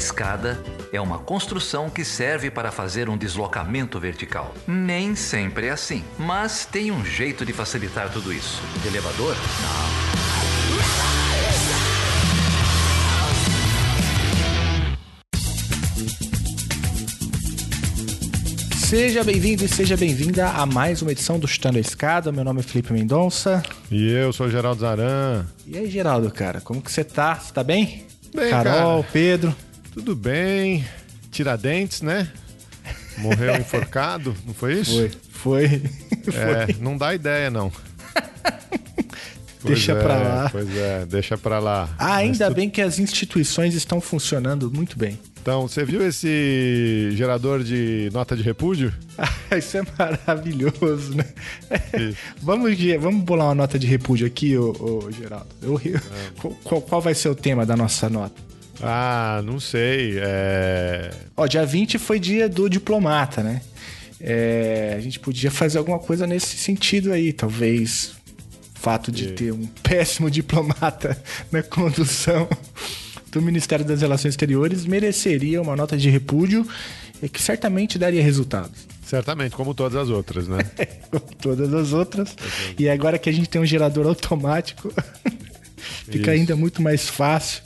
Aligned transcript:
escada 0.00 0.58
é 0.90 0.98
uma 0.98 1.18
construção 1.18 1.90
que 1.90 2.06
serve 2.06 2.50
para 2.50 2.72
fazer 2.72 3.10
um 3.10 3.18
deslocamento 3.18 4.00
vertical. 4.00 4.54
Nem 4.66 5.14
sempre 5.14 5.66
é 5.66 5.70
assim, 5.70 6.02
mas 6.18 6.64
tem 6.64 6.90
um 6.90 7.04
jeito 7.04 7.44
de 7.44 7.52
facilitar 7.52 8.10
tudo 8.10 8.32
isso. 8.32 8.62
elevador? 8.86 9.36
Não. 9.36 10.00
Seja 18.78 19.22
bem-vindo 19.22 19.64
e 19.64 19.68
seja 19.68 19.96
bem-vinda 19.98 20.48
a 20.48 20.64
mais 20.64 21.02
uma 21.02 21.12
edição 21.12 21.38
do 21.38 21.46
Chutando 21.46 21.76
a 21.76 21.80
Escada. 21.80 22.32
Meu 22.32 22.42
nome 22.42 22.60
é 22.60 22.62
Felipe 22.62 22.92
Mendonça. 22.92 23.62
E 23.90 24.10
eu 24.10 24.32
sou 24.32 24.46
o 24.46 24.50
Geraldo 24.50 24.80
Zaran. 24.80 25.44
E 25.66 25.76
aí, 25.76 25.88
Geraldo, 25.90 26.30
cara, 26.32 26.60
como 26.62 26.80
que 26.80 26.90
você 26.90 27.04
tá? 27.04 27.36
Você 27.36 27.52
tá 27.52 27.62
bem? 27.62 28.06
Bem, 28.34 28.50
Carol, 28.50 29.02
cara. 29.02 29.12
Pedro. 29.12 29.54
Tudo 30.00 30.16
bem. 30.16 30.82
Tiradentes, 31.30 32.00
né? 32.00 32.26
Morreu 33.18 33.54
enforcado, 33.56 34.34
não 34.46 34.54
foi 34.54 34.80
isso? 34.80 34.96
Foi, 35.30 35.68
foi. 35.68 35.82
É, 36.34 36.74
não 36.80 36.96
dá 36.96 37.14
ideia, 37.14 37.50
não. 37.50 37.70
Deixa 39.62 39.92
é, 39.92 40.02
pra 40.02 40.16
lá. 40.16 40.48
Pois 40.50 40.74
é, 40.74 41.04
deixa 41.06 41.36
pra 41.36 41.58
lá. 41.58 41.88
Ah, 41.98 42.16
ainda 42.16 42.48
tu- 42.48 42.54
bem 42.54 42.70
que 42.70 42.80
as 42.80 42.98
instituições 42.98 43.74
estão 43.74 44.00
funcionando 44.00 44.70
muito 44.70 44.98
bem. 44.98 45.18
Então, 45.42 45.68
você 45.68 45.84
viu 45.84 46.06
esse 46.06 47.10
gerador 47.12 47.62
de 47.62 48.08
nota 48.12 48.34
de 48.34 48.42
repúdio? 48.42 48.92
Isso 49.56 49.76
é 49.78 49.82
maravilhoso, 49.98 51.14
né? 51.14 51.26
Vamos, 52.42 52.70
vamos 52.98 53.22
bolar 53.22 53.48
uma 53.48 53.54
nota 53.54 53.78
de 53.78 53.86
repúdio 53.86 54.26
aqui, 54.26 54.56
ô, 54.56 54.70
ô, 54.78 55.10
Geraldo. 55.10 55.48
Eu- 55.62 55.80
eu- 55.84 56.50
qual, 56.64 56.80
qual 56.80 57.00
vai 57.02 57.14
ser 57.14 57.28
o 57.28 57.34
tema 57.34 57.66
da 57.66 57.76
nossa 57.76 58.08
nota? 58.08 58.49
Ah, 58.82 59.42
não 59.44 59.60
sei. 59.60 60.14
É... 60.18 61.10
Ó, 61.36 61.46
dia 61.46 61.64
20 61.64 61.98
foi 61.98 62.18
dia 62.18 62.48
do 62.48 62.68
diplomata, 62.68 63.42
né? 63.42 63.60
É, 64.20 64.94
a 64.96 65.00
gente 65.00 65.18
podia 65.18 65.50
fazer 65.50 65.78
alguma 65.78 65.98
coisa 65.98 66.26
nesse 66.26 66.56
sentido 66.58 67.10
aí, 67.12 67.32
talvez 67.32 68.12
o 68.76 68.78
fato 68.78 69.10
de 69.10 69.28
E- 69.28 69.32
ter 69.32 69.52
um 69.52 69.66
péssimo 69.82 70.30
diplomata 70.30 71.16
na 71.50 71.62
condução 71.62 72.46
do 73.32 73.40
Ministério 73.40 73.84
das 73.84 74.02
Relações 74.02 74.32
Exteriores 74.32 74.84
mereceria 74.84 75.62
uma 75.62 75.74
nota 75.74 75.96
de 75.96 76.10
repúdio 76.10 76.66
e 77.22 77.28
que 77.28 77.40
certamente 77.40 77.98
daria 77.98 78.22
resultados. 78.22 78.88
Certamente, 79.06 79.56
como 79.56 79.74
todas 79.74 79.96
as 80.00 80.08
outras, 80.08 80.46
né? 80.46 80.58
Como 81.10 81.26
todas 81.42 81.74
as 81.74 81.92
outras. 81.92 82.36
E 82.78 82.88
agora 82.88 83.18
que 83.18 83.28
a 83.28 83.32
gente 83.32 83.48
tem 83.48 83.60
um 83.60 83.66
gerador 83.66 84.06
automático, 84.06 84.92
fica 86.06 86.18
Isso. 86.18 86.30
ainda 86.30 86.54
muito 86.56 86.80
mais 86.80 87.08
fácil 87.08 87.62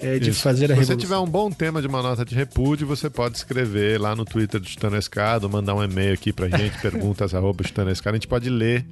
é, 0.00 0.18
de 0.18 0.30
Isso. 0.30 0.42
fazer 0.42 0.66
a 0.66 0.68
Se 0.68 0.74
você 0.74 0.80
revolução. 0.92 0.96
tiver 0.96 1.16
um 1.18 1.26
bom 1.26 1.50
tema 1.50 1.80
de 1.80 1.86
uma 1.88 2.02
nota 2.02 2.24
de 2.24 2.34
repúdio, 2.34 2.86
você 2.86 3.08
pode 3.10 3.36
escrever 3.36 4.00
lá 4.00 4.14
no 4.14 4.24
Twitter 4.24 4.60
do 4.60 4.68
Chutando 4.68 4.96
a 4.96 4.98
Escada, 4.98 5.48
mandar 5.48 5.74
um 5.74 5.82
e-mail 5.82 6.14
aqui 6.14 6.32
pra 6.32 6.48
gente, 6.48 6.78
perguntas 6.82 7.34
arroba 7.34 7.64
chutando 7.66 7.90
a 7.90 7.92
escada, 7.92 8.16
a 8.16 8.18
gente 8.18 8.28
pode 8.28 8.48
ler 8.50 8.84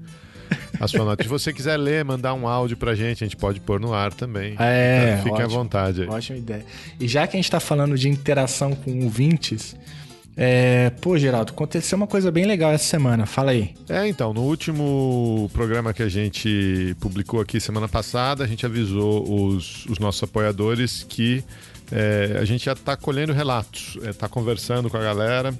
a 0.79 0.87
sua 0.87 1.05
nota. 1.05 1.23
Se 1.23 1.29
você 1.29 1.53
quiser 1.53 1.77
ler, 1.79 2.05
mandar 2.05 2.35
um 2.35 2.47
áudio 2.47 2.77
pra 2.77 2.95
gente, 2.95 3.25
a 3.25 3.27
gente 3.27 3.37
pode 3.37 3.61
pôr 3.61 3.81
no 3.81 3.95
ar 3.95 4.13
também. 4.13 4.55
É, 4.59 5.13
Então, 5.21 5.23
fique 5.25 5.43
à 5.43 5.45
ótimo. 5.47 5.49
vontade 5.61 6.03
aí. 6.03 6.09
Ótima 6.09 6.39
ideia. 6.39 6.65
E 7.01 7.09
já 7.09 7.27
que 7.27 7.37
a 7.37 7.39
gente 7.41 7.51
tá 7.51 7.61
falando 7.61 7.97
de 7.97 8.09
interação 8.09 8.75
com 8.75 9.05
ouvintes, 9.05 9.75
é... 10.37 10.91
pô, 11.01 11.17
Geraldo, 11.19 11.53
aconteceu 11.53 11.97
uma 11.97 12.07
coisa 12.07 12.31
bem 12.31 12.45
legal 12.45 12.73
essa 12.73 12.85
semana. 12.85 13.27
Fala 13.27 13.53
aí. 13.53 13.75
É, 13.89 14.07
então, 14.07 14.33
no 14.33 14.43
último 14.43 15.51
programa 15.53 15.93
que 15.93 16.03
a 16.03 16.09
gente 16.09 16.97
publicou 17.01 17.41
aqui 17.41 17.61
semana 17.61 17.89
passada, 17.89 18.45
a 18.45 18.47
gente 18.47 18.65
avisou 18.67 19.47
os, 19.47 19.87
os 19.87 19.99
nossos 19.99 20.23
apoiadores 20.23 21.05
que 21.09 21.45
é, 21.93 22.39
a 22.41 22.45
gente 22.45 22.65
já 22.65 22.73
está 22.73 22.97
colhendo 22.97 23.33
relatos, 23.33 23.99
está 24.03 24.29
conversando 24.29 24.89
com 24.91 24.97
a 24.97 25.03
galera. 25.03 25.55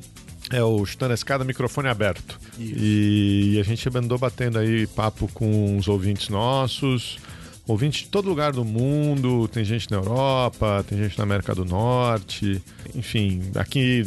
É 0.51 0.63
o 0.63 0.85
Chutando 0.85 1.13
a 1.13 1.15
Escada, 1.15 1.43
microfone 1.43 1.89
aberto. 1.89 2.39
E, 2.59 3.59
a 3.59 3.63
gente 3.65 3.89
andou 3.97 4.19
batendo 4.19 4.59
aí 4.59 4.87
papo 4.89 5.29
com 5.33 5.79
os 5.79 5.89
ouvintes 5.89 6.29
nossos, 6.29 7.19
ouvintes 7.67 8.03
de 8.03 8.09
todo 8.09 8.29
lugar 8.29 8.53
do 8.53 8.65
mundo, 8.65 9.49
tem 9.49 9.65
gente 9.65 9.91
na 9.91 9.97
Europa, 9.97 10.85
tem 10.89 10.99
gente 10.99 11.17
na 11.17 11.25
América 11.25 11.55
do 11.55 11.65
Norte, 11.65 12.63
enfim, 12.95 13.43
aqui 13.55 14.05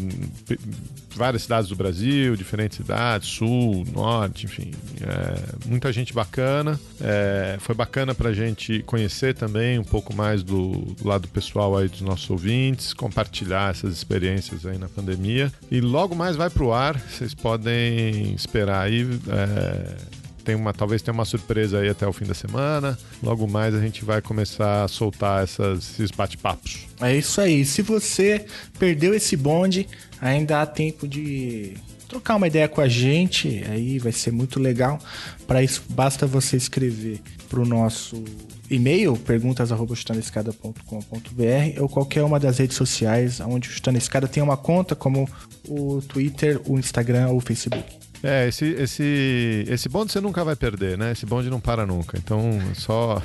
várias 1.17 1.41
cidades 1.41 1.67
do 1.69 1.75
Brasil, 1.75 2.35
diferentes 2.35 2.77
cidades, 2.77 3.27
sul, 3.27 3.83
norte, 3.91 4.45
enfim, 4.45 4.71
é, 5.01 5.67
muita 5.67 5.91
gente 5.91 6.13
bacana. 6.13 6.79
É, 7.01 7.57
foi 7.59 7.73
bacana 7.73 8.13
pra 8.13 8.31
gente 8.31 8.83
conhecer 8.83 9.33
também 9.33 9.79
um 9.79 9.83
pouco 9.83 10.15
mais 10.15 10.43
do, 10.43 10.71
do 10.71 11.07
lado 11.07 11.27
pessoal 11.27 11.75
aí 11.75 11.87
dos 11.89 12.01
nossos 12.01 12.29
ouvintes, 12.29 12.93
compartilhar 12.93 13.71
essas 13.71 13.93
experiências 13.93 14.65
aí 14.65 14.77
na 14.77 14.87
pandemia. 14.87 15.51
E 15.71 15.81
logo 15.81 16.15
mais 16.15 16.35
vai 16.35 16.49
pro 16.49 16.71
ar, 16.71 16.99
vocês 16.99 17.33
podem 17.33 18.33
esperar 18.33 18.83
aí. 18.83 19.07
é, 19.27 20.17
tem 20.47 20.55
uma, 20.55 20.73
talvez 20.73 21.01
tenha 21.01 21.13
uma 21.13 21.25
surpresa 21.25 21.79
aí 21.79 21.89
até 21.89 22.07
o 22.07 22.13
fim 22.13 22.23
da 22.23 22.33
semana. 22.33 22.97
Logo 23.21 23.45
mais 23.45 23.75
a 23.75 23.81
gente 23.81 24.05
vai 24.05 24.21
começar 24.21 24.85
a 24.85 24.87
soltar 24.87 25.43
essas, 25.43 25.91
esses 25.91 26.09
bate-papos. 26.09 26.87
É 27.01 27.13
isso 27.13 27.41
aí. 27.41 27.65
Se 27.65 27.81
você 27.81 28.45
perdeu 28.79 29.13
esse 29.13 29.35
bonde, 29.35 29.85
ainda 30.21 30.61
há 30.61 30.65
tempo 30.65 31.05
de 31.05 31.73
trocar 32.07 32.37
uma 32.37 32.47
ideia 32.47 32.69
com 32.69 32.79
a 32.79 32.87
gente. 32.87 33.61
Aí 33.69 33.99
vai 33.99 34.13
ser 34.13 34.31
muito 34.31 34.57
legal. 34.57 34.97
Para 35.45 35.61
isso, 35.61 35.83
basta 35.89 36.25
você 36.25 36.55
escrever 36.55 37.19
para 37.49 37.59
o 37.59 37.65
nosso 37.65 38.23
e-mail, 38.71 39.17
perguntas.chutandoescada.com.br 39.17 41.81
ou 41.81 41.89
qualquer 41.89 42.23
uma 42.23 42.39
das 42.39 42.57
redes 42.57 42.77
sociais 42.77 43.41
onde 43.41 43.67
o 43.67 43.71
Chutando 43.71 43.97
a 43.97 43.99
Escada 43.99 44.29
tem 44.29 44.41
uma 44.41 44.55
conta, 44.55 44.95
como 44.95 45.27
o 45.67 46.01
Twitter, 46.01 46.61
o 46.65 46.79
Instagram 46.79 47.31
ou 47.31 47.37
o 47.37 47.41
Facebook. 47.41 48.06
É, 48.23 48.47
esse, 48.47 48.65
esse, 48.65 49.65
esse 49.67 49.89
bonde 49.89 50.11
você 50.11 50.19
nunca 50.19 50.43
vai 50.43 50.55
perder, 50.55 50.97
né? 50.97 51.11
Esse 51.11 51.25
bonde 51.25 51.49
não 51.49 51.59
para 51.59 51.85
nunca. 51.85 52.17
Então, 52.17 52.59
só. 52.73 53.21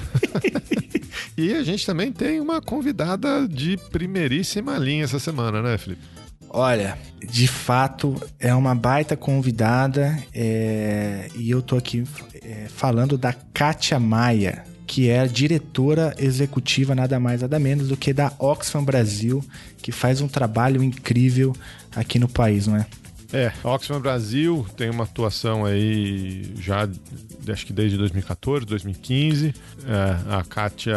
e 1.36 1.54
a 1.54 1.62
gente 1.62 1.86
também 1.86 2.12
tem 2.12 2.41
uma 2.41 2.60
convidada 2.60 3.48
de 3.48 3.76
primeiríssima 3.91 4.76
linha 4.76 5.04
essa 5.04 5.19
semana, 5.19 5.62
né, 5.62 5.78
Felipe? 5.78 6.03
Olha, 6.54 6.98
de 7.26 7.48
fato 7.48 8.20
é 8.38 8.54
uma 8.54 8.75
baita 8.75 9.16
convidada 9.16 10.22
é, 10.34 11.30
e 11.34 11.50
eu 11.50 11.62
tô 11.62 11.78
aqui 11.78 12.04
é, 12.42 12.66
falando 12.69 13.16
da 13.16 13.32
Kátia 13.32 13.98
Maia, 13.98 14.62
que 14.86 15.09
é 15.09 15.26
diretora 15.26 16.14
executiva 16.19 16.94
nada 16.94 17.19
mais 17.19 17.41
nada 17.41 17.59
menos 17.59 17.88
do 17.88 17.97
que 17.97 18.12
da 18.12 18.30
Oxfam 18.38 18.84
Brasil, 18.84 19.42
que 19.78 19.91
faz 19.91 20.20
um 20.20 20.28
trabalho 20.28 20.82
incrível 20.82 21.56
aqui 21.97 22.19
no 22.19 22.28
país, 22.28 22.66
não 22.66 22.76
é? 22.76 22.84
É, 23.32 23.50
Oxfam 23.65 23.98
Brasil 23.98 24.66
tem 24.76 24.91
uma 24.91 25.04
atuação 25.04 25.65
aí 25.65 26.44
já, 26.60 26.87
acho 27.48 27.65
que 27.65 27.72
desde 27.72 27.97
2014, 27.97 28.66
2015. 28.66 29.54
É, 29.87 30.34
a 30.37 30.44
Kátia 30.44 30.94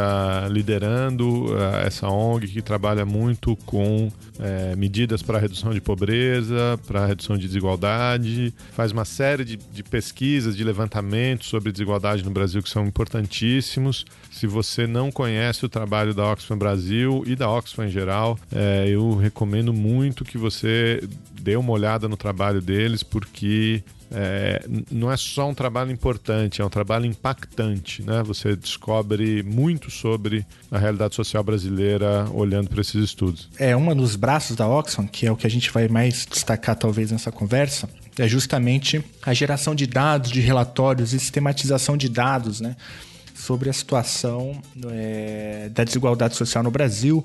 liderando 0.49 1.55
é, 1.57 1.87
essa 1.87 2.09
ONG 2.09 2.47
que 2.47 2.61
trabalha 2.61 3.05
muito 3.05 3.55
com 3.65 4.11
é, 4.37 4.75
medidas 4.75 5.23
para 5.23 5.39
redução 5.39 5.73
de 5.73 5.79
pobreza, 5.79 6.77
para 6.85 7.05
redução 7.05 7.37
de 7.37 7.47
desigualdade, 7.47 8.53
faz 8.73 8.91
uma 8.91 9.05
série 9.05 9.45
de, 9.45 9.55
de 9.55 9.81
pesquisas, 9.81 10.57
de 10.57 10.63
levantamentos 10.63 11.47
sobre 11.47 11.71
desigualdade 11.71 12.23
no 12.23 12.31
Brasil 12.31 12.61
que 12.61 12.69
são 12.69 12.85
importantíssimos. 12.85 14.05
Se 14.29 14.45
você 14.45 14.85
não 14.85 15.09
conhece 15.09 15.65
o 15.65 15.69
trabalho 15.69 16.13
da 16.13 16.29
Oxfam 16.29 16.57
Brasil 16.57 17.23
e 17.25 17.33
da 17.33 17.49
Oxfam 17.49 17.85
em 17.85 17.89
geral, 17.89 18.37
é, 18.53 18.89
eu 18.89 19.15
recomendo 19.15 19.73
muito 19.73 20.25
que 20.25 20.37
você 20.37 21.01
dê 21.41 21.55
uma 21.55 21.71
olhada 21.71 22.09
no 22.09 22.17
trabalho 22.17 22.24
deles, 22.61 23.03
porque 23.03 23.83
é, 24.11 24.63
não 24.91 25.11
é 25.11 25.17
só 25.17 25.49
um 25.49 25.53
trabalho 25.53 25.91
importante, 25.91 26.61
é 26.61 26.65
um 26.65 26.69
trabalho 26.69 27.05
impactante. 27.05 28.01
Né? 28.03 28.23
Você 28.23 28.55
descobre 28.55 29.43
muito 29.43 29.89
sobre 29.89 30.45
a 30.71 30.77
realidade 30.77 31.15
social 31.15 31.43
brasileira 31.43 32.27
olhando 32.33 32.69
para 32.69 32.81
esses 32.81 33.03
estudos. 33.03 33.49
É 33.59 33.75
um 33.75 33.95
dos 33.95 34.15
braços 34.15 34.55
da 34.55 34.67
Oxfam, 34.67 35.07
que 35.07 35.25
é 35.25 35.31
o 35.31 35.35
que 35.35 35.47
a 35.47 35.49
gente 35.49 35.71
vai 35.71 35.87
mais 35.87 36.25
destacar 36.25 36.75
talvez 36.75 37.11
nessa 37.11 37.31
conversa, 37.31 37.89
é 38.17 38.27
justamente 38.27 39.03
a 39.21 39.33
geração 39.33 39.75
de 39.75 39.85
dados, 39.85 40.31
de 40.31 40.39
relatórios 40.39 41.13
e 41.13 41.19
sistematização 41.19 41.97
de 41.97 42.07
dados, 42.07 42.61
né? 42.61 42.75
Sobre 43.45 43.69
a 43.69 43.73
situação 43.73 44.59
é, 44.91 45.69
da 45.71 45.83
desigualdade 45.83 46.35
social 46.35 46.63
no 46.63 46.71
Brasil. 46.71 47.23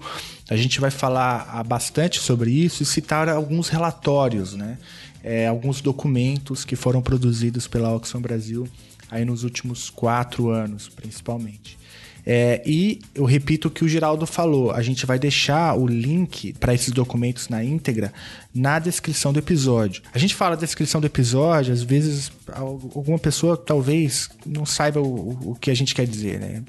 A 0.50 0.56
gente 0.56 0.78
vai 0.78 0.90
falar 0.90 1.49
ah, 1.50 1.64
bastante 1.64 2.20
sobre 2.20 2.50
isso 2.50 2.82
e 2.82 2.87
citar 2.87 3.26
alguns 3.26 3.70
relatórios, 3.70 4.52
né? 4.55 4.76
É, 5.25 5.46
alguns 5.46 5.81
documentos 5.81 6.62
que 6.62 6.76
foram 6.76 7.00
produzidos 7.00 7.67
pela 7.67 7.94
Oxfam 7.94 8.20
Brasil 8.20 8.69
aí 9.11 9.25
nos 9.25 9.44
últimos 9.44 9.88
quatro 9.88 10.50
anos, 10.50 10.90
principalmente. 10.90 11.78
É, 12.26 12.61
e 12.67 13.00
eu 13.14 13.25
repito 13.25 13.69
o 13.69 13.70
que 13.70 13.84
o 13.84 13.88
Geraldo 13.88 14.26
falou: 14.26 14.72
a 14.72 14.82
gente 14.82 15.06
vai 15.06 15.19
deixar 15.19 15.75
o 15.76 15.87
link 15.87 16.52
para 16.55 16.75
esses 16.75 16.93
documentos 16.93 17.49
na 17.49 17.62
íntegra 17.64 18.12
na 18.55 18.78
descrição 18.78 19.32
do 19.32 19.38
episódio. 19.38 20.02
A 20.12 20.19
gente 20.19 20.34
fala 20.34 20.55
descrição 20.56 21.00
do 21.00 21.06
episódio, 21.06 21.72
às 21.72 21.82
vezes 21.82 22.31
alguma 22.52 23.19
pessoa 23.19 23.56
talvez 23.56 24.28
não 24.44 24.67
saiba 24.67 25.00
o, 25.00 25.52
o 25.52 25.55
que 25.55 25.70
a 25.70 25.75
gente 25.75 25.94
quer 25.94 26.06
dizer, 26.06 26.38
né? 26.40 26.62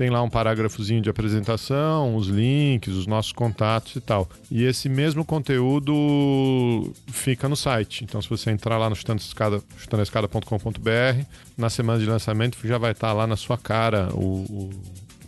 Tem 0.00 0.08
lá 0.08 0.22
um 0.22 0.30
parágrafozinho 0.30 1.02
de 1.02 1.10
apresentação, 1.10 2.16
os 2.16 2.26
links, 2.26 2.94
os 2.94 3.06
nossos 3.06 3.32
contatos 3.32 3.96
e 3.96 4.00
tal. 4.00 4.26
E 4.50 4.64
esse 4.64 4.88
mesmo 4.88 5.26
conteúdo 5.26 6.90
fica 7.08 7.46
no 7.50 7.54
site. 7.54 8.02
Então, 8.02 8.22
se 8.22 8.30
você 8.30 8.50
entrar 8.50 8.78
lá 8.78 8.88
no 8.88 8.96
chutandescada.com.br, 8.96 11.24
na 11.54 11.68
semana 11.68 11.98
de 11.98 12.06
lançamento 12.06 12.56
já 12.64 12.78
vai 12.78 12.92
estar 12.92 13.12
lá 13.12 13.26
na 13.26 13.36
sua 13.36 13.58
cara 13.58 14.08
o, 14.14 14.46
o 14.48 14.70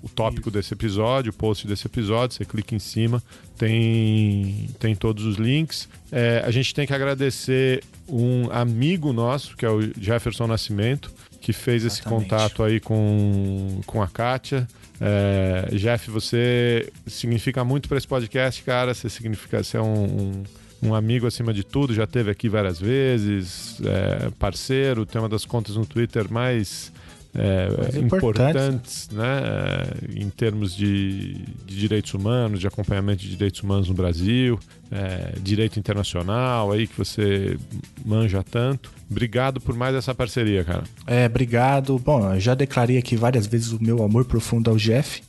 o 0.04 0.08
tópico 0.08 0.48
Isso. 0.48 0.50
desse 0.50 0.74
episódio, 0.74 1.30
o 1.30 1.32
post 1.32 1.64
desse 1.64 1.86
episódio, 1.86 2.36
você 2.36 2.44
clica 2.44 2.74
em 2.74 2.80
cima, 2.80 3.22
tem, 3.56 4.68
tem 4.80 4.96
todos 4.96 5.24
os 5.24 5.36
links. 5.36 5.88
É, 6.10 6.42
a 6.44 6.50
gente 6.50 6.74
tem 6.74 6.88
que 6.88 6.92
agradecer 6.92 7.84
um 8.08 8.50
amigo 8.50 9.12
nosso, 9.12 9.56
que 9.56 9.64
é 9.64 9.70
o 9.70 9.80
Jefferson 9.96 10.48
Nascimento, 10.48 11.08
que 11.42 11.52
fez 11.52 11.84
Exatamente. 11.84 12.22
esse 12.22 12.30
contato 12.30 12.62
aí 12.62 12.78
com, 12.78 13.80
com 13.84 14.00
a 14.00 14.06
Kátia. 14.06 14.66
É, 15.00 15.68
Jeff, 15.76 16.08
você 16.08 16.88
significa 17.04 17.64
muito 17.64 17.88
para 17.88 17.98
esse 17.98 18.06
podcast, 18.06 18.62
cara. 18.62 18.94
Você 18.94 19.10
significa 19.10 19.62
ser 19.64 19.78
é 19.78 19.80
um, 19.80 20.04
um, 20.04 20.42
um, 20.84 20.94
amigo 20.94 21.26
acima 21.26 21.52
de 21.52 21.64
tudo. 21.64 21.92
Já 21.92 22.06
teve 22.06 22.30
aqui 22.30 22.48
várias 22.48 22.80
vezes, 22.80 23.80
é, 23.84 24.30
parceiro. 24.38 25.04
Tem 25.04 25.20
uma 25.20 25.28
das 25.28 25.44
contas 25.44 25.74
no 25.74 25.84
Twitter 25.84 26.32
mais 26.32 26.92
é, 27.34 27.98
importantes 27.98 29.08
né, 29.10 29.24
é, 29.24 30.20
em 30.20 30.28
termos 30.28 30.74
de, 30.76 31.34
de, 31.64 31.78
direitos 31.78 32.12
humanos, 32.12 32.60
de 32.60 32.66
acompanhamento 32.66 33.22
de 33.22 33.30
direitos 33.30 33.62
humanos 33.62 33.88
no 33.88 33.94
Brasil, 33.94 34.58
é, 34.90 35.32
direito 35.40 35.78
internacional 35.78 36.72
aí 36.72 36.86
que 36.86 36.96
você 36.96 37.56
manja 38.04 38.42
tanto. 38.42 38.92
Obrigado 39.10 39.60
por 39.60 39.74
mais 39.74 39.94
essa 39.94 40.14
parceria, 40.14 40.62
cara. 40.62 40.84
É, 41.06 41.24
obrigado. 41.24 41.98
Bom, 41.98 42.34
eu 42.34 42.40
já 42.40 42.54
declarei 42.54 42.98
aqui 42.98 43.16
várias 43.16 43.46
vezes 43.46 43.72
o 43.72 43.82
meu 43.82 44.02
amor 44.02 44.26
profundo 44.26 44.70
ao 44.70 44.76
Jeff. 44.76 45.22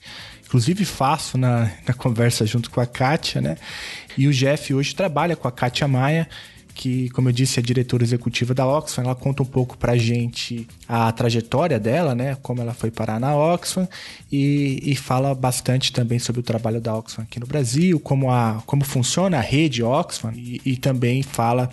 Inclusive 0.46 0.86
faço 0.86 1.38
na, 1.38 1.72
na 1.88 1.94
conversa 1.94 2.46
junto 2.46 2.70
com 2.70 2.82
a 2.82 2.86
Kátia, 2.86 3.42
né? 3.42 3.58
E 4.18 4.28
o 4.28 4.32
Jeff 4.32 4.74
hoje 4.74 4.94
trabalha 4.94 5.36
com 5.36 5.48
a 5.48 5.52
Kátia 5.52 5.88
Maia 5.88 6.28
que, 6.74 7.10
como 7.10 7.30
eu 7.30 7.34
disse, 7.34 7.60
é 7.60 7.62
diretora 7.62 8.04
executiva 8.04 8.54
da 8.54 8.68
Oxfam. 8.68 9.04
Ela 9.04 9.16
conta 9.16 9.44
um 9.44 9.46
pouco 9.46 9.78
pra 9.78 9.96
gente 9.96 10.68
a 10.88 11.12
trajetória 11.12 11.80
dela, 11.80 12.16
né? 12.16 12.36
Como 12.42 12.62
ela 12.62 12.74
foi 12.74 12.92
parar 12.92 13.20
na 13.20 13.36
Oxfam 13.36 13.88
e, 14.32 14.80
e 14.84 14.96
fala 14.96 15.34
bastante 15.36 15.92
também 15.92 16.20
sobre 16.20 16.42
o 16.42 16.44
trabalho 16.44 16.82
da 16.82 16.96
Oxfam 16.96 17.24
aqui 17.24 17.40
no 17.40 17.46
Brasil, 17.46 18.00
como, 18.00 18.32
a, 18.32 18.62
como 18.66 18.84
funciona 18.84 19.38
a 19.38 19.42
rede 19.42 19.84
Oxfam 19.84 20.34
e, 20.36 20.62
e 20.66 20.78
também 20.78 21.22
fala 21.22 21.70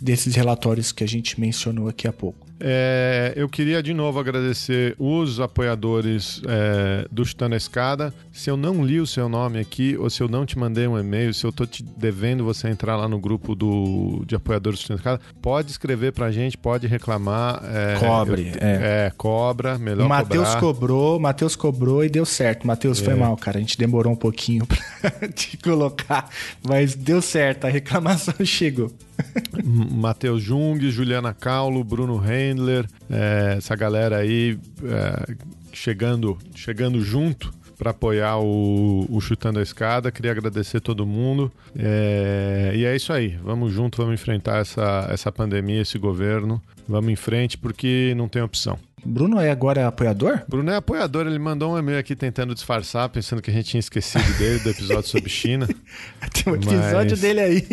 desses 0.00 0.34
relatórios 0.34 0.92
que 0.92 1.04
a 1.04 1.08
gente 1.08 1.40
mencionou 1.40 1.88
aqui 1.88 2.08
há 2.08 2.12
pouco. 2.12 2.49
É, 2.60 3.32
eu 3.36 3.48
queria 3.48 3.82
de 3.82 3.94
novo 3.94 4.20
agradecer 4.20 4.94
os 4.98 5.40
apoiadores 5.40 6.42
é, 6.46 7.06
do 7.10 7.24
Chutando 7.24 7.54
a 7.54 7.56
Escada. 7.56 8.12
Se 8.30 8.50
eu 8.50 8.56
não 8.56 8.84
li 8.84 9.00
o 9.00 9.06
seu 9.06 9.28
nome 9.28 9.58
aqui, 9.58 9.96
ou 9.98 10.10
se 10.10 10.22
eu 10.22 10.28
não 10.28 10.44
te 10.44 10.58
mandei 10.58 10.86
um 10.86 10.98
e-mail, 10.98 11.32
se 11.32 11.44
eu 11.44 11.52
tô 11.52 11.64
te 11.64 11.82
devendo 11.82 12.44
você 12.44 12.68
entrar 12.68 12.96
lá 12.96 13.08
no 13.08 13.18
grupo 13.18 13.54
do, 13.54 14.22
de 14.26 14.34
apoiadores 14.34 14.78
do 14.78 14.82
Chutando 14.82 14.98
a 14.98 15.00
Escada, 15.00 15.20
pode 15.40 15.70
escrever 15.70 16.12
pra 16.12 16.30
gente, 16.30 16.58
pode 16.58 16.86
reclamar. 16.86 17.62
É, 17.64 17.98
Cobre, 17.98 18.52
eu, 18.54 18.66
é. 18.66 19.06
é. 19.06 19.12
cobra, 19.16 19.78
melhor 19.78 20.04
O 20.04 20.08
Matheus 20.08 20.54
cobrou, 20.56 21.18
Matheus 21.18 21.56
cobrou 21.56 22.04
e 22.04 22.10
deu 22.10 22.26
certo. 22.26 22.66
Matheus, 22.66 23.00
foi 23.00 23.14
é. 23.14 23.16
mal, 23.16 23.36
cara. 23.36 23.56
A 23.56 23.60
gente 23.60 23.78
demorou 23.78 24.12
um 24.12 24.16
pouquinho 24.16 24.66
pra 25.00 25.28
te 25.28 25.56
colocar, 25.56 26.28
mas 26.62 26.94
deu 26.94 27.22
certo, 27.22 27.64
a 27.64 27.70
reclamação 27.70 28.34
chegou. 28.44 28.92
Matheus 29.64 30.42
Jung, 30.42 30.90
Juliana 30.90 31.34
Caulo, 31.34 31.84
Bruno 31.84 32.16
Rendler, 32.50 32.86
é, 33.08 33.54
essa 33.58 33.74
galera 33.76 34.18
aí 34.18 34.58
é, 34.84 35.34
chegando, 35.72 36.38
chegando 36.54 37.00
junto 37.02 37.52
para 37.80 37.92
apoiar 37.92 38.38
o, 38.38 39.06
o, 39.08 39.20
Chutando 39.22 39.58
a 39.58 39.62
Escada. 39.62 40.12
Queria 40.12 40.32
agradecer 40.32 40.80
todo 40.80 41.06
mundo. 41.06 41.50
É, 41.74 42.72
e 42.74 42.84
é 42.84 42.94
isso 42.94 43.10
aí. 43.10 43.38
Vamos 43.42 43.72
junto, 43.72 43.96
vamos 43.96 44.20
enfrentar 44.20 44.58
essa, 44.58 45.08
essa 45.10 45.32
pandemia, 45.32 45.80
esse 45.80 45.98
governo. 45.98 46.60
Vamos 46.86 47.10
em 47.10 47.16
frente 47.16 47.56
porque 47.56 48.12
não 48.18 48.28
tem 48.28 48.42
opção. 48.42 48.78
Bruno 49.04 49.40
é 49.40 49.50
agora 49.50 49.86
apoiador? 49.86 50.42
Bruno 50.48 50.70
é 50.70 50.76
apoiador, 50.76 51.26
ele 51.26 51.38
mandou 51.38 51.74
um 51.74 51.78
e-mail 51.78 51.98
aqui 51.98 52.14
tentando 52.14 52.54
disfarçar, 52.54 53.08
pensando 53.08 53.40
que 53.40 53.50
a 53.50 53.54
gente 53.54 53.66
tinha 53.66 53.78
esquecido 53.78 54.32
dele 54.38 54.58
do 54.60 54.70
episódio 54.70 55.08
sobre 55.08 55.30
China. 55.30 55.66
Tem 56.32 56.52
um 56.52 56.56
episódio 56.56 57.10
mas... 57.10 57.20
dele 57.20 57.40
aí. 57.40 57.66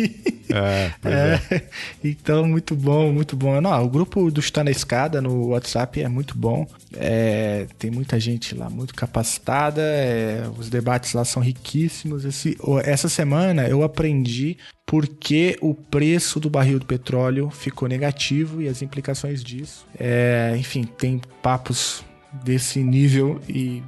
É, 0.50 0.92
é, 1.04 1.54
é, 1.54 1.62
Então, 2.02 2.46
muito 2.46 2.74
bom, 2.74 3.12
muito 3.12 3.36
bom. 3.36 3.60
Não, 3.60 3.84
o 3.84 3.88
grupo 3.88 4.30
do 4.30 4.40
Está 4.40 4.64
na 4.64 4.70
Escada 4.70 5.20
no 5.20 5.48
WhatsApp 5.48 6.00
é 6.00 6.08
muito 6.08 6.36
bom. 6.36 6.66
É, 6.94 7.66
tem 7.78 7.90
muita 7.90 8.18
gente 8.18 8.54
lá 8.54 8.70
muito 8.70 8.94
capacitada, 8.94 9.82
é, 9.82 10.42
os 10.56 10.70
debates 10.70 11.12
lá 11.12 11.24
são 11.24 11.42
riquíssimos. 11.42 12.24
Esse, 12.24 12.56
essa 12.84 13.08
semana 13.08 13.68
eu 13.68 13.82
aprendi 13.82 14.56
por 14.88 15.06
que 15.06 15.58
o 15.60 15.74
preço 15.74 16.40
do 16.40 16.48
barril 16.48 16.78
do 16.78 16.86
petróleo 16.86 17.50
ficou 17.50 17.86
negativo 17.86 18.62
e 18.62 18.68
as 18.68 18.80
implicações 18.80 19.44
disso. 19.44 19.86
É, 20.00 20.56
enfim, 20.58 20.84
tem 20.84 21.20
papos 21.42 22.02
desse 22.42 22.82
nível 22.82 23.38
e 23.46 23.82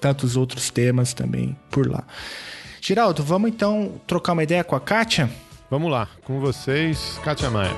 tantos 0.00 0.36
outros 0.36 0.70
temas 0.70 1.12
também 1.12 1.56
por 1.68 1.90
lá. 1.90 2.04
Giraldo, 2.80 3.24
vamos 3.24 3.50
então 3.50 4.00
trocar 4.06 4.32
uma 4.34 4.44
ideia 4.44 4.62
com 4.62 4.76
a 4.76 4.80
Kátia? 4.80 5.28
Vamos 5.68 5.90
lá, 5.90 6.08
com 6.22 6.38
vocês, 6.38 7.18
Kátia 7.24 7.50
Maia. 7.50 7.74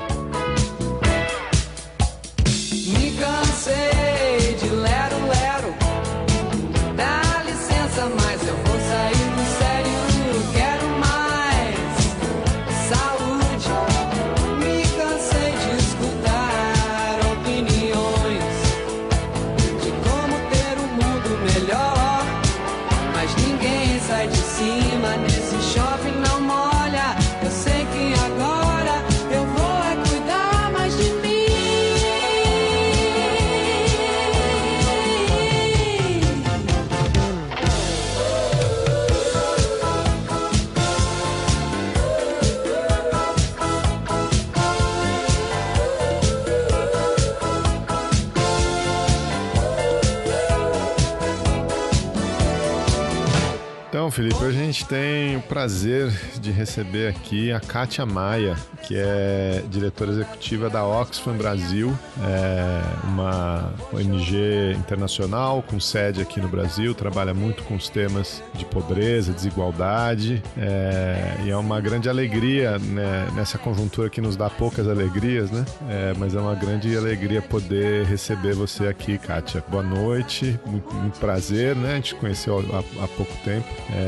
Felipe, 54.12 54.45
a 54.45 54.50
gente 54.50 54.85
tem 54.85 55.37
o 55.38 55.40
prazer 55.40 56.12
de 56.38 56.50
receber 56.50 57.09
aqui 57.09 57.50
a 57.50 57.59
Kátia 57.59 58.04
Maia, 58.04 58.54
que 58.83 58.95
é 58.95 59.64
diretora 59.71 60.11
executiva 60.11 60.69
da 60.69 60.85
Oxfam 60.85 61.35
Brasil, 61.35 61.97
é 62.23 63.07
uma 63.07 63.73
ONG 63.90 64.76
internacional 64.76 65.62
com 65.62 65.81
sede 65.81 66.21
aqui 66.21 66.42
no 66.42 66.49
Brasil, 66.49 66.95
trabalha 66.95 67.33
muito 67.33 67.62
com 67.62 67.75
os 67.75 67.88
temas 67.88 68.42
de 68.52 68.66
pobreza, 68.66 69.33
desigualdade, 69.33 70.42
é, 70.59 71.37
e 71.47 71.50
é 71.50 71.57
uma 71.57 71.81
grande 71.81 72.11
alegria 72.11 72.78
né, 72.78 73.28
nessa 73.35 73.57
conjuntura 73.57 74.11
que 74.11 74.21
nos 74.21 74.37
dá 74.37 74.50
poucas 74.50 74.87
alegrias, 74.88 75.50
né? 75.50 75.64
É, 75.88 76.12
mas 76.19 76.35
é 76.35 76.38
uma 76.38 76.54
grande 76.54 76.95
alegria 76.95 77.40
poder 77.40 78.04
receber 78.04 78.52
você 78.52 78.88
aqui, 78.88 79.16
Kátia. 79.16 79.64
Boa 79.69 79.83
noite, 79.83 80.61
muito, 80.66 80.95
muito 80.95 81.19
prazer, 81.19 81.75
né? 81.75 81.92
A 81.92 81.97
gente 81.97 82.14
conheceu 82.16 82.59
há, 82.59 83.04
há 83.04 83.09
pouco 83.09 83.33
tempo. 83.42 83.66
É, 83.90 84.01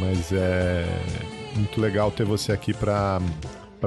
mas 0.00 0.32
é 0.32 0.84
Muito 1.54 1.80
legal 1.80 2.10
ter 2.10 2.24
você 2.24 2.52
aqui 2.52 2.74
para 2.74 3.20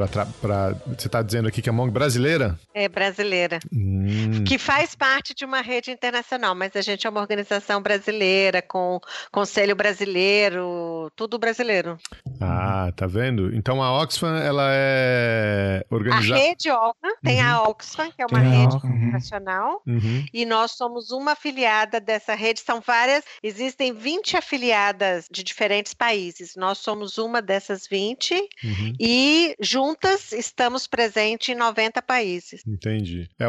Pra, 0.07 0.25
pra, 0.25 0.75
você 0.87 1.07
está 1.07 1.21
dizendo 1.21 1.47
aqui 1.47 1.61
que 1.61 1.69
é 1.69 1.71
MONG 1.71 1.91
brasileira? 1.91 2.59
É 2.73 2.87
brasileira. 2.87 3.59
Hum. 3.73 4.43
Que 4.45 4.57
faz 4.57 4.95
parte 4.95 5.33
de 5.33 5.45
uma 5.45 5.61
rede 5.61 5.91
internacional, 5.91 6.55
mas 6.55 6.75
a 6.75 6.81
gente 6.81 7.05
é 7.05 7.09
uma 7.09 7.21
organização 7.21 7.81
brasileira, 7.81 8.61
com 8.61 8.99
conselho 9.31 9.75
brasileiro, 9.75 11.11
tudo 11.15 11.37
brasileiro. 11.37 11.97
Ah, 12.41 12.91
tá 12.95 13.05
vendo? 13.05 13.55
Então 13.55 13.81
a 13.81 14.01
Oxfam, 14.01 14.37
ela 14.37 14.69
é 14.71 15.85
organizada. 15.89 16.35
A 16.35 16.37
rede 16.37 16.71
Oxfam, 16.71 17.15
tem 17.23 17.41
uhum. 17.41 17.49
a 17.49 17.63
Oxfam, 17.69 18.11
que 18.11 18.21
é 18.21 18.25
uma 18.25 18.41
tem 18.41 18.49
rede 18.49 18.75
internacional, 18.77 19.81
uhum. 19.85 20.25
e 20.33 20.45
nós 20.45 20.71
somos 20.71 21.11
uma 21.11 21.33
afiliada 21.33 21.99
dessa 21.99 22.33
rede. 22.33 22.61
São 22.61 22.81
várias, 22.81 23.23
existem 23.43 23.93
20 23.93 24.37
afiliadas 24.37 25.27
de 25.29 25.43
diferentes 25.43 25.93
países. 25.93 26.55
Nós 26.55 26.77
somos 26.77 27.17
uma 27.17 27.41
dessas 27.41 27.87
20 27.87 28.33
uhum. 28.35 28.93
e 28.99 29.55
juntos 29.59 29.88
juntas 29.89 30.31
estamos 30.31 30.87
presentes 30.87 31.49
em 31.49 31.55
90 31.55 32.01
países. 32.01 32.61
Entendi. 32.65 33.29
É, 33.39 33.45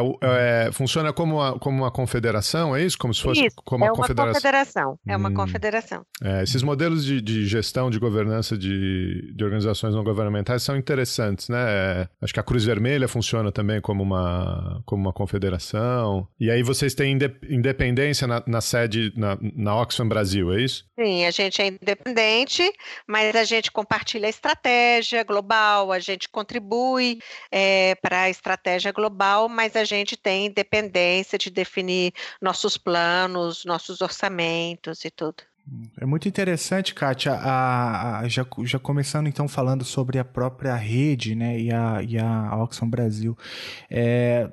é, 0.67 0.71
funciona 0.71 1.13
como 1.13 1.35
uma, 1.35 1.59
como 1.59 1.77
uma 1.77 1.91
confederação, 1.91 2.75
é 2.75 2.83
isso? 2.83 2.97
Como 2.97 3.13
se 3.13 3.21
fosse 3.21 3.45
isso, 3.45 3.55
como 3.63 3.85
é 3.85 3.87
uma 3.87 3.95
confederação. 3.95 4.33
confederação. 4.33 4.99
É 5.07 5.17
uma 5.17 5.29
hum. 5.29 5.33
confederação. 5.33 6.05
É, 6.23 6.43
esses 6.43 6.63
modelos 6.63 7.05
de, 7.05 7.21
de, 7.21 7.45
gestão, 7.45 7.89
de 7.89 7.99
governança 7.99 8.57
de, 8.57 9.33
de 9.35 9.43
organizações 9.43 9.93
não 9.93 10.03
governamentais 10.03 10.63
são 10.63 10.75
interessantes, 10.75 11.49
né? 11.49 11.59
É, 11.61 12.07
acho 12.21 12.33
que 12.33 12.39
a 12.39 12.43
Cruz 12.43 12.63
Vermelha 12.63 13.07
funciona 13.07 13.51
também 13.51 13.79
como 13.81 14.03
uma, 14.03 14.81
como 14.85 15.03
uma 15.03 15.13
confederação. 15.13 16.27
E 16.39 16.49
aí 16.49 16.63
vocês 16.63 16.93
têm 16.93 17.17
independência 17.49 18.27
na, 18.27 18.43
na 18.47 18.61
sede, 18.61 19.13
na, 19.15 19.37
na 19.55 19.79
Oxfam 19.79 20.07
Brasil, 20.07 20.53
é 20.53 20.61
isso? 20.61 20.85
Sim, 20.99 21.25
a 21.25 21.31
gente 21.31 21.61
é 21.61 21.67
independente, 21.67 22.71
mas 23.07 23.35
a 23.35 23.43
gente 23.43 23.71
compartilha 23.71 24.27
a 24.27 24.29
estratégia 24.29 25.23
global, 25.23 25.91
a 25.91 25.99
gente 25.99 26.20
contribui 26.29 27.19
é, 27.51 27.95
para 27.95 28.23
a 28.23 28.29
estratégia 28.29 28.91
global, 28.91 29.49
mas 29.49 29.75
a 29.75 29.83
gente 29.83 30.17
tem 30.17 30.47
independência 30.47 31.37
de 31.37 31.49
definir 31.49 32.13
nossos 32.41 32.77
planos, 32.77 33.65
nossos 33.65 34.01
orçamentos 34.01 35.05
e 35.05 35.11
tudo. 35.11 35.50
É 35.99 36.05
muito 36.05 36.27
interessante, 36.27 36.93
Kátia, 36.93 37.33
a, 37.33 38.19
a, 38.19 38.27
já, 38.27 38.45
já 38.63 38.79
começando 38.79 39.27
então 39.27 39.47
falando 39.47 39.85
sobre 39.85 40.17
a 40.17 40.25
própria 40.25 40.75
rede 40.75 41.35
né, 41.35 41.59
e, 41.59 41.71
a, 41.71 42.01
e 42.01 42.17
a 42.17 42.57
Oxfam 42.57 42.89
Brasil. 42.89 43.37
É, 43.89 44.49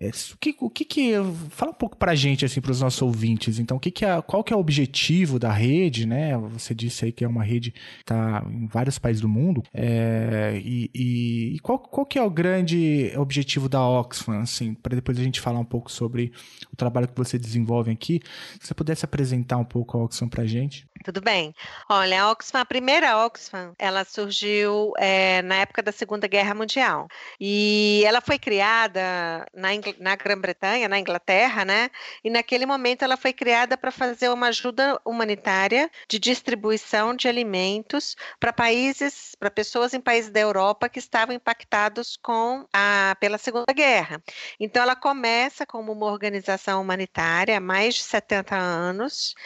é, 0.00 0.08
o, 0.08 0.38
que, 0.38 0.56
o 0.60 0.70
que, 0.70 0.84
que 0.84 1.12
Fala 1.50 1.72
um 1.72 1.74
pouco 1.74 1.96
para 1.96 2.12
a 2.12 2.14
gente, 2.14 2.44
assim, 2.44 2.60
para 2.60 2.70
os 2.70 2.80
nossos 2.80 3.02
ouvintes. 3.02 3.58
Então, 3.58 3.76
o 3.76 3.80
que 3.80 3.90
que 3.90 4.04
é, 4.04 4.20
qual 4.22 4.44
que 4.44 4.52
é 4.52 4.56
o 4.56 4.60
objetivo 4.60 5.38
da 5.38 5.52
rede? 5.52 6.06
Né? 6.06 6.36
Você 6.52 6.74
disse 6.74 7.04
aí 7.06 7.12
que 7.12 7.24
é 7.24 7.28
uma 7.28 7.42
rede 7.42 7.72
que 7.72 7.80
está 8.00 8.44
em 8.48 8.66
vários 8.66 8.98
países 8.98 9.20
do 9.20 9.28
mundo. 9.28 9.62
É, 9.74 10.60
e, 10.64 10.90
e, 10.94 11.54
e, 11.56 11.58
qual, 11.60 11.78
qual 11.78 12.06
que 12.06 12.18
é 12.18 12.22
o 12.22 12.30
grande 12.30 13.12
objetivo 13.16 13.68
da 13.68 13.86
Oxfam? 13.86 14.40
Assim, 14.40 14.74
para 14.74 14.94
depois 14.94 15.18
a 15.18 15.22
gente 15.22 15.40
falar 15.40 15.58
um 15.58 15.64
pouco 15.64 15.90
sobre 15.90 16.32
o 16.72 16.76
trabalho 16.76 17.08
que 17.08 17.16
você 17.16 17.38
desenvolve 17.38 17.90
aqui. 17.90 18.20
Se 18.60 18.68
você 18.68 18.74
pudesse 18.74 19.04
apresentar 19.04 19.56
um 19.56 19.64
pouco 19.64 19.98
a 19.98 20.04
Oxfam 20.04 20.28
para 20.36 20.46
gente? 20.46 20.86
Tudo 21.06 21.20
bem. 21.20 21.54
Olha, 21.88 22.24
a 22.24 22.32
Oxfam, 22.32 22.58
a 22.62 22.64
primeira 22.64 23.24
Oxfam, 23.24 23.72
ela 23.78 24.04
surgiu 24.04 24.92
é, 24.98 25.40
na 25.42 25.54
época 25.54 25.80
da 25.80 25.92
Segunda 25.92 26.26
Guerra 26.26 26.52
Mundial. 26.52 27.06
E 27.40 28.02
ela 28.04 28.20
foi 28.20 28.40
criada 28.40 29.46
na, 29.54 29.68
na 30.00 30.16
Grã-Bretanha, 30.16 30.88
na 30.88 30.98
Inglaterra, 30.98 31.64
né? 31.64 31.90
E 32.24 32.28
naquele 32.28 32.66
momento 32.66 33.04
ela 33.04 33.16
foi 33.16 33.32
criada 33.32 33.78
para 33.78 33.92
fazer 33.92 34.30
uma 34.30 34.48
ajuda 34.48 35.00
humanitária 35.04 35.88
de 36.08 36.18
distribuição 36.18 37.14
de 37.14 37.28
alimentos 37.28 38.16
para 38.40 38.52
países, 38.52 39.36
para 39.38 39.48
pessoas 39.48 39.94
em 39.94 40.00
países 40.00 40.32
da 40.32 40.40
Europa 40.40 40.88
que 40.88 40.98
estavam 40.98 41.36
impactados 41.36 42.16
com 42.20 42.66
a, 42.72 43.16
pela 43.20 43.38
Segunda 43.38 43.72
Guerra. 43.72 44.20
Então 44.58 44.82
ela 44.82 44.96
começa 44.96 45.64
como 45.64 45.92
uma 45.92 46.06
organização 46.06 46.82
humanitária 46.82 47.58
há 47.58 47.60
mais 47.60 47.94
de 47.94 48.02
70 48.02 48.56
anos. 48.56 49.36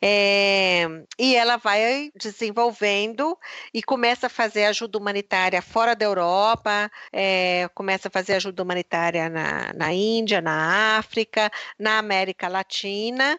É, 0.00 0.88
e 1.18 1.36
ela 1.36 1.56
vai 1.56 2.10
desenvolvendo 2.16 3.36
e 3.74 3.82
começa 3.82 4.26
a 4.26 4.30
fazer 4.30 4.64
ajuda 4.64 4.96
humanitária 4.98 5.60
fora 5.60 5.94
da 5.94 6.04
Europa, 6.04 6.90
é, 7.12 7.68
começa 7.74 8.08
a 8.08 8.10
fazer 8.10 8.34
ajuda 8.34 8.62
humanitária 8.62 9.28
na, 9.28 9.72
na 9.74 9.92
Índia, 9.92 10.40
na 10.40 10.98
África, 10.98 11.50
na 11.78 11.98
América 11.98 12.48
Latina, 12.48 13.38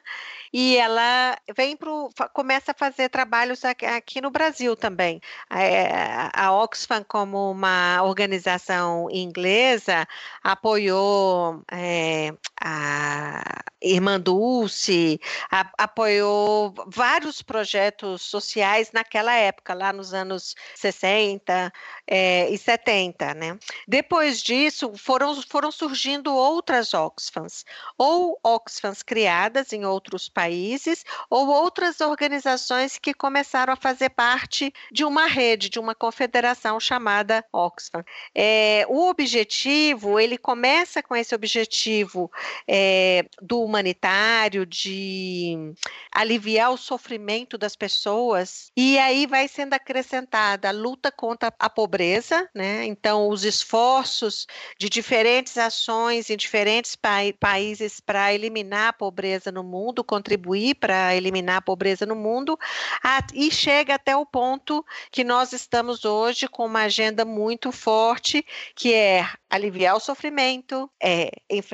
e 0.54 0.78
ela 0.78 1.36
vem 1.56 1.76
pro, 1.76 2.10
começa 2.34 2.72
a 2.72 2.76
fazer 2.76 3.10
trabalhos 3.10 3.66
aqui, 3.66 3.86
aqui 3.86 4.22
no 4.22 4.30
Brasil 4.30 4.76
também. 4.76 5.20
É, 5.50 6.30
a 6.34 6.52
Oxfam, 6.54 7.04
como 7.04 7.52
uma 7.52 8.04
organização 8.04 9.08
inglesa, 9.10 10.08
apoiou 10.44 11.64
é, 11.72 12.34
a 12.64 13.64
Irmã 13.82 14.20
Dulce, 14.20 15.20
a, 15.50 15.68
apoiou 15.80 16.74
vários 16.86 17.42
projetos 17.42 18.22
sociais 18.22 18.92
naquela 18.92 19.34
época, 19.34 19.74
lá 19.74 19.92
nos 19.92 20.14
anos 20.14 20.56
60 20.76 21.74
é, 22.06 22.50
e 22.52 22.58
70, 22.58 23.34
né? 23.34 23.58
Depois 23.88 24.42
disso, 24.42 24.94
foram, 24.96 25.42
foram 25.42 25.72
surgindo 25.72 26.36
outras 26.36 26.94
Oxfams, 26.94 27.66
ou 27.98 28.40
Oxfams 28.44 29.02
criadas 29.02 29.74
em 29.74 29.84
outros 29.84 30.30
países, 30.30 31.04
ou 31.30 31.48
outras 31.48 32.00
organizações 32.02 33.00
que 33.00 33.14
começaram 33.14 33.74
a 33.74 33.78
fazer 33.78 34.10
parte 34.10 34.72
de 34.92 35.04
uma 35.04 35.26
rede, 35.26 35.70
de 35.70 35.80
uma 35.80 35.96
confederação 35.96 36.80
chamada 36.80 37.44
Oxfam. 37.52 38.04
É, 38.36 38.86
o 38.88 39.10
objetivo, 39.10 40.20
ele 40.20 40.38
começa 40.38 41.02
com 41.02 41.16
esse 41.16 41.34
objetivo 41.34 42.32
é, 42.68 43.26
do 43.42 43.62
humanitário, 43.62 44.66
de 44.66 45.74
aliviar 46.12 46.72
o 46.72 46.78
sofrimento 46.78 47.58
das 47.58 47.76
pessoas, 47.76 48.72
e 48.76 48.98
aí 49.00 49.26
vai 49.26 49.48
sendo 49.48 49.74
acrescentada 49.74 50.70
a 50.70 50.72
luta 50.72 51.12
contra 51.12 51.54
a 51.58 51.70
pobreza 51.70 52.42
né? 52.54 52.86
Então, 52.86 53.30
os 53.30 53.44
esforços 53.44 54.46
de 54.78 54.90
diferentes 54.90 55.58
ações 55.58 56.30
em 56.30 56.38
diferentes 56.38 56.96
pa 56.96 57.22
países 57.40 58.00
para 58.00 58.34
eliminar 58.34 58.90
a 58.90 58.94
pobreza 58.94 59.52
no 59.52 59.64
mundo, 59.64 60.04
contribuir 60.04 60.76
para 60.76 61.16
eliminar 61.16 61.58
a 61.58 61.62
pobreza 61.62 62.06
no 62.06 62.16
mundo, 62.16 62.58
a, 63.04 63.20
e 63.34 63.52
chega 63.52 63.96
até 63.96 64.16
o 64.16 64.26
ponto 64.26 64.84
que 65.12 65.24
nós 65.24 65.54
estamos 65.54 66.06
hoje 66.06 66.48
com 66.48 66.66
uma 66.66 66.84
agenda 66.84 67.24
muito 67.24 67.72
forte, 67.72 68.46
que 68.76 68.94
é 68.94 69.28
aliviar 69.50 69.96
o 69.96 70.00
sofrimento, 70.00 70.90
é, 71.02 71.30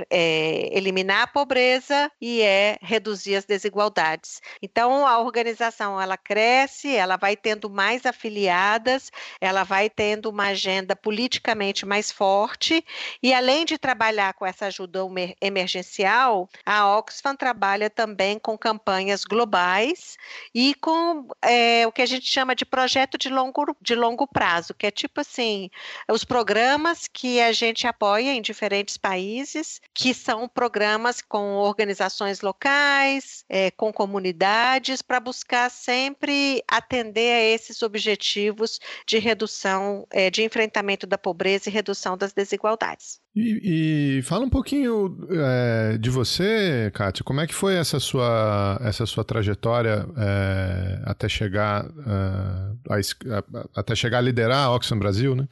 é 0.09 0.66
eliminar 0.71 1.23
a 1.23 1.27
pobreza 1.27 2.11
e 2.21 2.41
é 2.41 2.77
reduzir 2.81 3.35
as 3.35 3.45
desigualdades. 3.45 4.41
Então, 4.61 5.05
a 5.05 5.19
organização 5.19 5.99
ela 5.99 6.17
cresce, 6.17 6.95
ela 6.95 7.17
vai 7.17 7.35
tendo 7.35 7.69
mais 7.69 8.05
afiliadas, 8.05 9.11
ela 9.39 9.63
vai 9.63 9.89
tendo 9.89 10.29
uma 10.29 10.47
agenda 10.47 10.95
politicamente 10.95 11.85
mais 11.85 12.11
forte 12.11 12.83
e 13.21 13.33
além 13.33 13.65
de 13.65 13.77
trabalhar 13.77 14.33
com 14.33 14.45
essa 14.45 14.67
ajuda 14.67 14.99
emergencial, 15.41 16.49
a 16.65 16.97
Oxfam 16.97 17.35
trabalha 17.35 17.89
também 17.89 18.39
com 18.39 18.57
campanhas 18.57 19.23
globais 19.23 20.17
e 20.53 20.73
com 20.75 21.27
é, 21.41 21.85
o 21.87 21.91
que 21.91 22.01
a 22.01 22.05
gente 22.05 22.25
chama 22.25 22.55
de 22.55 22.65
projeto 22.65 23.17
de 23.17 23.29
longo, 23.29 23.75
de 23.81 23.95
longo 23.95 24.27
prazo, 24.27 24.73
que 24.73 24.87
é 24.87 24.91
tipo 24.91 25.21
assim, 25.21 25.69
os 26.09 26.23
programas 26.23 27.07
que 27.07 27.39
a 27.41 27.51
gente 27.51 27.87
apoia 27.87 28.31
em 28.31 28.41
diferentes 28.41 28.97
países, 28.97 29.81
que 29.93 30.13
são 30.13 30.47
programas 30.57 31.21
com 31.21 31.53
organizações 31.53 32.41
locais, 32.41 33.45
é, 33.47 33.69
com 33.69 33.93
comunidades, 33.93 35.03
para 35.03 35.19
buscar 35.19 35.69
sempre 35.69 36.63
atender 36.67 37.31
a 37.31 37.53
esses 37.53 37.83
objetivos 37.83 38.79
de 39.05 39.19
redução 39.19 40.07
é, 40.09 40.31
de 40.31 40.41
enfrentamento 40.41 41.05
da 41.05 41.15
pobreza 41.15 41.69
e 41.69 41.71
redução 41.71 42.17
das 42.17 42.33
desigualdades. 42.33 43.19
E, 43.35 44.17
e 44.17 44.21
fala 44.23 44.45
um 44.45 44.49
pouquinho 44.49 45.15
é, 45.29 45.95
de 45.99 46.09
você, 46.09 46.89
Kátia. 46.91 47.23
Como 47.23 47.39
é 47.39 47.45
que 47.45 47.53
foi 47.53 47.75
essa 47.75 47.99
sua, 47.99 48.79
essa 48.83 49.05
sua 49.05 49.23
trajetória 49.23 50.07
é, 50.17 51.01
até 51.05 51.29
chegar 51.29 51.85
é, 51.85 52.93
a, 52.93 53.37
a, 53.37 53.79
até 53.79 53.93
chegar 53.93 54.17
a 54.17 54.21
liderar 54.21 54.65
a 54.65 54.71
Oxfam 54.71 54.97
Brasil, 54.97 55.35
né? 55.35 55.47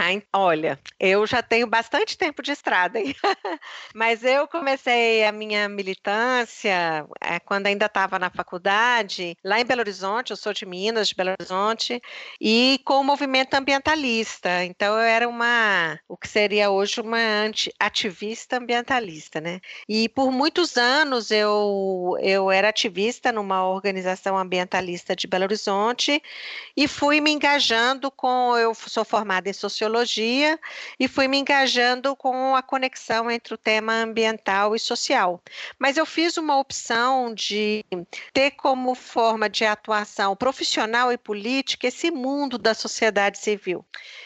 Ai, 0.00 0.22
olha, 0.32 0.78
eu 1.00 1.26
já 1.26 1.42
tenho 1.42 1.66
bastante 1.66 2.16
tempo 2.16 2.40
de 2.40 2.52
estrada, 2.52 3.00
hein? 3.00 3.12
mas 3.92 4.22
eu 4.22 4.46
comecei 4.46 5.24
a 5.24 5.32
minha 5.32 5.68
militância 5.68 7.04
é, 7.20 7.40
quando 7.40 7.66
ainda 7.66 7.86
estava 7.86 8.16
na 8.16 8.30
faculdade, 8.30 9.36
lá 9.44 9.58
em 9.60 9.64
Belo 9.64 9.80
Horizonte, 9.80 10.30
eu 10.30 10.36
sou 10.36 10.52
de 10.52 10.64
Minas, 10.64 11.08
de 11.08 11.16
Belo 11.16 11.32
Horizonte, 11.32 12.00
e 12.40 12.80
com 12.84 13.00
o 13.00 13.04
movimento 13.04 13.54
ambientalista. 13.54 14.64
Então, 14.64 14.94
eu 14.94 15.00
era 15.00 15.28
uma, 15.28 15.98
o 16.06 16.16
que 16.16 16.28
seria 16.28 16.70
hoje 16.70 17.00
uma 17.00 17.18
ativista 17.80 18.58
ambientalista, 18.58 19.40
né? 19.40 19.60
E 19.88 20.08
por 20.08 20.30
muitos 20.30 20.76
anos 20.76 21.32
eu, 21.32 22.16
eu 22.20 22.52
era 22.52 22.68
ativista 22.68 23.32
numa 23.32 23.68
organização 23.68 24.38
ambientalista 24.38 25.16
de 25.16 25.26
Belo 25.26 25.42
Horizonte 25.42 26.22
e 26.76 26.86
fui 26.86 27.20
me 27.20 27.32
engajando 27.32 28.12
com, 28.12 28.56
eu 28.56 28.72
sou 28.76 29.04
formada 29.04 29.50
em 29.50 29.52
sociologia, 29.52 29.87
sociologia 29.88 30.58
e 31.00 31.08
fui 31.08 31.26
me 31.26 31.38
engajando 31.38 32.14
com 32.14 32.54
a 32.54 32.62
conexão 32.62 33.30
entre 33.30 33.54
o 33.54 33.58
tema 33.58 33.94
ambiental 33.94 34.76
e 34.76 34.78
social. 34.78 35.42
Mas 35.78 35.96
eu 35.96 36.04
fiz 36.04 36.36
uma 36.36 36.58
opção 36.58 37.32
de 37.34 37.84
ter 38.32 38.52
como 38.52 38.94
forma 38.94 39.48
de 39.48 39.64
atuação 39.64 40.36
profissional 40.36 41.10
e 41.10 41.18
política 41.18 41.88
esse 41.88 42.10
mundo 42.10 42.58
da 42.58 42.74
sociedade 42.74 43.38
civil. 43.38 43.84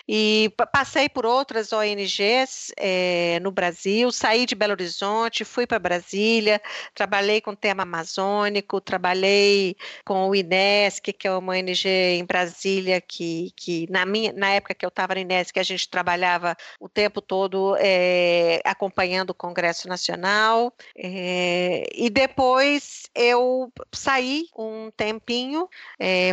E 0.09 0.52
passei 0.73 1.09
por 1.09 1.25
outras 1.25 1.73
ONGs 1.73 2.73
é, 2.76 3.38
no 3.40 3.52
Brasil, 3.52 4.11
saí 4.11 4.45
de 4.45 4.54
Belo 4.54 4.73
Horizonte, 4.73 5.45
fui 5.45 5.66
para 5.66 5.78
Brasília, 5.78 6.61
trabalhei 6.95 7.40
com 7.40 7.52
o 7.52 7.57
tema 7.57 7.85
amazônico, 7.85 8.81
trabalhei 8.81 9.76
com 10.04 10.28
o 10.28 10.35
INESC, 10.35 11.12
que 11.12 11.28
é 11.28 11.33
uma 11.33 11.52
ONG 11.52 11.88
em 11.88 12.25
Brasília, 12.25 13.00
que, 13.00 13.52
que 13.54 13.87
na, 13.90 14.04
minha, 14.04 14.33
na 14.33 14.50
época 14.50 14.75
que 14.75 14.85
eu 14.85 14.88
estava 14.88 15.14
no 15.14 15.21
INESC, 15.21 15.51
a 15.61 15.62
gente 15.62 15.88
trabalhava 15.88 16.56
o 16.80 16.88
tempo 16.88 17.21
todo 17.21 17.76
é, 17.78 18.61
acompanhando 18.64 19.30
o 19.30 19.35
Congresso 19.35 19.88
Nacional. 19.88 20.73
É, 20.97 21.85
e 21.94 22.11
depois 22.11 23.02
eu 23.14 23.73
saí 23.92 24.47
um 24.56 24.90
tempinho, 24.97 25.68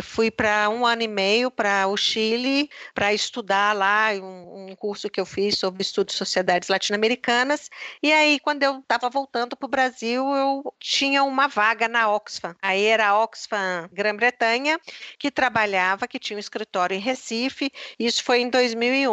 fui 0.02 0.30
para 0.30 0.68
um 0.70 0.86
ano 0.86 1.02
e 1.02 1.08
meio 1.08 1.50
para 1.50 1.86
o 1.86 1.96
Chile 1.96 2.70
para 2.94 3.12
estudar 3.12 3.74
lá 3.74 4.10
um, 4.14 4.70
um, 4.70 4.76
curso 4.76 5.10
que 5.10 5.20
eu 5.20 5.26
fiz 5.26 5.58
sobre 5.58 5.82
estudos 5.82 6.14
de 6.14 6.18
sociedades 6.18 6.68
latino-americanas. 6.68 7.70
E 8.02 8.12
aí, 8.12 8.38
quando 8.40 8.62
eu 8.62 8.78
estava 8.78 9.08
voltando 9.08 9.56
para 9.56 9.66
o 9.66 9.70
Brasil, 9.70 10.24
eu 10.34 10.74
tinha 10.78 11.22
uma 11.22 11.46
vaga 11.46 11.88
na 11.88 12.10
Oxfam. 12.10 12.56
Aí 12.60 12.84
era 12.84 13.08
a 13.08 13.22
Oxfam 13.22 13.88
Grã-Bretanha, 13.92 14.80
que 15.18 15.30
trabalhava, 15.30 16.08
que 16.08 16.18
tinha 16.18 16.36
um 16.36 16.40
escritório 16.40 16.96
em 16.96 17.00
Recife. 17.00 17.70
Isso 17.98 18.24
foi 18.24 18.40
em 18.40 18.48
2001. 18.50 19.09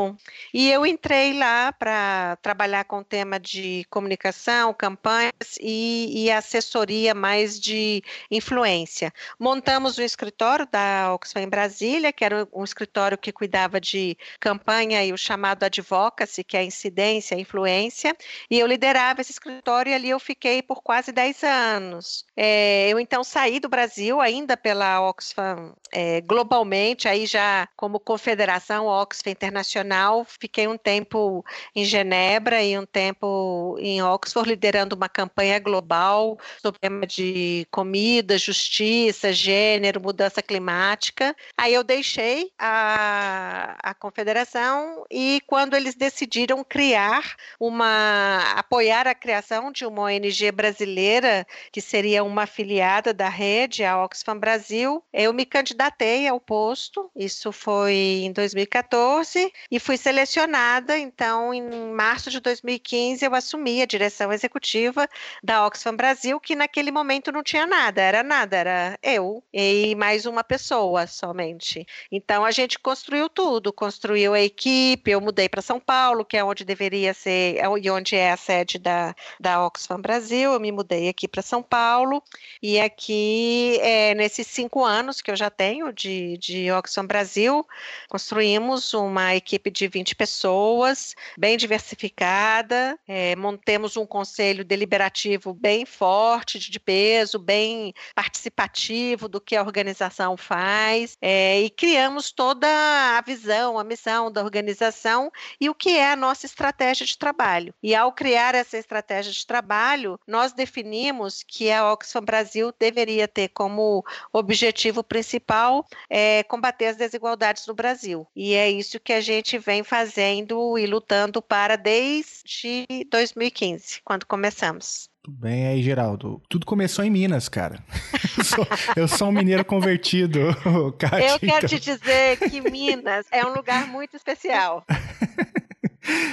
E 0.54 0.70
eu 0.70 0.86
entrei 0.86 1.34
lá 1.34 1.72
para 1.72 2.38
trabalhar 2.42 2.84
com 2.86 3.00
o 3.00 3.04
tema 3.04 3.40
de 3.40 3.86
comunicação, 3.90 4.74
campanhas 4.74 5.58
e, 5.60 6.24
e 6.24 6.32
assessoria 6.32 7.14
mais 7.14 7.60
de 7.60 8.04
influência. 8.30 9.14
Montamos 9.40 9.98
um 9.98 10.04
escritório 10.04 10.68
da 10.72 11.14
Oxfam 11.14 11.42
em 11.42 11.50
Brasília, 11.50 12.14
que 12.14 12.24
era 12.24 12.48
um 12.54 12.64
escritório 12.64 13.18
que 13.18 13.32
cuidava 13.32 13.80
de 13.80 14.18
campanha 14.40 15.04
e 15.04 15.14
o 15.14 15.18
chamado 15.18 15.64
advocacy, 15.64 16.44
que 16.44 16.58
é 16.58 16.64
incidência, 16.64 17.40
influência, 17.40 18.16
e 18.50 18.60
eu 18.60 18.68
liderava 18.68 19.22
esse 19.22 19.32
escritório 19.32 19.92
e 19.92 19.94
ali 19.94 20.10
eu 20.10 20.20
fiquei 20.20 20.62
por 20.62 20.82
quase 20.82 21.12
10 21.12 21.44
anos. 21.44 22.26
É, 22.36 22.90
eu 22.90 23.00
então 23.00 23.24
saí 23.24 23.60
do 23.60 23.70
Brasil, 23.70 24.22
ainda 24.22 24.56
pela 24.56 25.02
Oxfam 25.02 25.74
é, 25.92 26.22
globalmente, 26.22 27.08
aí 27.08 27.26
já 27.26 27.68
como 27.76 28.00
confederação 28.00 28.86
Oxfam 28.86 29.32
Internacional, 29.32 29.77
fiquei 30.26 30.68
um 30.68 30.78
tempo 30.78 31.44
em 31.76 31.84
Genebra 31.84 32.64
e 32.64 32.78
um 32.78 32.86
tempo 32.86 33.78
em 33.80 34.02
Oxford, 34.02 34.50
liderando 34.50 34.96
uma 34.96 35.10
campanha 35.10 35.60
global 35.60 36.38
sobre 36.62 36.78
o 36.78 36.82
tema 36.82 37.08
de 37.08 37.68
comida, 37.72 38.38
justiça, 38.38 39.34
gênero, 39.34 40.02
mudança 40.02 40.42
climática. 40.42 41.36
Aí 41.58 41.74
eu 41.74 41.84
deixei 41.84 42.52
a, 42.58 43.76
a 43.82 43.94
confederação 43.94 44.38
federação 44.38 45.06
e 45.10 45.42
quando 45.48 45.76
eles 45.76 45.96
decidiram 45.96 46.64
criar 46.64 47.36
uma 47.60 48.54
apoiar 48.56 49.08
a 49.08 49.16
criação 49.16 49.72
de 49.72 49.86
uma 49.86 50.04
ONG 50.04 50.52
brasileira 50.52 51.46
que 51.72 51.82
seria 51.82 52.24
uma 52.24 52.44
afiliada 52.44 53.14
da 53.14 53.30
rede, 53.30 53.84
a 53.84 54.04
Oxfam 54.04 54.38
Brasil, 54.38 55.04
eu 55.14 55.34
me 55.34 55.46
candidatei 55.46 56.28
ao 56.28 56.40
posto. 56.40 57.10
Isso 57.16 57.52
foi 57.52 57.94
em 58.24 58.32
2014 58.32 59.52
e 59.72 59.80
fui 59.80 59.98
selecionada. 59.98 60.98
Então, 60.98 61.54
em 61.54 61.92
março 61.92 62.30
de 62.30 62.40
2015, 62.40 63.26
eu 63.26 63.36
assumi 63.36 63.82
a 63.82 63.86
direção 63.86 64.32
executiva 64.32 65.08
da 65.44 65.66
Oxfam 65.66 65.96
Brasil, 65.96 66.40
que 66.40 66.56
naquele 66.56 66.92
momento 66.92 67.32
não 67.32 67.44
tinha 67.44 67.66
nada, 67.66 68.02
era 68.02 68.24
nada, 68.24 68.58
era 68.58 69.00
eu 69.04 69.44
e 69.54 69.96
mais 69.96 70.26
uma 70.26 70.44
pessoa 70.44 71.06
somente. 71.08 71.86
Então, 72.12 72.46
a 72.46 72.52
gente 72.52 72.80
construiu 72.80 73.30
tudo, 73.30 73.74
construiu 73.74 74.34
a 74.34 74.42
equipe, 74.42 75.12
eu 75.12 75.22
mudei 75.22 75.50
para 75.50 75.62
São 75.62 75.80
Paulo, 75.80 76.26
que 76.26 76.38
é 76.38 76.44
onde 76.44 76.64
deveria 76.64 77.14
ser, 77.14 77.58
é 77.58 77.68
e 77.80 77.90
onde 77.92 78.16
é 78.16 78.32
a 78.32 78.38
sede 78.38 78.80
da, 78.80 79.14
da 79.40 79.66
Oxfam 79.66 80.00
Brasil, 80.00 80.54
eu 80.54 80.60
me 80.60 80.72
mudei 80.72 81.10
aqui 81.10 81.28
para 81.28 81.42
São 81.42 81.62
Paulo, 81.62 82.24
e 82.62 82.80
aqui, 82.80 83.78
é, 83.82 84.16
nesses 84.16 84.48
cinco 84.48 84.84
anos 84.84 85.22
que 85.22 85.30
eu 85.30 85.36
já 85.36 85.50
tenho 85.50 85.92
de, 85.94 86.38
de 86.38 86.72
Oxfam 86.72 87.06
Brasil, 87.06 87.66
construímos 88.08 88.94
uma 88.94 89.36
equipe 89.36 89.57
de 89.72 89.88
20 89.88 90.16
pessoas, 90.16 91.16
bem 91.38 91.58
diversificada, 91.58 92.98
é, 93.08 93.36
montemos 93.36 93.98
um 93.98 94.06
conselho 94.06 94.64
deliberativo 94.64 95.54
bem 95.54 95.86
forte, 95.86 96.60
de 96.60 96.80
peso, 96.80 97.40
bem 97.40 97.94
participativo 98.16 99.28
do 99.28 99.42
que 99.42 99.56
a 99.56 99.62
organização 99.62 100.36
faz, 100.38 101.18
é, 101.22 101.62
e 101.62 101.70
criamos 101.70 102.32
toda 102.32 102.68
a 102.68 103.22
visão, 103.22 103.78
a 103.78 103.84
missão 103.84 104.32
da 104.32 104.44
organização 104.44 105.32
e 105.60 105.70
o 105.70 105.76
que 105.76 105.98
é 105.98 106.12
a 106.12 106.16
nossa 106.16 106.46
estratégia 106.46 107.06
de 107.06 107.18
trabalho. 107.18 107.74
E 107.82 107.96
ao 107.96 108.12
criar 108.12 108.56
essa 108.56 108.78
estratégia 108.78 109.32
de 109.32 109.46
trabalho, 109.46 110.20
nós 110.28 110.54
definimos 110.54 111.44
que 111.44 111.72
a 111.72 111.92
Oxfam 111.92 112.24
Brasil 112.24 112.74
deveria 112.80 113.28
ter 113.28 113.50
como 113.50 114.04
objetivo 114.34 115.04
principal 115.04 115.86
é, 116.10 116.44
combater 116.44 116.88
as 116.88 116.98
desigualdades 116.98 117.66
no 117.68 117.74
Brasil. 117.74 118.28
E 118.36 118.54
é 118.54 118.70
isso 118.70 119.00
que 119.00 119.14
a 119.14 119.22
gente 119.22 119.47
vem 119.58 119.84
fazendo 119.84 120.78
e 120.78 120.88
lutando 120.88 121.42
para 121.42 121.76
desde 121.76 122.88
2015, 123.12 124.02
quando 124.04 124.26
começamos. 124.26 125.10
Tudo 125.24 125.38
bem 125.38 125.68
aí, 125.68 125.84
Geraldo. 125.84 126.42
Tudo 126.50 126.66
começou 126.66 127.04
em 127.04 127.10
Minas, 127.10 127.50
cara. 127.50 127.84
Eu 128.38 128.44
sou, 128.44 128.68
eu 128.96 129.08
sou 129.08 129.28
um 129.30 129.32
mineiro 129.32 129.66
convertido, 129.66 130.40
Kátia, 131.00 131.28
Eu 131.28 131.40
quero 131.40 131.66
então. 131.66 131.70
te 131.70 131.80
dizer 131.80 132.38
que 132.38 132.62
Minas 132.62 133.26
é 133.32 133.44
um 133.46 133.54
lugar 133.54 133.88
muito 133.88 134.16
especial. 134.16 134.86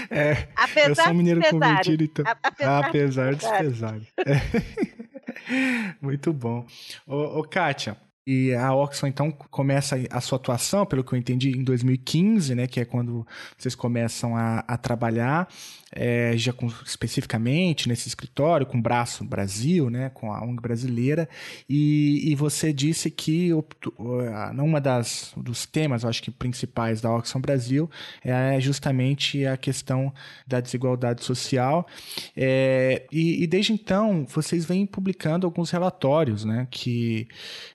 É, 0.09 0.47
apesar 0.55 0.89
eu 0.89 0.95
sou 0.95 1.09
um 1.09 1.17
mineiro 1.17 1.43
convertido, 1.51 2.05
então. 2.05 2.25
Apesar, 2.29 2.85
apesar 2.85 3.35
dos 3.35 3.49
pesares. 3.49 4.07
É. 4.19 5.97
Muito 6.01 6.33
bom. 6.33 6.65
Ô, 7.05 7.41
ô 7.41 7.43
Kátia, 7.43 7.97
e 8.27 8.55
a 8.55 8.75
Oxfam, 8.75 9.09
então, 9.09 9.31
começa 9.31 9.97
a 10.11 10.21
sua 10.21 10.37
atuação, 10.37 10.87
pelo 10.87 11.05
que 11.05 11.13
eu 11.13 11.19
entendi, 11.19 11.51
em 11.51 11.63
2015, 11.63 12.55
né? 12.55 12.67
Que 12.67 12.81
é 12.81 12.85
quando 12.85 13.27
vocês 13.59 13.75
começam 13.75 14.35
a, 14.35 14.65
a 14.67 14.79
trabalhar 14.79 15.47
é, 15.95 16.37
já 16.37 16.53
com, 16.53 16.67
especificamente 16.85 17.89
nesse 17.89 18.09
escritório, 18.09 18.67
com 18.67 18.79
o 18.79 18.83
Braço 18.83 19.25
Brasil, 19.25 19.89
né, 19.89 20.11
com 20.13 20.33
a 20.33 20.43
ONG 20.43 20.61
brasileira, 20.61 21.29
e, 21.69 22.31
e 22.31 22.35
você 22.35 22.73
disse 22.73 23.11
que 23.11 23.51
uma 24.59 24.81
das 24.81 25.33
dos 25.37 25.65
temas, 25.65 26.05
acho 26.05 26.23
que 26.23 26.31
principais 26.31 27.01
da 27.01 27.15
Oxfam 27.15 27.41
Brasil 27.41 27.89
é 28.25 28.61
justamente 28.61 29.47
a 29.47 29.57
questão 29.57 30.13
da 30.47 30.61
desigualdade 30.61 31.25
social, 31.25 31.87
é, 32.37 33.07
e, 33.13 33.45
e, 33.45 33.47
desde 33.47 33.73
então 33.73 34.27
vocês 34.29 34.65
vêm 34.65 34.85
publicando 34.85 35.47
alguns 35.47 35.71
relatórios, 35.71 36.45
né, 36.45 36.67
que 36.71 37.29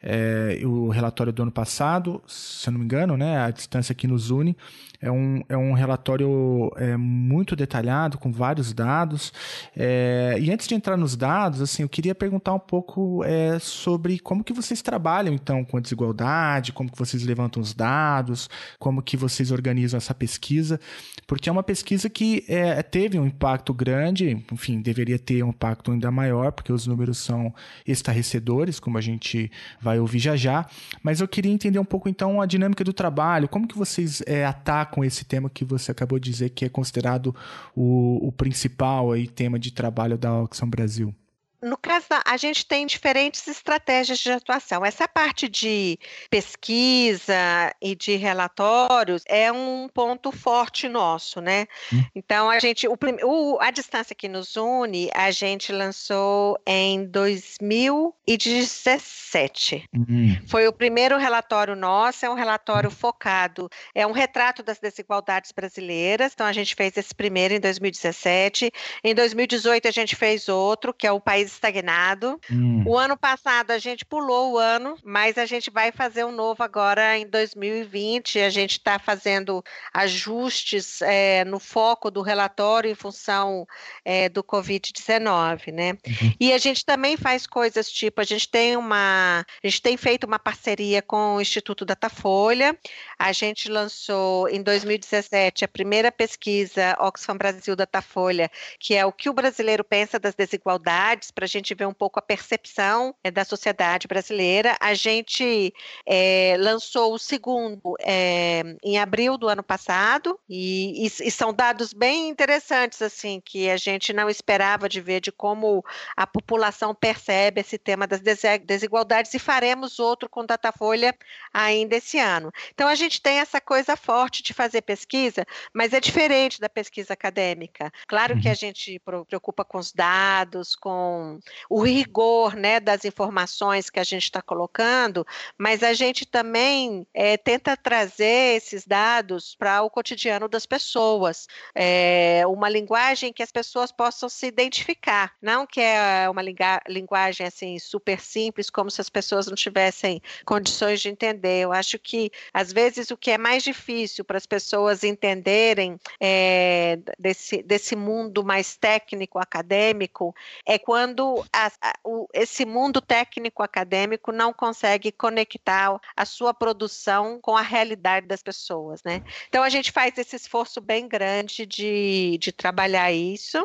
é, 0.04 0.60
o 0.66 0.90
relatório 0.90 1.32
do 1.32 1.42
ano 1.44 1.52
passado, 1.52 2.22
se 2.28 2.68
eu 2.68 2.74
não 2.74 2.80
me 2.80 2.86
engano, 2.86 3.16
né, 3.16 3.38
a 3.38 3.50
distância 3.50 3.96
que 3.96 4.08
nos 4.08 4.30
une, 4.30 4.58
é 5.02 5.10
um, 5.10 5.42
é 5.48 5.56
um 5.56 5.74
relatório 5.74 6.72
é, 6.76 6.98
muito 6.98 7.56
detalhado, 7.56 8.09
com 8.18 8.32
vários 8.32 8.74
dados. 8.74 9.32
É, 9.76 10.36
e 10.40 10.52
antes 10.52 10.68
de 10.68 10.76
entrar 10.76 10.98
nos 10.98 11.16
dados, 11.16 11.62
assim, 11.62 11.84
eu 11.84 11.90
queria 11.90 12.16
perguntar 12.16 12.54
um 12.54 12.60
pouco 12.60 13.24
é, 13.24 13.60
sobre 13.60 14.20
como 14.20 14.44
que 14.44 14.54
vocês 14.54 14.82
trabalham, 14.82 15.34
então, 15.34 15.64
com 15.64 15.78
a 15.78 15.80
desigualdade, 15.80 16.72
como 16.72 16.92
que 16.92 16.98
vocês 16.98 17.24
levantam 17.24 17.62
os 17.62 17.74
dados, 17.74 18.50
como 18.80 19.02
que 19.02 19.16
vocês 19.18 19.52
organizam 19.52 19.98
essa 19.98 20.14
pesquisa, 20.14 20.80
porque 21.28 21.50
é 21.50 21.52
uma 21.52 21.64
pesquisa 21.64 22.10
que 22.10 22.44
é, 22.48 22.82
teve 22.82 23.20
um 23.20 23.26
impacto 23.26 23.74
grande, 23.74 24.44
enfim, 24.52 24.82
deveria 24.82 25.20
ter 25.20 25.44
um 25.44 25.50
impacto 25.50 25.92
ainda 25.92 26.10
maior, 26.10 26.52
porque 26.52 26.74
os 26.74 26.88
números 26.88 27.18
são 27.18 27.54
estarrecedores, 27.86 28.80
como 28.80 28.98
a 28.98 29.02
gente 29.02 29.52
vai 29.82 30.00
ouvir 30.00 30.20
já 30.20 30.36
já 30.36 30.66
mas 31.04 31.22
eu 31.22 31.28
queria 31.28 31.52
entender 31.52 31.80
um 31.80 31.86
pouco 31.86 32.10
então 32.10 32.42
a 32.42 32.46
dinâmica 32.46 32.84
do 32.84 32.94
trabalho, 32.94 33.48
como 33.48 33.68
que 33.68 33.78
vocês 33.78 34.22
é, 34.26 34.46
atacam 34.46 35.04
esse 35.04 35.26
tema 35.26 35.50
que 35.50 35.64
você 35.64 35.92
acabou 35.92 36.20
de 36.20 36.30
dizer 36.30 36.50
que 36.50 36.66
é 36.66 36.70
considerado 36.70 37.36
o, 37.76 37.84
o 38.00 38.32
principal 38.32 39.12
aí, 39.12 39.28
tema 39.28 39.60
de 39.60 39.72
trabalho 39.72 40.18
da 40.18 40.42
Oxfam 40.42 40.70
Brasil? 40.70 41.14
No 41.62 41.76
caso, 41.76 42.06
a 42.26 42.38
gente 42.38 42.66
tem 42.66 42.86
diferentes 42.86 43.46
estratégias 43.48 44.20
de 44.20 44.32
atuação. 44.32 44.86
Essa 44.86 45.10
parte 45.10 45.50
de 45.50 46.00
pesquisa 46.30 47.34
e 47.82 47.96
de 47.96 48.16
relatórios 48.16 49.24
é 49.28 49.52
um 49.52 49.90
ponto 49.94 50.32
forte 50.32 50.88
nosso, 50.88 51.42
né? 51.42 51.68
Hum. 51.92 52.02
Então, 52.16 52.50
a 52.50 52.60
gente, 52.60 52.88
o, 52.88 52.98
o, 53.24 53.58
a 53.60 53.72
distância 53.72 54.16
que 54.16 54.30
nos 54.30 54.56
une, 54.56 55.10
a 55.14 55.32
gente 55.32 55.74
lançou 55.74 56.58
em 56.66 57.06
2017. 57.06 59.84
Hum. 59.94 60.38
Foi 60.48 60.66
o 60.68 60.74
primeiro 60.74 61.18
relatório 61.18 61.76
nosso, 61.76 62.26
é 62.26 62.30
um 62.30 62.36
relatório 62.36 62.90
focado, 62.90 63.70
é 63.94 64.08
um 64.08 64.14
retrato 64.14 64.64
das 64.64 64.80
desigualdades 64.80 65.52
brasileiras. 65.52 66.32
Então, 66.34 66.48
a 66.48 66.54
gente 66.54 66.74
fez 66.74 66.96
esse 66.96 67.14
primeiro 67.14 67.54
em 67.54 67.60
2017. 67.60 68.72
Em 69.04 69.14
2018, 69.14 69.90
a 69.90 69.92
gente 69.92 70.16
fez 70.16 70.48
outro, 70.48 70.94
que 70.94 71.06
é 71.06 71.12
o 71.12 71.20
País 71.20 71.49
estagnado. 71.54 72.40
Hum. 72.52 72.84
O 72.86 72.98
ano 72.98 73.18
passado 73.18 73.72
a 73.72 73.78
gente 73.78 74.06
pulou 74.06 74.54
o 74.54 74.58
ano, 74.58 74.98
mas 75.04 75.38
a 75.38 75.46
gente 75.46 75.70
vai 75.70 75.92
fazer 75.92 76.24
um 76.24 76.32
novo 76.32 76.64
agora 76.64 77.18
em 77.18 77.28
2020. 77.28 78.40
A 78.40 78.50
gente 78.50 78.74
está 78.74 78.98
fazendo 79.00 79.64
ajustes 79.94 81.02
é, 81.02 81.44
no 81.46 81.60
foco 81.60 82.10
do 82.12 82.22
relatório 82.22 82.90
em 82.90 82.96
função 82.96 83.68
é, 84.04 84.30
do 84.30 84.44
Covid-19, 84.44 85.74
né? 85.74 85.92
Uhum. 85.92 86.34
E 86.40 86.54
a 86.54 86.58
gente 86.58 86.86
também 86.86 87.18
faz 87.18 87.46
coisas 87.46 87.92
tipo, 87.92 88.22
a 88.22 88.24
gente 88.24 88.48
tem 88.50 88.78
uma, 88.78 89.46
a 89.64 89.68
gente 89.68 89.82
tem 89.82 89.98
feito 89.98 90.26
uma 90.26 90.40
parceria 90.40 91.02
com 91.02 91.36
o 91.36 91.42
Instituto 91.42 91.86
Datafolha. 91.86 92.78
A 93.18 93.32
gente 93.32 93.70
lançou 93.70 94.48
em 94.50 94.62
2017 94.62 95.66
a 95.66 95.68
primeira 95.68 96.12
pesquisa 96.12 96.96
Oxfam 97.00 97.38
Brasil 97.38 97.76
Datafolha, 97.76 98.50
que 98.80 98.96
é 98.96 99.06
o 99.06 99.12
que 99.12 99.30
o 99.30 99.34
brasileiro 99.34 99.84
pensa 99.84 100.20
das 100.20 100.36
desigualdades 100.36 101.32
para 101.40 101.46
a 101.46 101.48
gente 101.48 101.74
ver 101.74 101.88
um 101.88 101.94
pouco 101.94 102.20
a 102.20 102.22
percepção 102.22 103.16
é, 103.24 103.32
da 103.32 103.46
sociedade 103.46 104.10
brasileira. 104.10 104.76
A 104.78 104.94
gente 104.94 105.74
é, 106.06 106.58
lançou 106.60 107.14
o 107.14 107.18
segundo 107.18 107.96
é, 108.02 108.62
em 108.84 109.00
abril 109.00 109.38
do 109.38 109.48
ano 109.48 109.64
passado 109.64 110.38
e, 110.50 111.06
e, 111.06 111.06
e, 111.06 111.32
são 111.32 111.54
dados 111.54 111.94
bem 111.94 112.28
interessantes 112.28 113.02
assim 113.02 113.40
que 113.40 113.70
a 113.70 113.78
gente 113.78 114.12
não 114.12 114.30
esperava 114.30 114.90
de 114.90 115.00
ver 115.00 115.22
de 115.22 115.32
como 115.32 115.82
a 116.18 116.28
população 116.28 116.94
percebe 116.94 117.62
esse 117.62 117.78
tema 117.78 118.06
das 118.06 118.20
desigualdades 118.66 119.34
e 119.34 119.40
faremos 119.40 119.98
outro 119.98 120.28
com 120.28 120.46
Datafolha 120.46 121.16
ainda 121.54 121.96
esse 121.96 122.20
ano. 122.20 122.52
Então 122.74 122.90
a 122.90 122.96
gente 122.96 123.22
tem 123.22 123.38
essa 123.38 123.62
coisa 123.62 123.96
forte 123.96 124.44
de 124.44 124.54
fazer 124.54 124.82
pesquisa, 124.82 125.46
mas 125.74 125.94
é 125.94 126.02
diferente 126.02 126.60
da 126.60 126.68
pesquisa 126.68 127.14
acadêmica. 127.14 127.90
Claro 128.10 128.38
que 128.42 128.50
a 128.50 128.52
uhum. 128.52 128.56
gente 128.56 129.02
preocupa 129.26 129.64
com 129.64 129.78
os 129.78 129.94
dados, 129.94 130.76
com 130.76 131.29
o 131.70 131.82
rigor 131.82 132.56
né, 132.56 132.80
das 132.80 133.06
informações 133.06 133.90
que 133.90 134.00
a 134.00 134.04
gente 134.04 134.24
está 134.24 134.42
colocando, 134.42 135.26
mas 135.58 135.84
a 135.84 135.94
gente 135.94 136.26
também 136.26 137.06
é, 137.14 137.38
tenta 137.38 137.76
trazer 137.76 138.58
esses 138.58 138.86
dados 138.86 139.56
para 139.56 139.82
o 139.82 139.90
cotidiano 139.90 140.48
das 140.48 140.66
pessoas, 140.66 141.48
é, 141.76 142.44
uma 142.48 142.70
linguagem 142.70 143.34
que 143.34 143.44
as 143.44 143.52
pessoas 143.52 143.92
possam 143.92 144.30
se 144.30 144.48
identificar, 144.48 145.34
não 145.42 145.66
que 145.66 145.82
é 145.82 146.30
uma 146.30 146.42
linguagem 146.88 147.46
assim 147.46 147.78
super 147.80 148.20
simples, 148.20 148.70
como 148.70 148.90
se 148.90 149.02
as 149.02 149.10
pessoas 149.10 149.48
não 149.48 149.56
tivessem 149.56 150.22
condições 150.46 151.02
de 151.02 151.10
entender. 151.10 151.64
Eu 151.64 151.74
acho 151.74 151.98
que 152.00 152.32
às 152.54 152.72
vezes 152.72 153.12
o 153.12 153.18
que 153.18 153.32
é 153.32 153.38
mais 153.38 153.64
difícil 153.64 154.24
para 154.24 154.38
as 154.38 154.46
pessoas 154.46 155.04
entenderem 155.04 156.00
é, 156.20 157.00
desse, 157.18 157.62
desse 157.64 157.96
mundo 157.96 158.44
mais 158.44 158.76
técnico 158.76 159.40
acadêmico 159.40 160.36
é 160.66 160.78
quando 160.78 161.19
a, 161.54 161.72
a, 161.82 161.94
o, 162.04 162.28
esse 162.34 162.66
mundo 162.66 163.02
técnico 163.02 163.64
acadêmico 163.64 164.32
não 164.32 164.54
consegue 164.54 165.12
conectar 165.12 166.00
a 166.16 166.26
sua 166.26 166.54
produção 166.54 167.40
com 167.42 167.56
a 167.56 167.62
realidade 167.62 168.28
das 168.28 168.44
pessoas, 168.44 169.02
né? 169.04 169.24
Então 169.48 169.64
a 169.64 169.70
gente 169.70 169.92
faz 169.92 170.18
esse 170.18 170.36
esforço 170.36 170.82
bem 170.82 171.08
grande 171.08 171.66
de, 171.66 172.38
de 172.40 172.52
trabalhar 172.52 173.12
isso. 173.12 173.58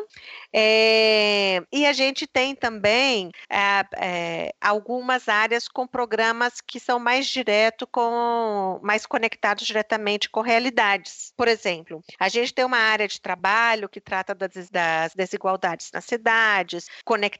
É, 0.53 1.61
e 1.71 1.85
a 1.85 1.93
gente 1.93 2.25
tem 2.25 2.55
também 2.55 3.31
é, 3.49 3.85
é, 3.97 4.53
algumas 4.61 5.27
áreas 5.27 5.67
com 5.67 5.87
programas 5.87 6.61
que 6.61 6.79
são 6.79 6.99
mais 6.99 7.27
direto 7.27 7.87
com 7.87 8.79
mais 8.81 9.05
conectados 9.05 9.65
diretamente 9.65 10.29
com 10.29 10.41
realidades. 10.41 11.33
Por 11.35 11.47
exemplo, 11.47 12.03
a 12.19 12.29
gente 12.29 12.53
tem 12.53 12.65
uma 12.65 12.77
área 12.77 13.07
de 13.07 13.19
trabalho 13.19 13.89
que 13.89 14.01
trata 14.01 14.33
das, 14.33 14.69
das 14.69 15.13
desigualdades 15.13 15.91
nas 15.93 16.05
cidades, 16.05 16.87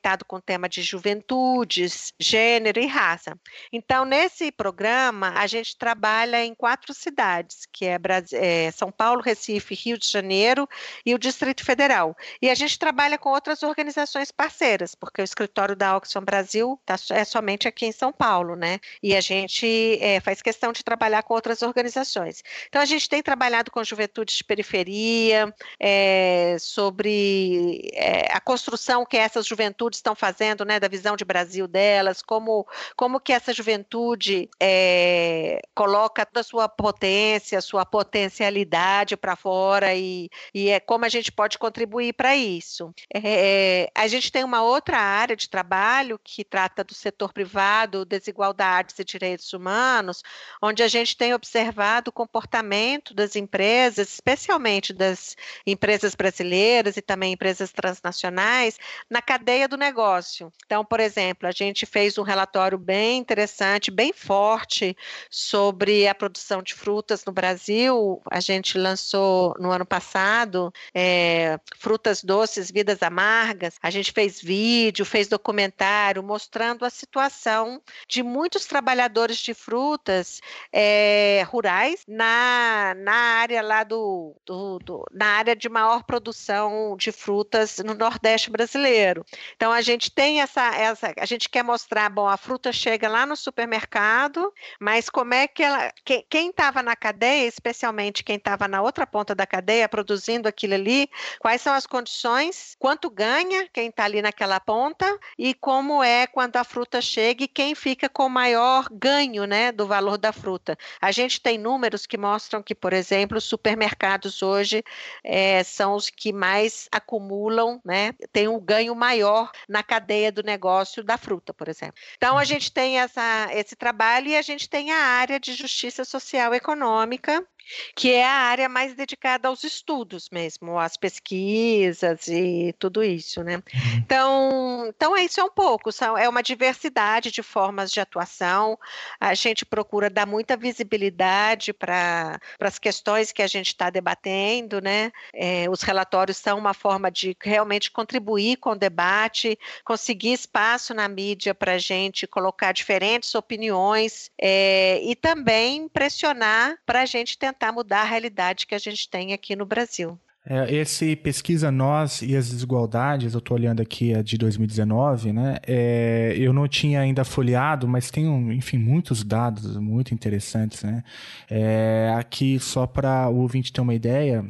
conectado 0.05 0.25
com 0.25 0.35
o 0.35 0.41
tema 0.41 0.69
de 0.69 0.83
juventudes, 0.83 2.13
gênero 2.19 2.79
e 2.79 2.85
raça. 2.85 3.37
Então, 3.71 4.05
nesse 4.05 4.51
programa, 4.51 5.33
a 5.35 5.47
gente 5.47 5.75
trabalha 5.75 6.43
em 6.45 6.53
quatro 6.53 6.93
cidades, 6.93 7.65
que 7.71 7.85
é, 7.85 7.97
é 8.33 8.71
São 8.71 8.91
Paulo, 8.91 9.21
Recife, 9.21 9.73
Rio 9.73 9.97
de 9.97 10.07
Janeiro 10.07 10.69
e 11.05 11.15
o 11.15 11.19
Distrito 11.19 11.65
Federal. 11.65 12.15
E 12.39 12.49
a 12.49 12.55
gente 12.55 12.77
trabalha 12.77 13.17
com 13.17 13.29
outras 13.29 13.63
organizações 13.63 14.31
parceiras, 14.31 14.93
porque 14.93 15.21
o 15.21 15.23
escritório 15.23 15.75
da 15.75 15.97
Oxfam 15.97 16.23
Brasil 16.23 16.79
tá, 16.85 16.95
é 17.09 17.23
somente 17.25 17.67
aqui 17.67 17.87
em 17.87 17.91
São 17.91 18.13
Paulo, 18.13 18.55
né? 18.55 18.79
E 19.01 19.15
a 19.15 19.21
gente 19.21 19.97
é, 20.01 20.19
faz 20.19 20.41
questão 20.41 20.71
de 20.71 20.83
trabalhar 20.83 21.23
com 21.23 21.33
outras 21.33 21.63
organizações. 21.63 22.43
Então, 22.67 22.81
a 22.81 22.85
gente 22.85 23.09
tem 23.09 23.23
trabalhado 23.23 23.71
com 23.71 23.83
juventudes 23.83 24.35
de 24.35 24.43
periferia, 24.43 25.53
é, 25.79 26.57
sobre 26.59 27.89
é, 27.93 28.31
a 28.31 28.39
construção 28.39 29.05
que 29.05 29.17
essas 29.17 29.47
juventudes 29.47 29.94
estão 29.95 30.15
fazendo, 30.15 30.65
né, 30.65 30.79
da 30.79 30.87
visão 30.87 31.15
de 31.15 31.25
Brasil 31.25 31.67
delas, 31.67 32.21
como, 32.21 32.67
como 32.95 33.19
que 33.19 33.33
essa 33.33 33.53
juventude 33.53 34.49
é, 34.61 35.61
coloca 35.73 36.25
toda 36.25 36.41
a 36.41 36.43
sua 36.43 36.69
potência, 36.69 37.61
sua 37.61 37.85
potencialidade 37.85 39.17
para 39.17 39.35
fora 39.35 39.93
e, 39.95 40.29
e 40.53 40.69
é 40.69 40.79
como 40.79 41.05
a 41.05 41.09
gente 41.09 41.31
pode 41.31 41.57
contribuir 41.57 42.13
para 42.13 42.35
isso. 42.35 42.93
É, 43.13 43.89
a 43.95 44.07
gente 44.07 44.31
tem 44.31 44.43
uma 44.43 44.61
outra 44.61 44.97
área 44.97 45.35
de 45.35 45.49
trabalho 45.49 46.19
que 46.23 46.43
trata 46.43 46.83
do 46.83 46.93
setor 46.93 47.33
privado, 47.33 48.05
desigualdades 48.05 48.97
e 48.99 49.03
direitos 49.03 49.53
humanos, 49.53 50.23
onde 50.61 50.83
a 50.83 50.87
gente 50.87 51.17
tem 51.17 51.33
observado 51.33 52.09
o 52.09 52.13
comportamento 52.13 53.13
das 53.13 53.35
empresas, 53.35 54.13
especialmente 54.13 54.93
das 54.93 55.35
empresas 55.65 56.15
brasileiras 56.15 56.97
e 56.97 57.01
também 57.01 57.33
empresas 57.33 57.71
transnacionais, 57.71 58.77
na 59.09 59.21
cadeia 59.21 59.67
do 59.67 59.77
negócio. 59.85 60.51
Então, 60.65 60.83
por 60.83 60.99
exemplo, 60.99 61.47
a 61.47 61.51
gente 61.51 61.85
fez 61.85 62.17
um 62.17 62.23
relatório 62.23 62.77
bem 62.77 63.19
interessante, 63.19 63.91
bem 63.91 64.11
forte, 64.13 64.95
sobre 65.29 66.07
a 66.07 66.15
produção 66.15 66.63
de 66.63 66.73
frutas 66.73 67.25
no 67.25 67.31
Brasil. 67.31 68.21
A 68.31 68.39
gente 68.39 68.77
lançou 68.77 69.53
no 69.59 69.71
ano 69.71 69.85
passado 69.85 70.71
é, 70.93 71.59
frutas 71.77 72.23
doces, 72.23 72.71
vida 72.71 72.85
Vidas 72.85 73.01
Amargas, 73.01 73.79
a 73.81 73.89
gente 73.89 74.11
fez 74.11 74.39
vídeo, 74.39 75.03
fez 75.03 75.27
documentário 75.27 76.21
mostrando 76.21 76.85
a 76.85 76.89
situação 76.91 77.81
de 78.07 78.21
muitos 78.21 78.65
trabalhadores 78.65 79.37
de 79.37 79.55
frutas 79.55 80.39
é, 80.71 81.43
rurais 81.47 82.03
na, 82.07 82.95
na 82.97 83.13
área 83.13 83.61
lá 83.63 83.83
do, 83.83 84.35
do, 84.45 84.77
do, 84.79 85.05
na 85.11 85.25
área 85.25 85.55
de 85.55 85.67
maior 85.67 86.03
produção 86.03 86.95
de 86.95 87.11
frutas 87.11 87.79
no 87.79 87.95
Nordeste 87.95 88.51
brasileiro. 88.51 89.25
Então 89.55 89.64
a 89.71 89.81
gente 89.81 90.11
tem 90.11 90.41
essa, 90.41 90.63
essa 90.75 91.13
a 91.17 91.25
gente 91.25 91.49
quer 91.49 91.63
mostrar, 91.63 92.09
bom, 92.09 92.27
a 92.27 92.37
fruta 92.37 92.71
chega 92.71 93.07
lá 93.07 93.25
no 93.25 93.35
supermercado, 93.35 94.51
mas 94.79 95.09
como 95.09 95.33
é 95.33 95.47
que 95.47 95.63
ela, 95.63 95.91
quem 96.29 96.49
estava 96.49 96.83
na 96.83 96.95
cadeia, 96.95 97.47
especialmente 97.47 98.23
quem 98.23 98.35
estava 98.35 98.67
na 98.67 98.81
outra 98.81 99.07
ponta 99.07 99.33
da 99.33 99.45
cadeia 99.45 99.87
produzindo 99.87 100.47
aquilo 100.47 100.73
ali, 100.73 101.09
quais 101.39 101.61
são 101.61 101.73
as 101.73 101.85
condições 101.85 102.75
quanto 102.79 103.09
ganha 103.09 103.67
quem 103.71 103.89
está 103.89 104.05
ali 104.05 104.21
naquela 104.21 104.59
ponta 104.59 105.05
e 105.37 105.53
como 105.53 106.03
é 106.03 106.27
quando 106.27 106.57
a 106.57 106.63
fruta 106.63 107.01
chega 107.01 107.43
e 107.43 107.47
quem 107.47 107.75
fica 107.75 108.09
com 108.09 108.27
maior 108.27 108.87
ganho 108.91 109.45
né, 109.45 109.71
do 109.71 109.87
valor 109.87 110.17
da 110.17 110.33
fruta. 110.33 110.77
A 111.01 111.11
gente 111.11 111.41
tem 111.41 111.57
números 111.57 112.05
que 112.05 112.17
mostram 112.17 112.61
que, 112.61 112.75
por 112.75 112.93
exemplo, 112.93 113.37
os 113.37 113.43
supermercados 113.43 114.41
hoje 114.41 114.83
é, 115.23 115.63
são 115.63 115.95
os 115.95 116.09
que 116.09 116.33
mais 116.33 116.87
acumulam, 116.91 117.79
né, 117.83 118.13
tem 118.31 118.47
um 118.47 118.59
ganho 118.59 118.95
maior 118.95 119.51
na 119.67 119.83
cadeia 119.83 120.31
do 120.31 120.43
negócio 120.43 121.03
da 121.03 121.17
fruta, 121.17 121.53
por 121.53 121.67
exemplo. 121.67 121.95
Então, 122.17 122.37
a 122.37 122.43
gente 122.43 122.71
tem 122.71 122.99
essa, 122.99 123.47
esse 123.51 123.75
trabalho 123.75 124.27
e 124.27 124.35
a 124.35 124.41
gente 124.41 124.69
tem 124.69 124.91
a 124.91 125.03
área 125.03 125.39
de 125.39 125.53
justiça 125.53 126.03
social 126.05 126.53
e 126.53 126.57
econômica, 126.57 127.45
que 127.95 128.11
é 128.11 128.25
a 128.25 128.31
área 128.31 128.69
mais 128.69 128.93
dedicada 128.93 129.47
aos 129.47 129.63
estudos 129.63 130.29
mesmo, 130.29 130.79
às 130.79 130.97
pesquisas 130.97 132.27
e 132.27 132.73
tudo 132.77 133.03
isso, 133.03 133.43
né? 133.43 133.55
Uhum. 133.55 133.97
Então, 133.97 134.85
então 134.95 135.17
isso 135.17 135.39
é 135.39 135.43
um 135.43 135.49
pouco, 135.49 135.91
são, 135.91 136.17
é 136.17 136.27
uma 136.27 136.43
diversidade 136.43 137.31
de 137.31 137.41
formas 137.41 137.91
de 137.91 137.99
atuação. 137.99 138.77
A 139.19 139.33
gente 139.33 139.65
procura 139.65 140.09
dar 140.09 140.25
muita 140.25 140.55
visibilidade 140.55 141.73
para 141.73 142.39
as 142.59 142.79
questões 142.79 143.31
que 143.31 143.41
a 143.41 143.47
gente 143.47 143.67
está 143.67 143.89
debatendo, 143.89 144.81
né? 144.81 145.11
É, 145.33 145.69
os 145.69 145.81
relatórios 145.81 146.37
são 146.37 146.57
uma 146.57 146.73
forma 146.73 147.09
de 147.09 147.35
realmente 147.41 147.91
contribuir 147.91 148.57
com 148.57 148.71
o 148.71 148.75
debate, 148.75 149.57
conseguir 149.83 150.33
espaço 150.33 150.93
na 150.93 151.07
mídia 151.07 151.55
para 151.55 151.73
a 151.73 151.77
gente 151.77 152.27
colocar 152.27 152.71
diferentes 152.71 153.33
opiniões 153.35 154.29
é, 154.39 154.99
e 155.03 155.15
também 155.15 155.87
pressionar 155.87 156.77
para 156.85 157.01
a 157.01 157.05
gente 157.05 157.37
tentar 157.37 157.54
tentar 157.55 157.71
mudar 157.71 158.01
a 158.01 158.05
realidade 158.05 158.67
que 158.67 158.75
a 158.75 158.79
gente 158.79 159.09
tem 159.09 159.33
aqui 159.33 159.55
no 159.55 159.65
Brasil. 159.65 160.19
É, 160.47 160.71
esse 160.75 161.15
pesquisa 161.15 161.71
Nós 161.71 162.21
e 162.21 162.35
as 162.35 162.51
Desigualdades, 162.51 163.33
eu 163.33 163.39
estou 163.39 163.57
olhando 163.57 163.81
aqui 163.81 164.13
a 164.13 164.21
de 164.21 164.37
2019, 164.37 165.33
né? 165.33 165.57
É, 165.65 166.35
eu 166.37 166.53
não 166.53 166.67
tinha 166.67 166.99
ainda 166.99 167.23
folheado, 167.23 167.87
mas 167.87 168.11
tem, 168.11 168.27
enfim, 168.53 168.77
muitos 168.77 169.23
dados 169.23 169.75
muito 169.77 170.13
interessantes, 170.13 170.83
né? 170.83 171.03
É, 171.49 172.13
aqui, 172.15 172.59
só 172.59 172.85
para 172.85 173.27
o 173.27 173.37
ouvinte 173.37 173.73
ter 173.73 173.81
uma 173.81 173.95
ideia, 173.95 174.45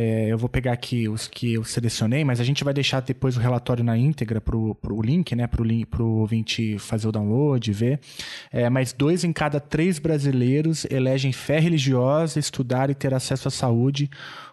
é, 0.00 0.28
eu 0.28 0.38
vou 0.38 0.48
pegar 0.48 0.74
aqui 0.74 1.08
os 1.08 1.26
que 1.26 1.54
eu 1.54 1.64
selecionei, 1.64 2.22
mas 2.22 2.38
a 2.38 2.44
gente 2.44 2.62
vai 2.62 2.72
deixar 2.72 3.00
depois 3.00 3.36
o 3.36 3.40
relatório 3.40 3.82
na 3.82 3.98
íntegra 3.98 4.40
para 4.40 4.56
o 4.56 5.02
link, 5.02 5.34
né? 5.34 5.48
Para 5.48 5.60
o 5.60 6.20
ouvinte 6.20 6.78
fazer 6.78 7.08
o 7.08 7.10
download, 7.10 7.72
ver. 7.72 7.98
É, 8.52 8.70
mas 8.70 8.92
dois 8.92 9.24
em 9.24 9.32
cada 9.32 9.58
três 9.58 9.98
brasileiros 9.98 10.86
elegem 10.88 11.32
fé 11.32 11.58
religiosa, 11.58 12.38
estudar 12.38 12.90
e 12.90 12.94
ter 12.94 13.12
acesso 13.12 13.48
à 13.48 13.50
saúde 13.50 14.08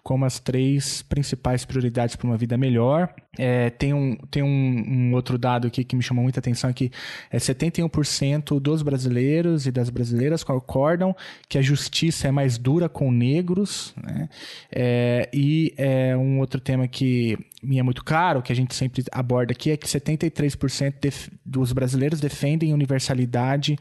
como 0.06 0.24
as 0.24 0.40
três 0.40 1.02
principais 1.02 1.64
prioridades 1.64 2.16
para 2.16 2.28
uma 2.28 2.38
vida 2.38 2.58
melhor. 2.58 3.14
É, 3.38 3.70
tem 3.70 3.94
um, 3.94 4.16
tem 4.30 4.44
um, 4.44 4.48
um, 4.88 5.14
outro 5.14 5.38
dado 5.38 5.68
aqui 5.68 5.84
que 5.84 5.96
me 5.96 6.02
chamou 6.02 6.24
muita 6.24 6.40
atenção 6.40 6.72
que 6.74 6.92
é 7.30 7.38
71% 7.38 8.60
dos 8.60 8.82
brasileiros 8.82 9.68
e 9.68 9.72
das 9.72 9.90
brasileiras 9.90 10.44
concordam 10.44 11.16
que 11.48 11.58
a 11.58 11.62
justiça 11.62 12.28
é 12.28 12.32
mais 12.32 12.58
dura 12.58 12.88
com 12.88 13.12
negros, 13.12 13.94
né? 14.02 14.30
É, 14.72 15.30
e 15.34 15.74
é, 15.78 16.16
um 16.16 16.40
outro 16.40 16.60
tema 16.60 16.88
que 16.88 17.38
me 17.62 17.80
é 17.80 17.84
muito 17.84 18.04
caro, 18.04 18.42
que 18.42 18.52
a 18.52 18.56
gente 18.56 18.76
sempre 18.76 19.04
aborda 19.12 19.52
aqui, 19.52 19.72
é 19.72 19.78
que 19.78 19.88
73% 19.88 21.32
dos 21.44 21.74
brasileiros 21.74 22.20
defendem 22.20 22.74
universalidade 22.74 23.78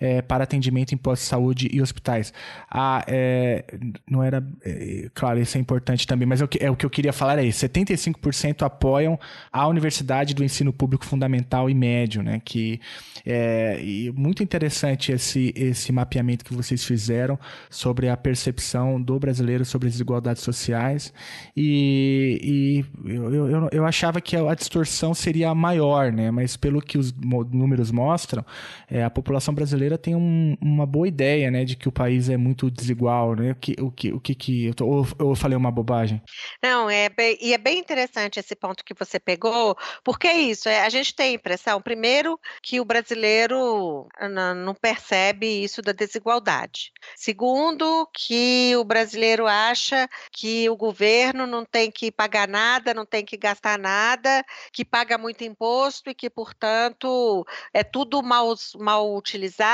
é, 0.00 0.22
para 0.22 0.44
atendimento 0.44 0.92
em 0.92 0.96
postos 0.96 1.26
de 1.26 1.30
saúde 1.30 1.68
e 1.72 1.80
hospitais. 1.80 2.32
Ah, 2.70 3.04
é, 3.06 3.64
não 4.08 4.22
era. 4.22 4.46
É, 4.64 5.08
claro, 5.14 5.40
isso 5.40 5.56
é 5.56 5.60
importante 5.60 6.06
também, 6.06 6.26
mas 6.26 6.40
é 6.40 6.44
o 6.44 6.48
que, 6.48 6.64
é 6.64 6.70
o 6.70 6.76
que 6.76 6.86
eu 6.86 6.90
queria 6.90 7.12
falar 7.12 7.38
é 7.38 7.44
isso: 7.44 7.66
75% 7.66 8.62
apoiam 8.62 9.18
a 9.52 9.66
universidade 9.66 10.34
do 10.34 10.44
ensino 10.44 10.72
público 10.72 11.04
fundamental 11.04 11.68
e 11.68 11.74
médio, 11.74 12.22
né? 12.22 12.40
Que 12.44 12.80
é 13.26 13.78
muito 14.14 14.42
interessante 14.42 15.12
esse, 15.12 15.52
esse 15.56 15.92
mapeamento 15.92 16.44
que 16.44 16.54
vocês 16.54 16.84
fizeram 16.84 17.38
sobre 17.68 18.08
a 18.08 18.16
percepção 18.16 19.00
do 19.00 19.18
brasileiro 19.18 19.64
sobre 19.64 19.88
as 19.88 19.94
desigualdades 19.94 20.42
sociais. 20.42 21.12
E, 21.56 22.84
e 23.04 23.12
eu, 23.12 23.46
eu, 23.46 23.68
eu 23.72 23.86
achava 23.86 24.20
que 24.20 24.36
a, 24.36 24.54
distorção 24.54 25.14
seria 25.14 25.54
maior, 25.54 26.12
né? 26.12 26.30
Mas 26.30 26.56
pelo 26.56 26.80
que 26.80 26.98
os 26.98 27.12
números 27.12 27.90
mostram, 27.90 28.44
é, 28.90 29.02
a 29.04 29.10
população 29.10 29.54
brasileira 29.54 29.87
tem 29.96 30.14
um, 30.14 30.56
uma 30.60 30.84
boa 30.84 31.06
ideia, 31.06 31.50
né, 31.50 31.64
de 31.64 31.76
que 31.76 31.88
o 31.88 31.92
país 31.92 32.28
é 32.28 32.36
muito 32.36 32.70
desigual, 32.70 33.34
né? 33.34 33.52
O 33.52 33.54
que, 33.54 33.76
o 33.80 33.90
que, 33.90 34.12
o 34.12 34.20
que, 34.20 34.34
que 34.34 34.66
eu, 34.66 34.74
tô, 34.74 34.86
ou, 34.86 35.06
eu 35.18 35.34
falei 35.34 35.56
uma 35.56 35.70
bobagem? 35.70 36.20
Não, 36.62 36.90
é 36.90 37.08
bem, 37.08 37.38
e 37.40 37.54
é 37.54 37.58
bem 37.58 37.78
interessante 37.78 38.40
esse 38.40 38.54
ponto 38.56 38.84
que 38.84 38.94
você 38.94 39.18
pegou, 39.18 39.76
porque 40.04 40.26
é 40.26 40.38
isso. 40.38 40.68
É, 40.68 40.84
a 40.84 40.88
gente 40.88 41.14
tem 41.14 41.30
a 41.30 41.34
impressão, 41.34 41.80
primeiro, 41.80 42.38
que 42.62 42.80
o 42.80 42.84
brasileiro 42.84 44.08
não, 44.30 44.54
não 44.54 44.74
percebe 44.74 45.46
isso 45.62 45.80
da 45.80 45.92
desigualdade. 45.92 46.90
Segundo, 47.16 48.08
que 48.12 48.74
o 48.76 48.84
brasileiro 48.84 49.46
acha 49.46 50.08
que 50.32 50.68
o 50.68 50.76
governo 50.76 51.46
não 51.46 51.64
tem 51.64 51.90
que 51.90 52.10
pagar 52.10 52.48
nada, 52.48 52.92
não 52.92 53.06
tem 53.06 53.24
que 53.24 53.36
gastar 53.36 53.78
nada, 53.78 54.44
que 54.72 54.84
paga 54.84 55.16
muito 55.16 55.44
imposto 55.44 56.10
e 56.10 56.14
que, 56.14 56.28
portanto, 56.28 57.46
é 57.72 57.84
tudo 57.84 58.22
mal, 58.22 58.54
mal 58.78 59.14
utilizado, 59.16 59.68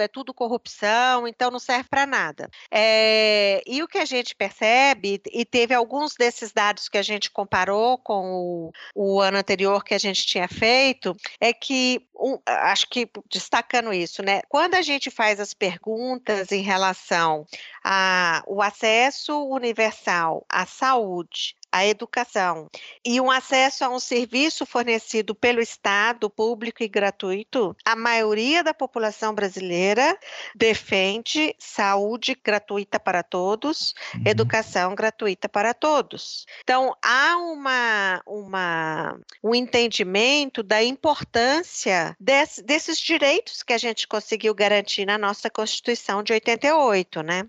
é 0.00 0.08
tudo 0.08 0.34
corrupção, 0.34 1.26
então 1.26 1.50
não 1.50 1.58
serve 1.58 1.88
para 1.88 2.06
nada. 2.06 2.48
É, 2.70 3.62
e 3.66 3.82
o 3.82 3.88
que 3.88 3.98
a 3.98 4.04
gente 4.04 4.34
percebe, 4.34 5.20
e 5.32 5.44
teve 5.44 5.74
alguns 5.74 6.14
desses 6.14 6.52
dados 6.52 6.88
que 6.88 6.98
a 6.98 7.02
gente 7.02 7.30
comparou 7.30 7.98
com 7.98 8.72
o, 8.94 9.14
o 9.16 9.20
ano 9.20 9.38
anterior 9.38 9.84
que 9.84 9.94
a 9.94 9.98
gente 9.98 10.26
tinha 10.26 10.48
feito, 10.48 11.16
é 11.40 11.52
que 11.52 12.06
um, 12.18 12.38
acho 12.46 12.88
que 12.88 13.08
destacando 13.30 13.92
isso, 13.92 14.22
né? 14.22 14.40
Quando 14.48 14.74
a 14.74 14.82
gente 14.82 15.10
faz 15.10 15.38
as 15.38 15.52
perguntas 15.52 16.50
em 16.50 16.62
relação 16.62 17.46
ao 17.84 18.62
acesso 18.62 19.44
universal 19.48 20.44
à 20.48 20.66
saúde, 20.66 21.54
à 21.76 21.86
educação 21.86 22.70
e 23.04 23.20
um 23.20 23.30
acesso 23.30 23.84
a 23.84 23.90
um 23.90 24.00
serviço 24.00 24.64
fornecido 24.64 25.34
pelo 25.34 25.60
Estado, 25.60 26.30
público 26.30 26.82
e 26.82 26.88
gratuito, 26.88 27.76
a 27.84 27.94
maioria 27.94 28.64
da 28.64 28.72
população 28.72 29.34
brasileira 29.34 30.18
defende 30.54 31.54
saúde 31.58 32.34
gratuita 32.42 32.98
para 32.98 33.22
todos, 33.22 33.94
uhum. 34.14 34.22
educação 34.24 34.94
gratuita 34.94 35.48
para 35.48 35.74
todos. 35.74 36.46
Então, 36.62 36.96
há 37.02 37.36
uma, 37.36 38.22
uma, 38.26 39.18
um 39.42 39.54
entendimento 39.54 40.62
da 40.62 40.82
importância 40.82 42.16
desse, 42.18 42.62
desses 42.62 42.98
direitos 42.98 43.62
que 43.62 43.74
a 43.74 43.78
gente 43.78 44.08
conseguiu 44.08 44.54
garantir 44.54 45.04
na 45.04 45.18
nossa 45.18 45.50
Constituição 45.50 46.22
de 46.22 46.32
88, 46.32 47.22
né? 47.22 47.42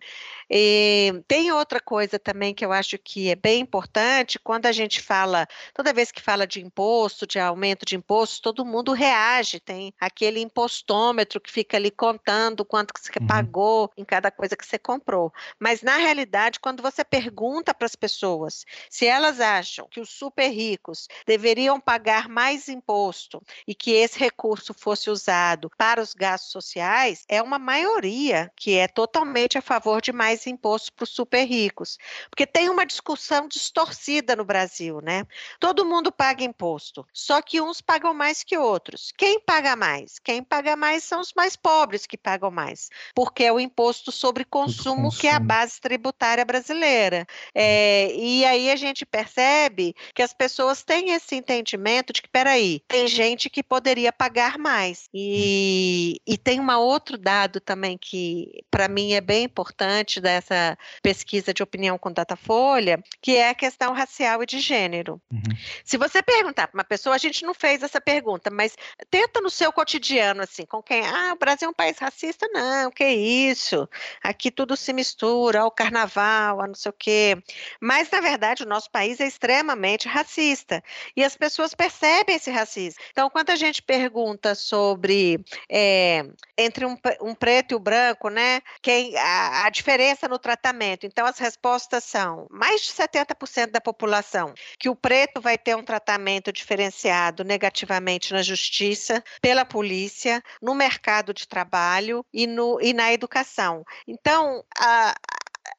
E 0.49 1.23
tem 1.27 1.51
outra 1.51 1.79
coisa 1.79 2.17
também 2.17 2.53
que 2.53 2.65
eu 2.65 2.71
acho 2.71 2.97
que 2.97 3.29
é 3.29 3.36
bem 3.36 3.62
importante, 3.62 4.39
quando 4.39 4.65
a 4.65 4.71
gente 4.71 5.01
fala, 5.01 5.47
toda 5.73 5.93
vez 5.93 6.12
que 6.12 6.21
fala 6.21 6.47
de 6.47 6.62
imposto, 6.62 7.27
de 7.27 7.39
aumento 7.39 7.86
de 7.86 7.95
imposto, 7.95 8.41
todo 8.41 8.65
mundo 8.65 8.93
reage, 8.93 9.60
tem 9.60 9.93
aquele 9.99 10.39
impostômetro 10.39 11.41
que 11.41 11.51
fica 11.51 11.77
ali 11.77 11.91
contando 11.91 12.63
quanto 12.63 12.93
que 12.93 12.99
você 12.99 13.12
uhum. 13.19 13.27
pagou 13.27 13.91
em 13.97 14.05
cada 14.05 14.31
coisa 14.31 14.55
que 14.55 14.65
você 14.65 14.79
comprou. 14.79 15.33
Mas 15.60 15.81
na 15.81 15.97
realidade, 15.97 16.60
quando 16.60 16.81
você 16.81 17.03
pergunta 17.03 17.73
para 17.73 17.86
as 17.86 17.95
pessoas 17.95 18.65
se 18.89 19.05
elas 19.05 19.39
acham 19.39 19.88
que 19.89 19.99
os 19.99 20.10
super 20.10 20.47
ricos 20.49 21.07
deveriam 21.25 21.79
pagar 21.79 22.29
mais 22.29 22.67
imposto 22.67 23.41
e 23.67 23.75
que 23.75 23.91
esse 23.91 24.17
recurso 24.17 24.73
fosse 24.73 25.10
usado 25.10 25.69
para 25.77 26.01
os 26.01 26.13
gastos 26.13 26.51
sociais, 26.51 27.25
é 27.27 27.41
uma 27.41 27.60
maioria 27.60 28.51
que 28.55 28.77
é 28.77 28.88
totalmente 28.88 29.57
a 29.57 29.62
favor 29.62 30.01
de 30.01 30.12
mais 30.12 30.37
mais 30.38 30.45
imposto 30.45 30.93
para 30.93 31.04
os 31.04 31.10
super 31.10 31.43
ricos. 31.43 31.97
Porque 32.30 32.45
tem 32.45 32.69
uma 32.69 32.86
discussão 32.86 33.47
distorcida 33.47 34.36
no 34.36 34.45
Brasil, 34.45 35.02
né? 35.02 35.26
Todo 35.60 35.86
mundo 35.86 36.12
paga 36.12 36.43
imposto, 36.43 37.06
só 37.12 37.41
que 37.41 37.60
uns 37.60 37.82
pagam 37.82 38.13
mais 38.13 38.43
que 38.43 38.58
outros. 38.58 39.12
Quem 39.17 39.39
paga 39.39 39.76
mais? 39.76 40.19
Quem 40.19 40.43
paga 40.43 40.76
mais 40.76 41.04
são 41.04 41.19
os 41.19 41.34
mais 41.34 41.56
pobres 41.56 42.06
que 42.06 42.17
pagam 42.17 42.52
mais, 42.52 42.89
porque 43.15 43.43
é 43.43 43.52
o 43.52 43.60
imposto 43.60 44.12
sobre 44.12 44.45
consumo, 44.45 45.04
consumo. 45.04 45.19
que 45.19 45.28
é 45.28 45.34
a 45.34 45.39
base 45.39 45.82
tributária 45.82 46.45
brasileira. 46.45 47.26
É, 47.56 48.13
e 48.13 48.45
aí 48.45 48.69
a 48.69 48.76
gente 48.76 49.06
percebe 49.06 49.95
que 50.13 50.21
as 50.21 50.34
pessoas 50.34 50.84
têm 50.84 51.12
esse 51.12 51.36
entendimento 51.36 52.13
de 52.13 52.21
que, 52.21 52.30
peraí, 52.30 52.82
tem 52.88 53.08
gente 53.08 53.50
que 53.50 53.63
poderia 53.63 54.13
pagar 54.13 54.58
mais. 54.58 55.10
E, 55.13 56.21
e 56.28 56.38
tem 56.38 56.60
um 56.60 56.78
outro 56.78 57.17
dado 57.17 57.60
também 57.60 57.97
que, 57.97 58.63
para 58.69 58.88
mim, 58.88 59.13
é 59.13 59.21
bem 59.21 59.45
importante 59.45 60.19
dessa 60.27 60.77
pesquisa 61.01 61.53
de 61.53 61.63
opinião 61.63 61.97
com 61.97 62.11
Datafolha, 62.11 63.01
que 63.21 63.37
é 63.37 63.49
a 63.49 63.55
questão 63.55 63.93
racial 63.93 64.43
e 64.43 64.45
de 64.45 64.59
gênero. 64.59 65.21
Uhum. 65.31 65.41
Se 65.85 65.97
você 65.97 66.21
perguntar 66.21 66.67
para 66.67 66.77
uma 66.77 66.83
pessoa, 66.83 67.15
a 67.15 67.17
gente 67.17 67.45
não 67.45 67.53
fez 67.53 67.81
essa 67.81 68.01
pergunta, 68.01 68.49
mas 68.51 68.75
tenta 69.09 69.39
no 69.39 69.49
seu 69.49 69.71
cotidiano, 69.71 70.41
assim, 70.41 70.65
com 70.65 70.83
quem, 70.83 71.05
ah, 71.05 71.31
o 71.33 71.39
Brasil 71.39 71.67
é 71.67 71.71
um 71.71 71.73
país 71.73 71.97
racista? 71.97 72.45
Não, 72.51 72.91
que 72.91 73.05
isso, 73.07 73.87
aqui 74.21 74.51
tudo 74.51 74.75
se 74.75 74.91
mistura, 74.91 75.61
ao 75.61 75.71
carnaval, 75.71 76.61
a 76.61 76.67
não 76.67 76.75
sei 76.75 76.89
o 76.89 76.93
quê. 76.93 77.41
Mas, 77.79 78.11
na 78.11 78.19
verdade, 78.19 78.63
o 78.63 78.67
nosso 78.67 78.91
país 78.91 79.21
é 79.21 79.25
extremamente 79.25 80.09
racista, 80.09 80.83
e 81.15 81.23
as 81.23 81.37
pessoas 81.37 81.73
percebem 81.73 82.35
esse 82.35 82.51
racismo. 82.51 83.01
Então, 83.11 83.29
quando 83.29 83.49
a 83.51 83.55
gente 83.55 83.81
pergunta 83.81 84.53
sobre, 84.55 85.39
é, 85.71 86.25
entre 86.57 86.85
um, 86.85 86.97
um, 87.21 87.33
preto 87.33 87.71
e 87.71 87.75
o 87.75 87.79
branco, 87.79 88.29
né, 88.29 88.61
quem, 88.81 89.15
a, 89.15 89.65
a 89.65 89.69
diferença 89.69 90.16
diferença 90.17 90.27
no 90.27 90.39
tratamento. 90.39 91.06
Então, 91.06 91.25
as 91.25 91.38
respostas 91.38 92.03
são: 92.03 92.47
mais 92.49 92.82
de 92.82 92.91
70% 92.91 93.71
da 93.71 93.80
população 93.80 94.53
que 94.80 94.89
o 94.89 94.95
preto 94.95 95.39
vai 95.39 95.58
ter 95.58 95.75
um 95.75 95.84
tratamento 95.84 96.51
diferenciado 96.51 97.43
negativamente 97.43 98.34
na 98.34 98.41
justiça, 98.41 99.23
pela 99.41 99.63
polícia, 99.63 100.43
no 100.62 100.73
mercado 100.73 101.34
de 101.34 101.47
trabalho 101.47 102.25
e, 102.34 102.47
no, 102.47 102.80
e 102.82 102.93
na 102.93 103.13
educação. 103.13 103.84
Então, 104.08 104.63
a, 104.77 105.13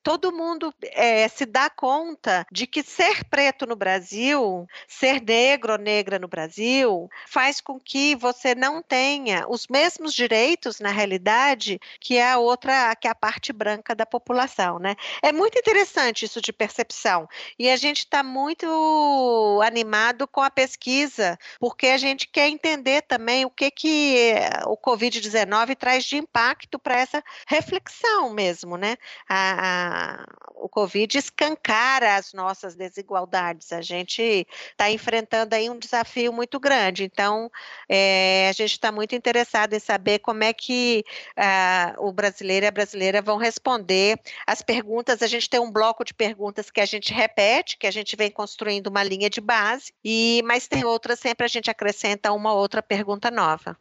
todo 0.03 0.33
mundo 0.33 0.73
é, 0.93 1.29
se 1.29 1.45
dá 1.45 1.69
conta 1.71 2.47
de 2.51 2.67
que 2.67 2.83
ser 2.83 3.25
preto 3.25 3.67
no 3.67 3.77
Brasil, 3.77 4.67
ser 4.87 5.21
negro 5.23 5.73
ou 5.73 5.79
negra 5.79 6.19
no 6.19 6.29
Brasil, 6.29 7.09
faz 7.27 7.61
com 7.61 7.79
que 7.79 8.15
você 8.17 8.55
não 8.55 8.83
tenha 8.83 9.47
os 9.49 9.67
mesmos 9.69 10.15
direitos, 10.15 10.81
na 10.81 10.91
realidade, 10.91 11.79
que 12.01 12.21
a 12.21 12.39
outra, 12.39 12.95
que 12.97 13.09
a 13.09 13.15
parte 13.15 13.53
branca 13.53 13.95
da 13.95 14.07
população, 14.07 14.79
né? 14.79 14.97
É 15.23 15.33
muito 15.33 15.59
interessante 15.59 16.25
isso 16.25 16.41
de 16.41 16.53
percepção. 16.53 17.29
E 17.59 17.71
a 17.71 17.77
gente 17.77 17.99
está 17.99 18.23
muito 18.23 19.61
animado 19.65 20.27
com 20.27 20.41
a 20.41 20.51
pesquisa, 20.51 21.39
porque 21.59 21.89
a 21.89 21.99
gente 21.99 22.29
quer 22.29 22.49
entender 22.49 23.03
também 23.03 23.45
o 23.45 23.51
que, 23.51 23.71
que 23.71 24.35
o 24.67 24.77
Covid-19 24.77 25.77
traz 25.77 26.05
de 26.05 26.17
impacto 26.17 26.79
para 26.79 26.99
essa 26.99 27.23
reflexão 27.47 28.31
mesmo, 28.31 28.77
né? 28.77 28.97
A, 29.29 29.37
a, 29.37 29.78
o 30.55 30.69
Covid 30.69 31.17
escancara 31.17 32.17
as 32.17 32.33
nossas 32.33 32.75
desigualdades. 32.75 33.73
A 33.73 33.81
gente 33.81 34.47
está 34.71 34.91
enfrentando 34.91 35.55
aí 35.55 35.71
um 35.71 35.79
desafio 35.79 36.33
muito 36.33 36.59
grande. 36.59 37.05
Então, 37.05 37.51
é, 37.89 38.49
a 38.49 38.53
gente 38.53 38.73
está 38.73 38.91
muito 38.93 39.15
interessado 39.15 39.75
em 39.75 39.79
saber 39.79 40.19
como 40.19 40.45
é 40.45 40.53
que 40.53 41.05
uh, 41.39 42.07
o 42.07 42.13
brasileiro 42.13 42.67
e 42.67 42.69
a 42.69 42.73
brasileira 42.73 43.23
vão 43.23 43.37
responder 43.37 44.21
as 44.47 44.63
perguntas. 44.63 45.23
A 45.23 45.27
gente 45.27 45.49
tem 45.49 45.61
um 45.61 45.71
bloco 45.71 46.05
de 46.05 46.13
perguntas 46.13 46.71
que 46.71 46.81
a 46.81 46.87
gente 46.87 47.13
repete, 47.13 47.79
que 47.79 47.87
a 47.87 47.91
gente 47.91 48.17
vem 48.17 48.31
construindo 48.31 48.89
uma 48.89 49.03
linha 49.03 49.31
de 49.31 49.41
base, 49.41 49.93
e 50.05 50.43
mas 50.45 50.69
tem 50.69 50.85
outras 50.85 51.21
sempre 51.21 51.45
a 51.45 51.49
gente 51.49 51.71
acrescenta 51.71 52.33
uma 52.33 52.53
outra 52.53 52.83
pergunta 52.83 53.31
nova. 53.31 53.77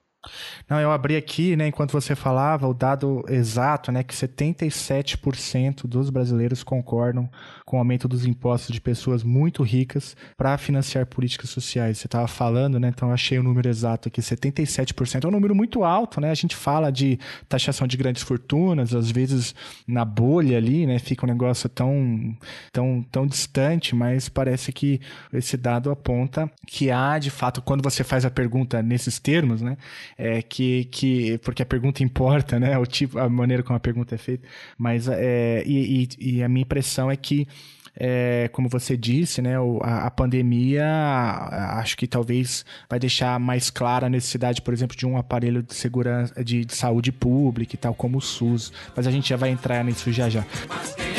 Não, 0.70 0.80
eu 0.80 0.92
abri 0.92 1.16
aqui, 1.16 1.56
né, 1.56 1.68
enquanto 1.68 1.92
você 1.92 2.16
falava, 2.16 2.68
o 2.68 2.74
dado 2.74 3.24
exato, 3.28 3.92
né, 3.92 4.04
que 4.04 4.14
77% 4.14 5.88
dos 5.88 6.10
brasileiros 6.10 6.64
concordam 6.64 7.30
com 7.68 7.76
o 7.76 7.80
aumento 7.80 8.08
dos 8.08 8.26
impostos 8.26 8.74
de 8.74 8.80
pessoas 8.80 9.24
muito 9.24 9.62
ricas 9.62 10.16
para 10.38 10.58
financiar 10.58 11.06
políticas 11.06 11.50
sociais. 11.50 11.98
Você 11.98 12.08
estava 12.08 12.26
falando, 12.26 12.80
né, 12.80 12.88
então 12.88 13.12
achei 13.12 13.38
o 13.38 13.44
número 13.44 13.68
exato 13.68 14.08
aqui, 14.08 14.22
77%. 14.22 15.26
É 15.26 15.28
um 15.28 15.32
número 15.32 15.54
muito 15.54 15.84
alto, 15.84 16.22
né? 16.22 16.32
A 16.32 16.34
gente 16.34 16.56
fala 16.56 16.90
de 16.90 17.20
taxação 17.50 17.86
de 17.86 17.98
grandes 17.98 18.24
fortunas, 18.24 18.96
às 18.96 19.12
vezes 19.12 19.54
na 19.86 20.06
bolha 20.06 20.56
ali, 20.56 20.86
né, 20.88 20.98
fica 20.98 21.26
um 21.26 21.30
negócio 21.30 21.68
tão 21.68 22.38
tão 22.72 23.06
tão 23.12 23.28
distante, 23.28 23.94
mas 23.94 24.30
parece 24.30 24.72
que 24.72 25.02
esse 25.34 25.58
dado 25.58 25.92
aponta 25.92 26.50
que 26.66 26.90
há, 26.90 27.20
de 27.20 27.30
fato, 27.30 27.62
quando 27.62 27.84
você 27.84 28.02
faz 28.02 28.24
a 28.24 28.32
pergunta 28.32 28.82
nesses 28.82 29.20
termos, 29.20 29.62
né, 29.62 29.76
é, 30.18 30.42
que, 30.42 30.86
que 30.86 31.38
porque 31.40 31.62
a 31.64 31.66
pergunta 31.66 32.02
importa, 32.02 32.58
né? 32.62 32.78
O 32.78 32.86
tipo, 32.86 33.20
a 33.20 33.28
maneira 33.28 33.62
como 33.62 33.76
a 33.76 33.80
pergunta 33.80 34.16
é 34.16 34.18
feita. 34.18 34.48
Mas 34.78 35.10
é, 35.10 35.64
e, 35.66 36.08
e, 36.20 36.38
e 36.38 36.44
a 36.44 36.48
minha 36.48 36.64
impressão 36.64 37.12
é 37.12 37.18
que 37.18 37.46
é, 38.00 38.50
como 38.54 38.70
você 38.70 38.96
disse, 38.96 39.42
né, 39.42 39.56
a, 39.82 40.06
a, 40.06 40.12
pandemia 40.12 40.86
acho 41.78 41.98
que 41.98 42.08
talvez 42.08 42.64
vai 42.90 43.00
deixar 43.00 43.40
mais 43.40 43.70
clara 43.70 44.06
a 44.06 44.10
necessidade, 44.10 44.62
por 44.62 44.74
exemplo, 44.74 44.96
de 44.96 45.06
um 45.06 45.18
aparelho 45.18 45.64
de 45.64 45.74
segurança 45.74 46.44
de, 46.44 46.64
de 46.64 46.76
saúde 46.76 47.12
pública 47.12 47.76
e 47.76 47.78
tal 47.78 47.94
como 47.96 48.20
o 48.20 48.22
SUS. 48.22 48.72
Mas 48.96 49.08
a 49.08 49.12
gente 49.12 49.30
já 49.30 49.36
vai 49.36 49.50
entrar 49.50 49.84
nisso 49.84 50.12
já 50.12 50.30
já. 50.30 50.46
Mas 50.70 51.17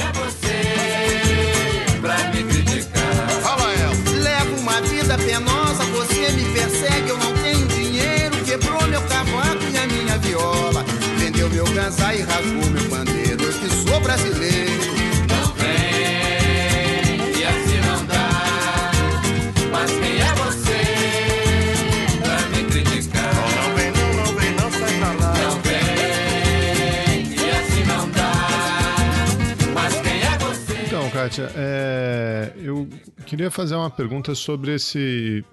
É, 31.54 32.52
eu 32.56 32.88
queria 33.26 33.50
fazer 33.50 33.74
uma 33.74 33.90
pergunta 33.90 34.34
sobre 34.34 34.74
esse 34.74 35.44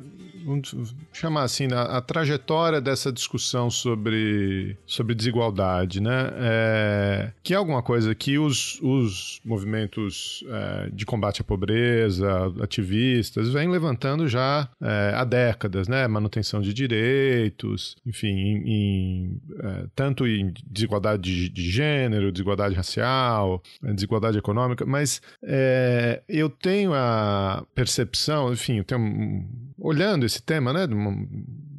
vamos 0.46 0.96
chamar 1.12 1.44
assim, 1.44 1.68
a, 1.74 1.98
a, 1.98 2.02
trajetória 2.02 2.80
dessa 2.80 3.12
discussão 3.12 3.70
sobre, 3.70 4.78
sobre 4.86 5.16
desigualdade, 5.16 6.00
né? 6.00 6.30
É, 6.38 7.32
que 7.44 7.54
é 7.54 7.58
alguma 7.58 7.82
coisa 7.82 8.14
que 8.14 8.38
os, 8.38 8.80
os 8.82 9.42
movimentos 9.44 10.44
é, 10.48 10.90
de 10.92 11.06
combate 11.06 11.42
à 11.42 11.44
pobreza, 11.44 12.28
ativistas, 12.62 13.52
vêm 13.52 13.70
levantando 13.70 14.28
já 14.28 14.70
é, 14.82 15.14
há 15.16 15.24
décadas, 15.24 15.88
né? 15.88 16.08
Manutenção 16.08 16.62
de 16.62 16.74
direitos, 16.74 17.96
enfim, 18.06 18.28
em, 18.28 18.70
em, 18.70 19.42
é, 19.60 19.86
tanto 19.96 20.28
em 20.28 20.54
desigualdade 20.66 21.24
de, 21.24 21.50
de, 21.50 21.72
gênero, 21.72 22.32
desigualdade 22.32 22.76
racial, 22.76 23.62
desigualdade 23.82 24.38
econômica, 24.38 24.86
mas 24.86 25.22
é, 25.44 26.22
eu 26.30 26.50
tenho 26.50 26.94
a 26.94 27.66
percepção, 27.74 28.54
enfim, 28.54 28.78
eu 28.78 28.84
tenho, 28.84 29.46
olhando 29.78 30.26
esse 30.26 30.42
tema, 30.42 30.72
né, 30.74 30.88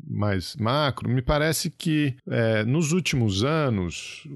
mais 0.07 0.55
macro, 0.57 1.09
me 1.09 1.21
parece 1.21 1.71
que 1.71 2.15
é, 2.29 2.65
nos 2.65 2.93
últimos 2.93 3.43
anos, 3.43 4.27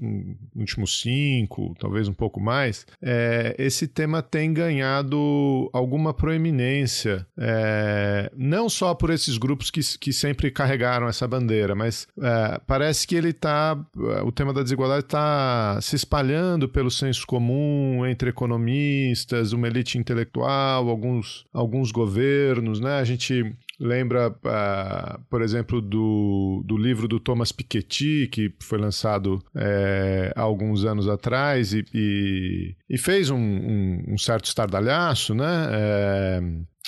últimos 0.55 1.01
cinco, 1.01 1.75
talvez 1.79 2.07
um 2.07 2.13
pouco 2.13 2.39
mais, 2.39 2.85
é, 3.01 3.55
esse 3.57 3.87
tema 3.87 4.21
tem 4.21 4.53
ganhado 4.53 5.69
alguma 5.71 6.13
proeminência, 6.13 7.25
é, 7.37 8.31
não 8.35 8.69
só 8.69 8.93
por 8.93 9.09
esses 9.09 9.37
grupos 9.37 9.71
que, 9.71 9.81
que 9.97 10.11
sempre 10.11 10.51
carregaram 10.51 11.07
essa 11.07 11.27
bandeira, 11.27 11.73
mas 11.73 12.07
é, 12.21 12.59
parece 12.67 13.07
que 13.07 13.15
ele 13.15 13.29
está, 13.29 13.77
o 14.25 14.31
tema 14.31 14.53
da 14.53 14.63
desigualdade 14.63 15.05
está 15.05 15.79
se 15.81 15.95
espalhando 15.95 16.67
pelo 16.67 16.91
senso 16.91 17.25
comum 17.25 18.05
entre 18.05 18.29
economistas, 18.29 19.53
uma 19.53 19.67
elite 19.67 19.97
intelectual, 19.97 20.89
alguns, 20.89 21.45
alguns 21.53 21.91
governos, 21.91 22.79
né? 22.79 22.99
A 22.99 23.03
gente 23.03 23.55
lembra, 23.81 24.29
uh, 24.29 25.19
por 25.27 25.41
exemplo, 25.41 25.81
do, 25.81 26.61
do 26.63 26.77
livro 26.77 27.07
do 27.07 27.19
Thomas 27.19 27.51
Piketty, 27.51 28.29
que 28.31 28.53
foi 28.59 28.77
lançado 28.77 29.43
é, 29.55 30.31
há 30.35 30.41
alguns 30.41 30.85
anos 30.85 31.09
atrás 31.09 31.73
e, 31.73 31.83
e, 31.91 32.75
e 32.87 32.97
fez 32.97 33.31
um, 33.31 33.37
um, 33.37 34.03
um, 34.09 34.17
certo 34.19 34.45
estardalhaço, 34.45 35.33
né? 35.33 35.67
É, 35.71 36.41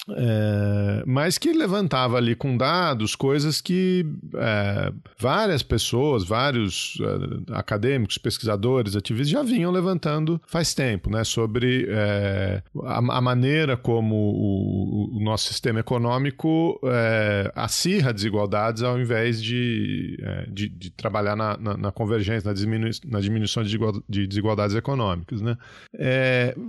é, 0.10 1.04
mas 1.06 1.38
que 1.38 1.54
levantava 1.54 2.18
ali 2.18 2.36
com 2.36 2.58
dados 2.58 3.16
coisas 3.16 3.62
que 3.62 4.06
é, 4.36 4.92
várias 5.18 5.64
pessoas, 5.64 6.26
vários 6.26 6.98
é, 7.02 7.54
acadêmicos, 7.54 8.18
pesquisadores, 8.18 8.96
ativistas 8.96 9.30
já 9.30 9.44
vinham 9.44 9.72
levantando 9.72 10.42
faz 10.46 10.74
tempo, 10.74 11.10
né, 11.10 11.24
sobre 11.24 11.88
é, 11.90 12.62
a, 12.84 12.98
a, 12.98 13.22
maneira 13.22 13.78
como 13.78 14.16
o, 14.16 15.18
o, 15.18 15.24
nosso 15.24 15.48
sistema 15.48 15.80
econômico 15.80 16.80
é, 16.84 17.52
acirra 17.56 18.14
desigualdades 18.14 18.84
ao 18.84 19.00
invés 19.00 19.42
de, 19.42 20.18
é, 20.22 20.46
de, 20.50 20.68
de, 20.68 20.90
trabalhar 20.90 21.36
na, 21.36 21.58
na, 21.58 21.78
na 21.78 21.92
convergência, 21.92 22.50
na, 22.50 22.54
diminu 22.54 22.90
na 23.06 23.22
diminuição 23.22 23.64
de, 23.64 23.78
de, 24.10 24.28
desigualdades 24.28 24.76
econômicas. 24.76 25.42
Né? 25.42 25.58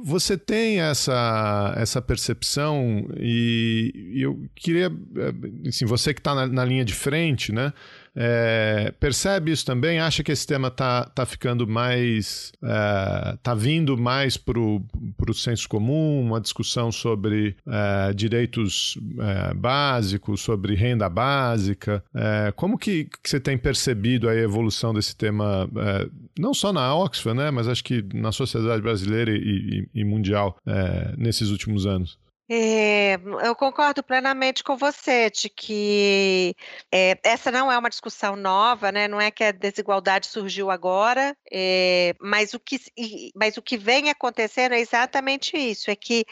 você 0.04 0.38
tem 0.38 0.80
essa, 0.80 1.74
essa 1.76 2.00
percepção 2.00 3.08
e, 3.26 4.20
eu 4.20 4.38
queria, 4.54 4.92
eh, 5.16 5.68
assim, 5.68 5.86
você 5.86 6.12
que 6.12 6.20
está 6.20 6.34
na, 6.34 6.46
na, 6.46 6.64
linha 6.64 6.84
de 6.84 6.92
frente, 6.92 7.52
né? 7.52 7.72
É, 8.14 8.92
percebe 9.00 9.50
isso 9.50 9.64
também? 9.64 9.98
Acha 9.98 10.22
que 10.22 10.30
esse 10.30 10.46
tema 10.46 10.68
está 10.68 11.04
tá 11.06 11.24
ficando 11.24 11.66
mais. 11.66 12.52
está 12.62 13.52
é, 13.52 13.56
vindo 13.56 13.96
mais 13.96 14.36
para 14.36 14.60
o 14.60 15.34
senso 15.34 15.66
comum, 15.68 16.20
uma 16.20 16.40
discussão 16.40 16.92
sobre 16.92 17.56
é, 17.66 18.12
direitos 18.12 18.98
básicos, 19.56 20.42
sobre 20.42 20.74
renda 20.74 21.08
básica? 21.08 22.04
Como 22.56 22.78
que, 22.78 23.04
que, 23.04 23.28
você 23.28 23.40
tem 23.40 23.56
percebido 23.56 24.28
a 24.28 24.36
evolução 24.36 24.92
desse 24.92 25.16
tema, 25.16 25.68
não 26.38 26.52
só 26.52 26.72
na 26.72 26.94
Oxford, 26.94 27.38
né, 27.38 27.50
mas 27.50 27.66
acho 27.66 27.82
que 27.82 28.04
na 28.14 28.30
sociedade 28.32 28.82
brasileira 28.82 29.32
e, 29.32 29.88
e, 29.94 30.00
e 30.00 30.04
mundial 30.04 30.58
nesses 31.16 31.50
últimos 31.50 31.86
anos? 31.86 32.18
É, 32.46 33.14
eu 33.42 33.56
concordo 33.56 34.02
plenamente 34.02 34.62
com 34.62 34.76
você 34.76 35.30
de 35.30 35.48
que 35.48 36.54
é, 36.92 37.18
essa 37.22 37.50
não 37.50 37.72
é 37.72 37.78
uma 37.78 37.88
discussão 37.88 38.36
nova, 38.36 38.92
né? 38.92 39.08
Não 39.08 39.18
é 39.18 39.30
que 39.30 39.42
a 39.42 39.50
desigualdade 39.50 40.26
surgiu 40.26 40.70
agora, 40.70 41.34
é, 41.50 42.14
mas, 42.20 42.52
o 42.52 42.60
que, 42.60 42.78
mas 43.34 43.56
o 43.56 43.62
que 43.62 43.78
vem 43.78 44.10
acontecendo 44.10 44.72
é 44.72 44.80
exatamente 44.80 45.56
isso: 45.56 45.90
é 45.90 45.96
que 45.96 46.26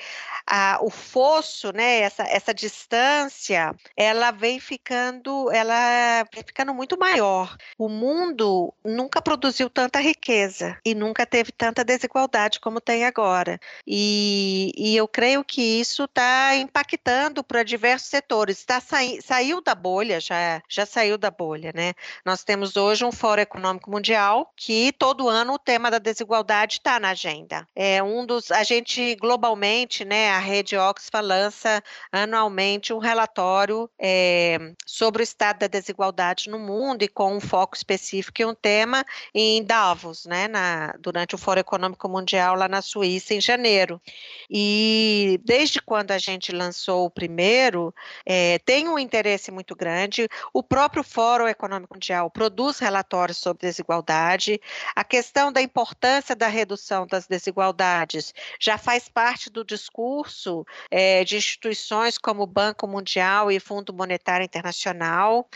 a, 0.47 0.79
o 0.83 0.91
fosso, 0.91 1.73
né? 1.73 2.01
Essa, 2.01 2.25
essa 2.25 2.53
distância, 2.53 3.75
ela 3.97 4.31
vem 4.33 4.61
ficando, 4.61 5.51
ela 5.51 6.25
vem 6.33 6.43
ficando 6.45 6.75
muito 6.75 6.99
maior. 6.99 7.57
O 7.79 7.89
mundo 7.89 8.75
nunca 8.85 9.23
produziu 9.23 9.71
tanta 9.71 9.99
riqueza 9.99 10.79
e 10.85 10.95
nunca 10.95 11.25
teve 11.25 11.53
tanta 11.53 11.83
desigualdade 11.83 12.61
como 12.61 12.83
tem 12.83 13.07
agora. 13.07 13.59
E, 13.87 14.73
e 14.77 14.95
eu 14.95 15.09
creio 15.09 15.43
que 15.43 15.63
isso 15.81 16.02
está 16.05 16.57
impactando 16.57 17.43
para 17.43 17.63
diversos 17.63 18.09
setores. 18.09 18.65
Tá 18.65 18.81
sai, 18.81 19.19
saiu 19.23 19.61
da 19.61 19.75
bolha, 19.75 20.21
já, 20.21 20.63
já 20.69 20.87
saiu 20.87 21.17
da 21.19 21.31
bolha, 21.31 21.73
né? 21.75 21.95
Nós 22.25 22.45
temos 22.45 22.77
hoje 22.77 23.05
um 23.05 23.13
Fórum 23.13 23.43
Econômico 23.43 23.91
Mundial 23.91 24.53
que 24.57 24.93
todo 24.93 25.29
ano 25.29 25.55
o 25.55 25.59
tema 25.59 25.91
da 25.91 25.99
desigualdade 25.99 26.75
está 26.75 26.99
na 26.99 27.11
agenda. 27.11 27.67
É 27.75 28.03
um 28.03 28.25
dos, 28.25 28.51
a 28.51 28.63
gente 28.63 29.15
globalmente, 29.17 30.05
né? 30.05 30.31
A 30.31 30.39
rede 30.39 30.77
Oxfam 30.77 31.21
lança 31.21 31.83
anualmente 32.11 32.93
um 32.93 32.99
relatório 32.99 33.91
é, 34.01 34.59
sobre 34.87 35.23
o 35.23 35.25
estado 35.25 35.61
da 35.61 35.67
desigualdade 35.67 36.51
no 36.51 36.59
mundo 36.59 37.03
e 37.03 37.09
com 37.09 37.37
um 37.37 37.41
foco 37.41 37.77
específico 37.77 38.43
e 38.43 38.45
um 38.45 38.55
tema 38.55 39.05
em 39.35 39.63
Davos, 39.63 40.27
né? 40.27 40.49
Na, 40.49 40.95
durante 40.99 41.35
o 41.35 41.39
Fórum 41.39 41.61
Econômico 41.61 42.09
Mundial 42.09 42.55
lá 42.55 42.69
na 42.69 42.83
Suíça 42.83 43.35
em 43.35 43.41
janeiro. 43.41 44.01
E 44.51 45.41
desde 45.45 45.81
quando 45.93 46.13
a 46.13 46.17
gente 46.17 46.53
lançou 46.53 47.05
o 47.05 47.11
primeiro, 47.11 47.95
é, 48.25 48.59
tem 48.61 48.89
um 48.89 48.99
interesse 48.99 49.51
muito 49.51 49.77
grande. 49.77 50.27
O 50.51 50.63
próprio 50.63 51.05
Fórum 51.05 51.47
Econômico 51.47 51.93
Mundial 51.93 52.31
produz 52.31 52.79
relatórios 52.79 53.37
sobre 53.37 53.67
desigualdade. 53.67 54.59
A 54.97 55.05
questão 55.05 55.53
da 55.53 55.61
importância 55.61 56.35
da 56.35 56.49
redução 56.49 57.07
das 57.07 57.27
desigualdades 57.27 58.33
já 58.59 58.79
faz 58.79 59.07
parte 59.07 59.51
do 59.51 59.63
discurso 59.63 60.65
é, 60.91 61.25
de 61.25 61.37
instituições 61.37 62.17
como 62.17 62.45
o 62.45 62.47
Banco 62.47 62.89
Mundial 62.89 63.53
e 63.53 63.61
Fundo 63.61 63.93
Monetário 63.93 64.47
Internacional. 64.47 65.47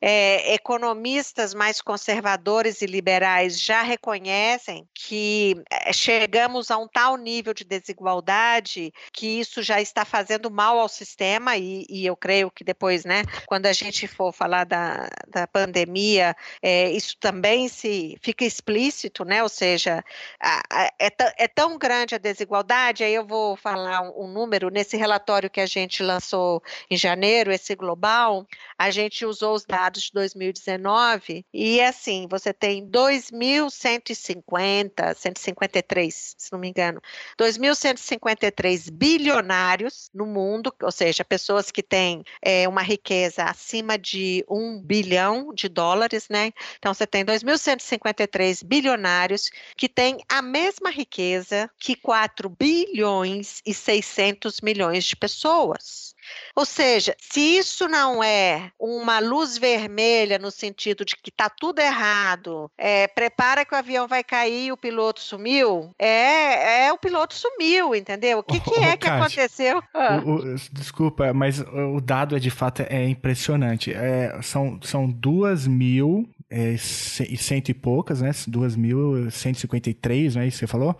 É, 0.00 0.54
economistas 0.54 1.52
mais 1.52 1.82
conservadores 1.82 2.80
e 2.80 2.86
liberais 2.86 3.60
já 3.60 3.82
reconhecem 3.82 4.88
que 4.94 5.54
chegamos 5.92 6.70
a 6.70 6.78
um 6.78 6.88
tal 6.88 7.18
nível 7.18 7.52
de 7.52 7.62
desigualdade 7.62 8.90
que 9.12 9.38
isso 9.38 9.62
já 9.62 9.81
está 9.82 10.04
fazendo 10.04 10.50
mal 10.50 10.78
ao 10.78 10.88
sistema, 10.88 11.56
e, 11.56 11.84
e 11.88 12.06
eu 12.06 12.16
creio 12.16 12.50
que 12.50 12.64
depois, 12.64 13.04
né, 13.04 13.22
quando 13.46 13.66
a 13.66 13.72
gente 13.72 14.06
for 14.06 14.32
falar 14.32 14.64
da, 14.64 15.08
da 15.28 15.46
pandemia, 15.46 16.34
é, 16.62 16.90
isso 16.90 17.16
também 17.18 17.68
se 17.68 18.16
fica 18.22 18.44
explícito, 18.44 19.24
né? 19.24 19.42
Ou 19.42 19.48
seja, 19.48 20.04
a, 20.40 20.62
a, 20.70 20.84
é, 21.00 21.10
é, 21.38 21.48
tão 21.48 21.78
grande 21.78 22.14
a 22.14 22.18
desigualdade, 22.18 23.02
aí 23.04 23.14
eu 23.14 23.26
vou 23.26 23.56
falar 23.56 24.02
um, 24.02 24.24
um 24.24 24.28
número, 24.28 24.70
nesse 24.70 24.96
relatório 24.96 25.50
que 25.50 25.60
a 25.60 25.66
gente 25.66 26.02
lançou 26.02 26.62
em 26.90 26.96
janeiro, 26.96 27.52
esse 27.52 27.74
global, 27.74 28.46
a 28.78 28.90
gente 28.90 29.26
usou 29.26 29.54
os 29.54 29.64
dados 29.64 30.04
de 30.04 30.12
2019 30.12 31.44
e 31.52 31.80
assim, 31.80 32.26
você 32.28 32.52
tem 32.52 32.86
2.150, 32.86 35.14
153, 35.14 36.34
se 36.38 36.52
não 36.52 36.58
me 36.58 36.68
engano, 36.68 37.00
2.153 37.38 38.90
bilionários 38.90 39.71
no 40.12 40.26
mundo, 40.26 40.74
ou 40.82 40.92
seja, 40.92 41.24
pessoas 41.24 41.70
que 41.70 41.82
têm 41.82 42.24
é, 42.40 42.68
uma 42.68 42.82
riqueza 42.82 43.44
acima 43.44 43.98
de 43.98 44.44
um 44.48 44.80
bilhão 44.80 45.52
de 45.54 45.68
dólares, 45.68 46.28
né? 46.28 46.52
Então 46.78 46.92
você 46.92 47.06
tem 47.06 47.24
2.153 47.24 48.64
bilionários 48.64 49.50
que 49.76 49.88
têm 49.88 50.18
a 50.28 50.42
mesma 50.42 50.90
riqueza 50.90 51.70
que 51.78 51.94
4 51.96 52.48
bilhões 52.48 53.60
e 53.66 53.72
600 53.74 54.60
milhões 54.60 55.04
de 55.04 55.16
pessoas. 55.16 56.14
Ou 56.54 56.64
seja, 56.64 57.16
se 57.18 57.40
isso 57.40 57.88
não 57.88 58.22
é 58.22 58.70
uma 58.78 59.18
luz 59.18 59.56
vermelha 59.56 60.38
no 60.38 60.50
sentido 60.50 61.04
de 61.04 61.16
que 61.16 61.30
está 61.30 61.48
tudo 61.48 61.80
errado, 61.80 62.70
é, 62.76 63.06
prepara 63.06 63.64
que 63.64 63.74
o 63.74 63.78
avião 63.78 64.06
vai 64.06 64.22
cair 64.22 64.66
e 64.66 64.72
o 64.72 64.76
piloto 64.76 65.20
sumiu, 65.20 65.94
é, 65.98 66.86
é 66.86 66.92
o 66.92 66.98
piloto 66.98 67.34
sumiu, 67.34 67.94
entendeu? 67.94 68.40
O 68.40 68.42
que, 68.42 68.60
que 68.60 68.80
é 68.80 68.96
que 68.96 69.08
aconteceu? 69.08 69.82
O, 70.24 70.30
o, 70.30 70.54
desculpa, 70.72 71.32
mas 71.32 71.60
o 71.60 72.00
dado 72.00 72.36
é 72.36 72.38
de 72.38 72.50
fato 72.50 72.82
é 72.82 73.08
impressionante. 73.08 73.92
É, 73.92 74.40
são, 74.42 74.78
são 74.82 75.08
duas 75.08 75.66
mil 75.66 76.28
é, 76.50 76.76
cento 76.76 77.70
e 77.70 77.74
poucas, 77.74 78.20
né? 78.20 78.30
Duas 78.46 78.76
mil 78.76 79.30
cento 79.30 79.56
e 79.56 79.60
cinquenta 79.60 79.88
e 79.88 79.94
três, 79.94 80.34
não 80.34 80.42
é 80.42 80.46
isso 80.46 80.58
você 80.58 80.66
falou? 80.66 80.98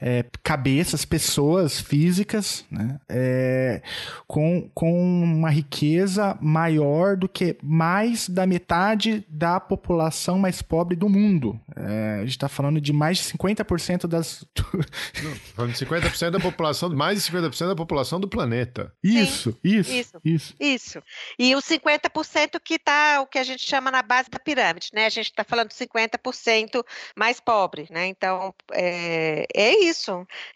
É, 0.00 0.24
cabeças, 0.42 1.04
pessoas 1.04 1.78
físicas, 1.78 2.64
né? 2.70 2.98
É, 3.08 3.82
com, 4.26 4.70
com 4.74 5.22
uma 5.22 5.50
riqueza 5.50 6.38
maior 6.40 7.16
do 7.16 7.28
que 7.28 7.58
mais 7.62 8.28
da 8.28 8.46
metade 8.46 9.24
da 9.28 9.60
população 9.60 10.38
mais 10.38 10.62
pobre 10.62 10.96
do 10.96 11.08
mundo. 11.08 11.60
É, 11.76 12.16
a 12.16 12.20
gente 12.20 12.30
está 12.30 12.48
falando 12.48 12.80
de 12.80 12.92
mais 12.92 13.18
de 13.18 13.24
50% 13.24 14.06
das. 14.06 14.44
Não, 15.22 15.34
falando 15.54 15.72
de 15.72 15.84
50% 15.84 16.30
da 16.30 16.40
população, 16.40 16.88
mais 16.90 17.22
de 17.22 17.30
50% 17.30 17.68
da 17.68 17.76
população 17.76 18.18
do 18.18 18.28
planeta. 18.28 18.92
Isso, 19.02 19.56
isso, 19.62 19.92
isso, 19.92 20.20
isso. 20.24 20.54
Isso. 20.58 21.02
E 21.38 21.54
os 21.54 21.64
50% 21.64 22.60
que 22.62 22.74
está 22.74 23.20
o 23.20 23.26
que 23.26 23.38
a 23.38 23.44
gente 23.44 23.64
chama 23.66 23.90
na 23.90 24.02
base 24.02 24.30
da 24.30 24.38
pirâmide, 24.38 24.90
né? 24.94 25.06
A 25.06 25.10
gente 25.10 25.30
está 25.30 25.44
falando 25.44 25.68
de 25.68 25.74
50% 25.74 26.84
mais 27.16 27.40
pobre, 27.40 27.86
né? 27.90 28.06
Então, 28.06 28.54
é, 28.72 29.46
é 29.54 29.84
isso. 29.84 29.89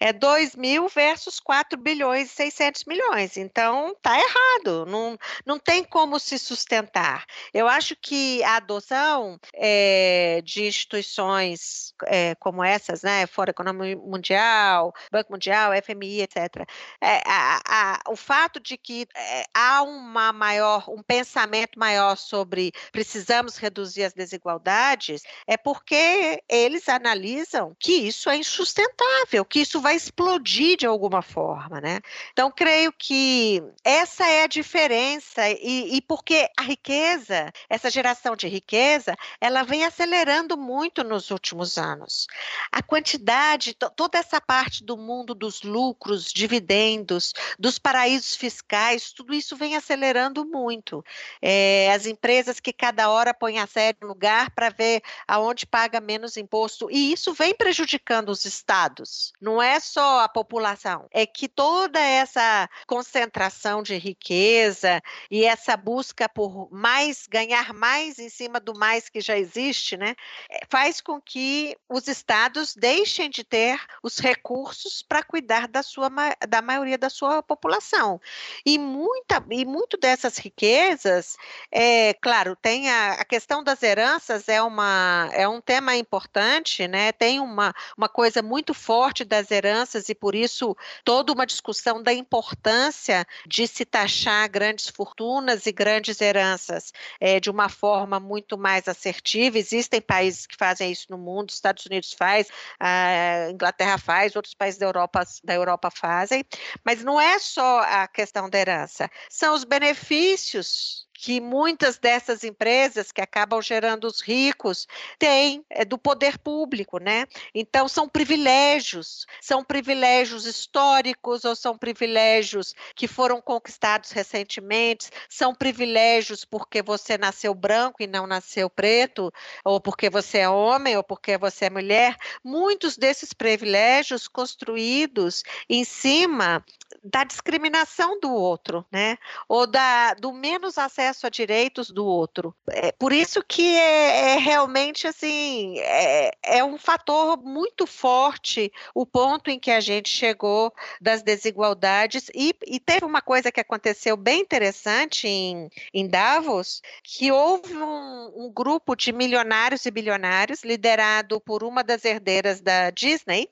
É 0.00 0.12
2 0.12 0.56
mil 0.56 0.88
versus 0.88 1.40
4 1.40 1.78
bilhões 1.78 2.30
e 2.30 2.34
600 2.34 2.84
milhões. 2.84 3.36
Então, 3.36 3.96
tá 4.00 4.18
errado. 4.18 4.86
Não, 4.86 5.18
não 5.44 5.58
tem 5.58 5.84
como 5.84 6.18
se 6.18 6.38
sustentar. 6.38 7.24
Eu 7.52 7.68
acho 7.68 7.96
que 7.96 8.42
a 8.44 8.56
adoção 8.56 9.38
é, 9.54 10.40
de 10.44 10.66
instituições 10.66 11.94
é, 12.06 12.34
como 12.36 12.62
essas, 12.62 13.02
né, 13.02 13.26
Fórum 13.26 13.50
Econômico 13.50 14.06
Mundial, 14.06 14.92
Banco 15.10 15.32
Mundial, 15.32 15.72
FMI, 15.82 16.22
etc., 16.22 16.66
é, 17.00 17.22
a, 17.26 17.60
a, 17.66 18.10
o 18.10 18.16
fato 18.16 18.60
de 18.60 18.76
que 18.76 19.06
é, 19.16 19.44
há 19.54 19.82
uma 19.82 20.32
maior, 20.32 20.88
um 20.88 21.02
pensamento 21.02 21.78
maior 21.78 22.16
sobre 22.16 22.72
precisamos 22.92 23.56
reduzir 23.56 24.04
as 24.04 24.12
desigualdades 24.12 25.22
é 25.46 25.56
porque 25.56 26.42
eles 26.48 26.88
analisam 26.88 27.74
que 27.78 27.92
isso 27.92 28.28
é 28.30 28.36
insustentável, 28.36 29.23
que 29.44 29.60
isso 29.60 29.80
vai 29.80 29.94
explodir 29.94 30.76
de 30.76 30.86
alguma 30.86 31.22
forma, 31.22 31.80
né? 31.80 32.00
Então, 32.32 32.50
creio 32.50 32.92
que 32.92 33.62
essa 33.84 34.26
é 34.26 34.44
a 34.44 34.46
diferença 34.46 35.48
e, 35.48 35.96
e 35.96 36.02
porque 36.02 36.48
a 36.58 36.62
riqueza, 36.62 37.52
essa 37.68 37.90
geração 37.90 38.36
de 38.36 38.48
riqueza, 38.48 39.14
ela 39.40 39.62
vem 39.62 39.84
acelerando 39.84 40.56
muito 40.56 41.04
nos 41.04 41.30
últimos 41.30 41.78
anos. 41.78 42.26
A 42.72 42.82
quantidade, 42.82 43.74
toda 43.96 44.18
essa 44.18 44.40
parte 44.40 44.84
do 44.84 44.96
mundo 44.96 45.34
dos 45.34 45.62
lucros, 45.62 46.32
dividendos, 46.32 47.32
dos 47.58 47.78
paraísos 47.78 48.34
fiscais, 48.36 49.12
tudo 49.12 49.32
isso 49.34 49.56
vem 49.56 49.76
acelerando 49.76 50.44
muito. 50.44 51.04
É, 51.40 51.92
as 51.92 52.06
empresas 52.06 52.60
que 52.60 52.72
cada 52.72 53.08
hora 53.10 53.32
põem 53.32 53.58
a 53.58 53.66
série 53.66 53.98
no 54.00 54.08
lugar 54.08 54.50
para 54.50 54.70
ver 54.70 55.02
aonde 55.26 55.66
paga 55.66 56.00
menos 56.00 56.36
imposto, 56.36 56.88
e 56.90 57.12
isso 57.12 57.32
vem 57.32 57.54
prejudicando 57.54 58.28
os 58.28 58.44
estados 58.44 59.13
não 59.40 59.62
é 59.62 59.78
só 59.80 60.20
a 60.20 60.28
população, 60.28 61.06
é 61.10 61.26
que 61.26 61.48
toda 61.48 62.00
essa 62.00 62.68
concentração 62.86 63.82
de 63.82 63.96
riqueza 63.96 65.02
e 65.30 65.44
essa 65.44 65.76
busca 65.76 66.28
por 66.28 66.68
mais, 66.72 67.26
ganhar 67.26 67.72
mais 67.72 68.18
em 68.18 68.28
cima 68.28 68.58
do 68.60 68.76
mais 68.76 69.08
que 69.08 69.20
já 69.20 69.38
existe, 69.38 69.96
né, 69.96 70.14
eh, 70.50 70.60
faz 70.68 71.00
com 71.00 71.20
que 71.20 71.76
os 71.88 72.08
estados 72.08 72.74
deixem 72.74 73.30
de 73.30 73.44
ter 73.44 73.80
os 74.02 74.18
recursos 74.18 75.02
para 75.02 75.22
cuidar 75.22 75.68
da, 75.68 75.82
sua, 75.82 76.10
da 76.48 76.62
maioria 76.62 76.98
da 76.98 77.10
sua 77.10 77.42
população. 77.42 78.20
E, 78.64 78.78
muita, 78.78 79.44
e 79.50 79.64
muito 79.64 79.96
dessas 79.96 80.38
riquezas, 80.38 81.36
é, 81.70 82.14
claro, 82.14 82.56
tem 82.56 82.90
a, 82.90 83.12
a 83.12 83.24
questão 83.24 83.62
das 83.62 83.82
heranças 83.82 84.48
é, 84.48 84.62
uma, 84.62 85.28
é 85.32 85.48
um 85.48 85.60
tema 85.60 85.96
importante, 85.96 86.86
né, 86.88 87.12
tem 87.12 87.40
uma, 87.40 87.74
uma 87.96 88.08
coisa 88.08 88.42
muito 88.42 88.74
forte 89.04 89.22
das 89.22 89.50
heranças 89.50 90.08
e 90.08 90.14
por 90.14 90.34
isso 90.34 90.74
toda 91.04 91.30
uma 91.30 91.44
discussão 91.44 92.02
da 92.02 92.10
importância 92.10 93.26
de 93.46 93.66
se 93.68 93.84
taxar 93.84 94.48
grandes 94.48 94.88
fortunas 94.88 95.66
e 95.66 95.72
grandes 95.72 96.22
heranças 96.22 96.90
é, 97.20 97.38
de 97.38 97.50
uma 97.50 97.68
forma 97.68 98.18
muito 98.18 98.56
mais 98.56 98.88
assertiva. 98.88 99.58
Existem 99.58 100.00
países 100.00 100.46
que 100.46 100.56
fazem 100.56 100.90
isso 100.90 101.06
no 101.10 101.18
mundo, 101.18 101.50
Estados 101.50 101.84
Unidos 101.84 102.14
faz, 102.14 102.48
a 102.80 103.50
Inglaterra 103.50 103.98
faz, 103.98 104.34
outros 104.36 104.54
países 104.54 104.80
da 104.80 104.86
Europa, 104.86 105.22
da 105.44 105.52
Europa 105.52 105.90
fazem, 105.90 106.42
mas 106.82 107.04
não 107.04 107.20
é 107.20 107.38
só 107.38 107.80
a 107.80 108.08
questão 108.08 108.48
da 108.48 108.58
herança, 108.58 109.10
são 109.28 109.54
os 109.54 109.64
benefícios 109.64 111.04
que 111.14 111.40
muitas 111.40 111.96
dessas 111.96 112.42
empresas 112.42 113.12
que 113.12 113.20
acabam 113.20 113.62
gerando 113.62 114.04
os 114.04 114.20
ricos 114.20 114.86
têm 115.18 115.64
é, 115.70 115.84
do 115.84 115.96
poder 115.96 116.38
público, 116.38 116.98
né? 116.98 117.26
Então 117.54 117.88
são 117.88 118.08
privilégios, 118.08 119.24
são 119.40 119.62
privilégios 119.62 120.44
históricos 120.44 121.44
ou 121.44 121.54
são 121.54 121.78
privilégios 121.78 122.74
que 122.96 123.06
foram 123.06 123.40
conquistados 123.40 124.10
recentemente, 124.10 125.08
são 125.28 125.54
privilégios 125.54 126.44
porque 126.44 126.82
você 126.82 127.16
nasceu 127.16 127.54
branco 127.54 128.02
e 128.02 128.06
não 128.06 128.26
nasceu 128.26 128.68
preto, 128.68 129.32
ou 129.64 129.80
porque 129.80 130.10
você 130.10 130.38
é 130.38 130.48
homem 130.48 130.96
ou 130.96 131.04
porque 131.04 131.38
você 131.38 131.66
é 131.66 131.70
mulher. 131.70 132.16
Muitos 132.42 132.96
desses 132.96 133.32
privilégios 133.32 134.26
construídos 134.26 135.44
em 135.68 135.84
cima 135.84 136.64
da 137.02 137.24
discriminação 137.24 138.18
do 138.20 138.32
outro, 138.32 138.84
né? 138.90 139.18
Ou 139.48 139.66
da, 139.66 140.14
do 140.14 140.32
menos 140.32 140.78
acesso 140.78 141.13
acesso 141.14 141.26
a 141.26 141.30
direitos 141.30 141.90
do 141.90 142.04
outro. 142.04 142.54
É 142.68 142.92
por 142.92 143.12
isso 143.12 143.42
que 143.46 143.76
é, 143.76 144.32
é 144.32 144.38
realmente 144.38 145.06
assim 145.06 145.78
é, 145.78 146.32
é 146.42 146.64
um 146.64 146.76
fator 146.76 147.40
muito 147.42 147.86
forte 147.86 148.72
o 148.94 149.06
ponto 149.06 149.50
em 149.50 149.58
que 149.58 149.70
a 149.70 149.80
gente 149.80 150.08
chegou 150.08 150.72
das 151.00 151.22
desigualdades 151.22 152.28
e, 152.34 152.54
e 152.66 152.80
teve 152.80 153.06
uma 153.06 153.20
coisa 153.20 153.52
que 153.52 153.60
aconteceu 153.60 154.16
bem 154.16 154.40
interessante 154.40 155.28
em, 155.28 155.70
em 155.92 156.06
Davos, 156.06 156.82
que 157.02 157.30
houve 157.30 157.74
um, 157.74 158.46
um 158.46 158.52
grupo 158.52 158.96
de 158.96 159.12
milionários 159.12 159.86
e 159.86 159.90
bilionários 159.90 160.64
liderado 160.64 161.40
por 161.40 161.62
uma 161.62 161.84
das 161.84 162.04
herdeiras 162.04 162.60
da 162.60 162.90
Disney, 162.90 163.48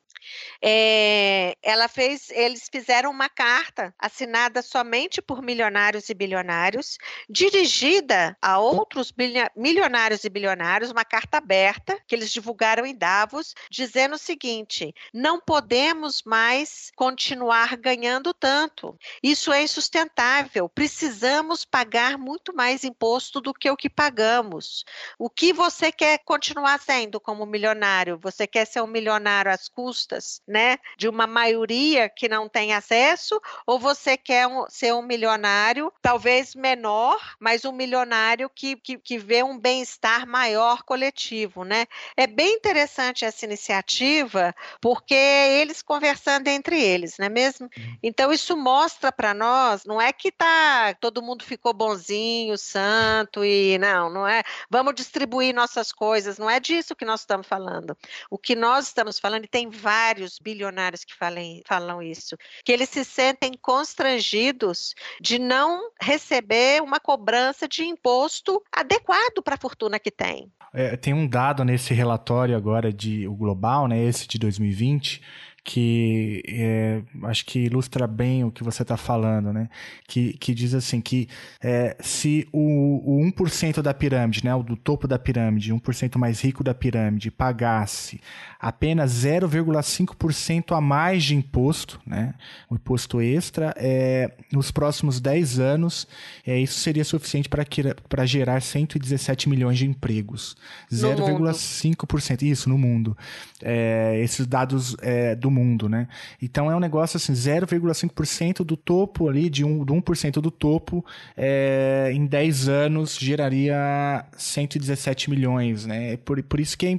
é, 0.61 1.57
ela 1.63 1.89
fez, 1.89 2.31
eles 2.31 2.69
fizeram 2.71 3.11
uma 3.11 3.29
carta 3.29 3.95
assinada 3.99 4.63
somente 4.63 5.21
por 5.21 5.43
milionários 5.43 6.09
e 6.09 6.15
bilionários, 6.15 6.99
dirigida 7.29 8.37
a 8.41 8.59
outros 8.59 9.13
milionários 9.57 10.25
e 10.25 10.31
bilionários, 10.31 10.91
uma 10.91 11.05
carta 11.05 11.39
aberta 11.39 11.99
que 12.07 12.15
eles 12.15 12.31
divulgaram 12.33 12.87
em 12.87 12.95
Davos, 12.95 13.55
dizendo 13.71 14.15
o 14.15 14.19
seguinte: 14.19 14.95
não 15.13 15.41
podemos 15.41 16.23
mais 16.25 16.91
continuar 16.97 17.77
ganhando 17.77 18.33
tanto. 18.33 18.99
Isso 19.23 19.53
é 19.53 19.63
insustentável. 19.63 20.69
Precisamos 20.69 21.65
pagar 21.65 22.19
muito 22.19 22.55
mais 22.55 22.85
imposto 22.85 23.41
do 23.41 23.53
que 23.53 23.71
o 23.71 23.77
que 23.77 23.91
pagamos. 23.91 24.85
O 25.19 25.29
que 25.29 25.53
você 25.53 25.91
quer 25.91 26.19
continuar 26.19 26.79
sendo 26.81 27.21
como 27.21 27.47
milionário? 27.47 28.19
Você 28.23 28.47
quer 28.47 28.67
ser 28.67 28.81
um 28.83 28.87
milionário 28.87 29.51
às 29.51 29.69
custas? 29.69 30.12
Né, 30.47 30.79
de 30.97 31.09
uma 31.09 31.27
maioria 31.27 32.09
que 32.09 32.29
não 32.29 32.49
tem 32.49 32.75
acesso, 32.75 33.41
ou 33.67 33.79
você 33.79 34.17
quer 34.17 34.47
um, 34.47 34.67
ser 34.69 34.93
um 34.95 35.03
milionário, 35.03 35.93
talvez 36.01 36.55
menor, 36.55 37.21
mas 37.39 37.65
um 37.65 37.73
milionário 37.73 38.51
que, 38.55 38.77
que, 38.77 38.99
que 38.99 39.19
vê 39.19 39.43
um 39.43 39.59
bem-estar 39.59 40.27
maior 40.27 40.83
coletivo, 40.83 41.65
né? 41.65 41.87
É 42.17 42.27
bem 42.27 42.55
interessante 42.55 43.25
essa 43.25 43.45
iniciativa, 43.45 44.55
porque 44.81 45.15
eles 45.15 45.83
conversando 45.83 46.49
entre 46.49 46.81
eles, 46.81 47.17
não 47.19 47.27
é 47.27 47.29
mesmo? 47.29 47.69
Uhum. 47.77 47.97
Então 48.03 48.33
isso 48.33 48.57
mostra 48.57 49.13
para 49.13 49.35
nós, 49.35 49.85
não 49.85 50.01
é 50.01 50.13
que 50.13 50.31
tá 50.31 50.95
todo 51.01 51.23
mundo 51.23 51.45
ficou 51.45 51.73
bonzinho, 51.73 52.57
santo 52.57 53.45
e 53.45 53.79
não, 53.79 54.11
não 54.11 54.27
é. 54.27 54.43
Vamos 54.71 54.95
distribuir 54.95 55.55
nossas 55.55 55.93
coisas, 55.93 56.39
não 56.39 56.49
é 56.49 56.61
disso 56.61 56.97
que 56.97 57.05
nós 57.05 57.21
estamos 57.21 57.47
falando. 57.47 57.97
O 58.31 58.39
que 58.39 58.55
nós 58.55 58.87
estamos 58.87 59.19
falando 59.19 59.45
e 59.45 59.49
tem 59.49 59.69
vários 59.69 60.02
vários 60.03 60.39
bilionários 60.39 61.05
que 61.05 61.15
falem, 61.15 61.63
falam 61.67 62.03
isso, 62.03 62.37
que 62.65 62.73
eles 62.73 62.89
se 62.89 63.05
sentem 63.05 63.53
constrangidos 63.61 64.95
de 65.21 65.39
não 65.39 65.91
receber 66.01 66.83
uma 66.83 66.99
cobrança 66.99 67.69
de 67.69 67.85
imposto 67.85 68.61
adequado 68.75 69.43
para 69.45 69.55
a 69.55 69.59
fortuna 69.59 70.01
que 70.01 70.11
tem. 70.11 70.51
É, 70.75 70.97
tem 70.97 71.15
um 71.15 71.27
dado 71.27 71.65
nesse 71.65 71.95
relatório 71.95 72.57
agora 72.57 72.93
de 72.93 73.29
o 73.29 73.35
global, 73.35 73.87
né, 73.87 74.03
esse 74.03 74.27
de 74.27 74.39
2020, 74.39 75.23
que 75.65 76.43
é, 76.49 77.03
acho 77.23 77.47
que 77.47 77.61
ilustra 77.61 78.07
bem 78.07 78.43
o 78.43 78.51
que 78.51 78.65
você 78.65 78.83
está 78.83 78.97
falando, 78.97 79.53
né? 79.53 79.69
Que, 80.09 80.33
que 80.35 80.53
diz 80.53 80.75
assim 80.75 81.01
que 81.01 81.29
é, 81.63 81.97
se 82.01 82.49
o, 82.53 83.21
o 83.21 83.31
1% 83.31 83.81
da 83.81 83.95
pirâmide, 83.95 84.45
né, 84.45 84.53
o 84.55 84.63
do 84.63 84.77
topo 84.77 85.07
da 85.07 85.19
pirâmide, 85.21 85.73
1% 85.73 86.19
mais 86.19 86.41
rico 86.41 86.65
da 86.65 86.75
pirâmide, 86.75 87.31
pagasse 87.31 88.21
apenas 88.59 89.13
0,5% 89.25 90.77
a 90.77 90.81
mais 90.81 91.23
de 91.23 91.37
imposto, 91.37 92.01
né, 92.05 92.35
o 92.69 92.75
imposto 92.75 93.21
extra, 93.21 93.73
é, 93.77 94.33
nos 94.53 94.73
próximos 94.73 95.21
10 95.21 95.61
anos, 95.61 96.09
é, 96.45 96.59
isso 96.59 96.81
seria 96.81 97.05
suficiente 97.05 97.49
para 97.49 98.27
gerar 98.27 98.61
117 98.61 99.49
milhões 99.49 99.79
de 99.79 99.87
empregos. 99.87 100.57
0,5%, 100.93 102.43
isso 102.43 102.69
no 102.69 102.77
mundo. 102.77 103.17
É, 103.63 104.19
esses 104.21 104.45
dados 104.45 104.97
é, 105.01 105.37
do 105.37 105.52
mundo, 105.53 105.89
né? 105.89 106.09
Então 106.41 106.71
é 106.71 106.77
um 106.77 106.81
negócio 106.81 107.17
assim, 107.17 107.33
0,5% 107.33 108.65
do 108.65 108.77
topo 108.77 109.29
ali, 109.29 109.49
de 109.51 109.65
um, 109.65 109.85
do 109.85 109.95
1% 109.95 110.41
do 110.41 110.51
topo, 110.51 111.05
é, 111.37 112.11
em 112.13 112.27
10 112.27 112.69
anos 112.69 113.17
geraria 113.17 114.25
117 114.37 115.31
milhões, 115.31 115.87
né? 115.87 116.17
Por, 116.19 116.43
por 116.43 116.59
isso 116.59 116.77
que 116.77 116.87
é, 116.87 116.91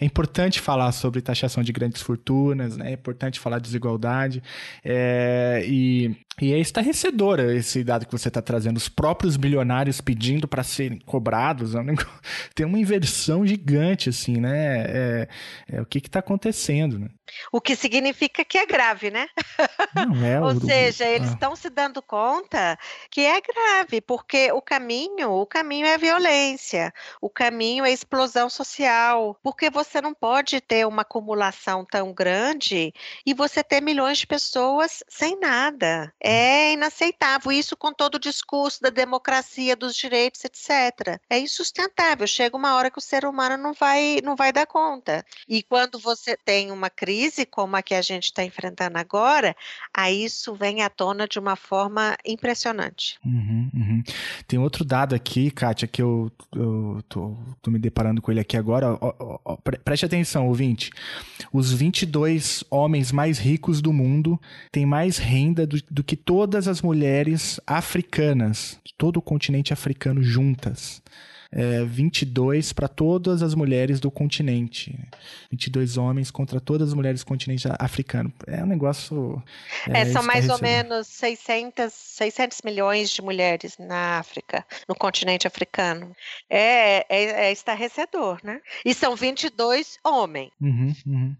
é, 0.00 0.04
importante 0.04 0.60
falar 0.60 0.92
sobre 0.92 1.20
taxação 1.20 1.62
de 1.62 1.72
grandes 1.72 2.00
fortunas, 2.00 2.76
né? 2.76 2.90
É 2.90 2.94
importante 2.94 3.40
falar 3.40 3.58
de 3.58 3.64
desigualdade. 3.64 4.42
É, 4.84 5.64
e 5.66 6.16
e 6.40 6.52
é 6.52 6.58
estarrecedor 6.58 7.40
esse 7.40 7.82
dado 7.82 8.04
que 8.04 8.12
você 8.12 8.28
está 8.28 8.42
trazendo. 8.42 8.76
Os 8.76 8.88
próprios 8.88 9.36
bilionários 9.36 10.00
pedindo 10.02 10.46
para 10.46 10.62
serem 10.62 10.98
cobrados. 10.98 11.74
É 11.74 11.78
tem 12.54 12.66
uma 12.66 12.78
inversão 12.78 13.46
gigante, 13.46 14.10
assim, 14.10 14.38
né? 14.38 14.84
É, 14.86 15.28
é 15.72 15.80
o 15.80 15.86
que 15.86 15.98
está 15.98 16.18
acontecendo, 16.18 16.98
né? 16.98 17.08
O 17.50 17.60
que 17.60 17.74
significa 17.74 18.44
que 18.44 18.58
é 18.58 18.66
grave, 18.66 19.10
né? 19.10 19.26
Não 19.94 20.24
é 20.24 20.40
Ou 20.40 20.60
seja, 20.60 21.04
eles 21.06 21.30
estão 21.30 21.52
ah. 21.52 21.56
se 21.56 21.70
dando 21.70 22.00
conta 22.02 22.78
que 23.10 23.22
é 23.22 23.40
grave, 23.40 24.00
porque 24.00 24.52
o 24.52 24.60
caminho, 24.60 25.30
o 25.32 25.46
caminho 25.46 25.86
é 25.86 25.98
violência, 25.98 26.92
o 27.20 27.28
caminho 27.28 27.84
é 27.84 27.92
explosão 27.92 28.48
social, 28.48 29.38
porque 29.42 29.70
você 29.70 30.00
não 30.00 30.14
pode 30.14 30.60
ter 30.60 30.86
uma 30.86 31.02
acumulação 31.02 31.84
tão 31.84 32.12
grande 32.12 32.92
e 33.24 33.34
você 33.34 33.64
ter 33.64 33.80
milhões 33.80 34.18
de 34.18 34.26
pessoas 34.26 35.02
sem 35.08 35.38
nada. 35.40 36.12
É 36.28 36.72
inaceitável 36.72 37.52
isso 37.52 37.76
com 37.76 37.92
todo 37.92 38.16
o 38.16 38.18
discurso 38.18 38.82
da 38.82 38.90
democracia, 38.90 39.76
dos 39.76 39.94
direitos, 39.94 40.44
etc. 40.44 41.20
É 41.30 41.38
insustentável. 41.38 42.26
Chega 42.26 42.56
uma 42.56 42.74
hora 42.74 42.90
que 42.90 42.98
o 42.98 43.00
ser 43.00 43.24
humano 43.24 43.56
não 43.56 43.72
vai, 43.72 44.18
não 44.24 44.34
vai 44.34 44.52
dar 44.52 44.66
conta. 44.66 45.24
E 45.48 45.62
quando 45.62 46.00
você 46.00 46.36
tem 46.36 46.72
uma 46.72 46.90
crise 46.90 47.46
como 47.46 47.76
a 47.76 47.82
que 47.82 47.94
a 47.94 48.02
gente 48.02 48.24
está 48.24 48.42
enfrentando 48.42 48.98
agora, 48.98 49.54
aí 49.94 50.24
isso 50.24 50.52
vem 50.52 50.82
à 50.82 50.90
tona 50.90 51.28
de 51.28 51.38
uma 51.38 51.54
forma 51.54 52.16
impressionante. 52.26 53.16
Uhum, 53.24 53.70
uhum. 53.72 54.02
Tem 54.48 54.58
outro 54.58 54.84
dado 54.84 55.14
aqui, 55.14 55.48
Kátia, 55.48 55.86
que 55.86 56.02
eu, 56.02 56.32
eu 56.52 57.04
tô, 57.08 57.36
tô 57.62 57.70
me 57.70 57.78
deparando 57.78 58.20
com 58.20 58.32
ele 58.32 58.40
aqui 58.40 58.56
agora. 58.56 58.98
Ó, 59.00 59.38
ó, 59.44 59.56
preste 59.84 60.04
atenção, 60.04 60.48
ouvinte. 60.48 60.90
Os 61.52 61.72
22 61.72 62.64
homens 62.68 63.12
mais 63.12 63.38
ricos 63.38 63.80
do 63.80 63.92
mundo 63.92 64.40
têm 64.72 64.84
mais 64.84 65.18
renda 65.18 65.64
do, 65.64 65.80
do 65.88 66.02
que 66.02 66.15
todas 66.16 66.68
as 66.68 66.82
mulheres 66.82 67.60
africanas, 67.66 68.78
de 68.84 68.94
todo 68.94 69.18
o 69.18 69.22
continente 69.22 69.72
africano 69.72 70.22
juntas. 70.22 71.02
É, 71.52 71.84
22 71.84 72.72
para 72.72 72.88
todas 72.88 73.42
as 73.42 73.54
mulheres 73.54 74.00
do 74.00 74.10
continente. 74.10 74.98
22 75.50 75.96
homens 75.96 76.30
contra 76.30 76.60
todas 76.60 76.88
as 76.88 76.94
mulheres 76.94 77.20
do 77.20 77.26
continente 77.26 77.66
africano. 77.78 78.32
É 78.46 78.62
um 78.62 78.66
negócio. 78.66 79.42
É, 79.88 80.00
é 80.00 80.06
são 80.06 80.22
mais 80.22 80.48
ou 80.48 80.60
menos 80.60 81.06
600, 81.06 81.92
600 81.92 82.60
milhões 82.64 83.10
de 83.10 83.22
mulheres 83.22 83.76
na 83.78 84.18
África, 84.18 84.66
no 84.88 84.94
continente 84.94 85.46
africano. 85.46 86.14
É, 86.50 87.06
é, 87.08 87.46
é 87.46 87.52
estarrecedor, 87.52 88.40
né? 88.42 88.60
E 88.84 88.92
são 88.92 89.14
22 89.14 89.98
homens. 90.04 90.50
Uhum, 90.60 90.94
uhum. 91.06 91.36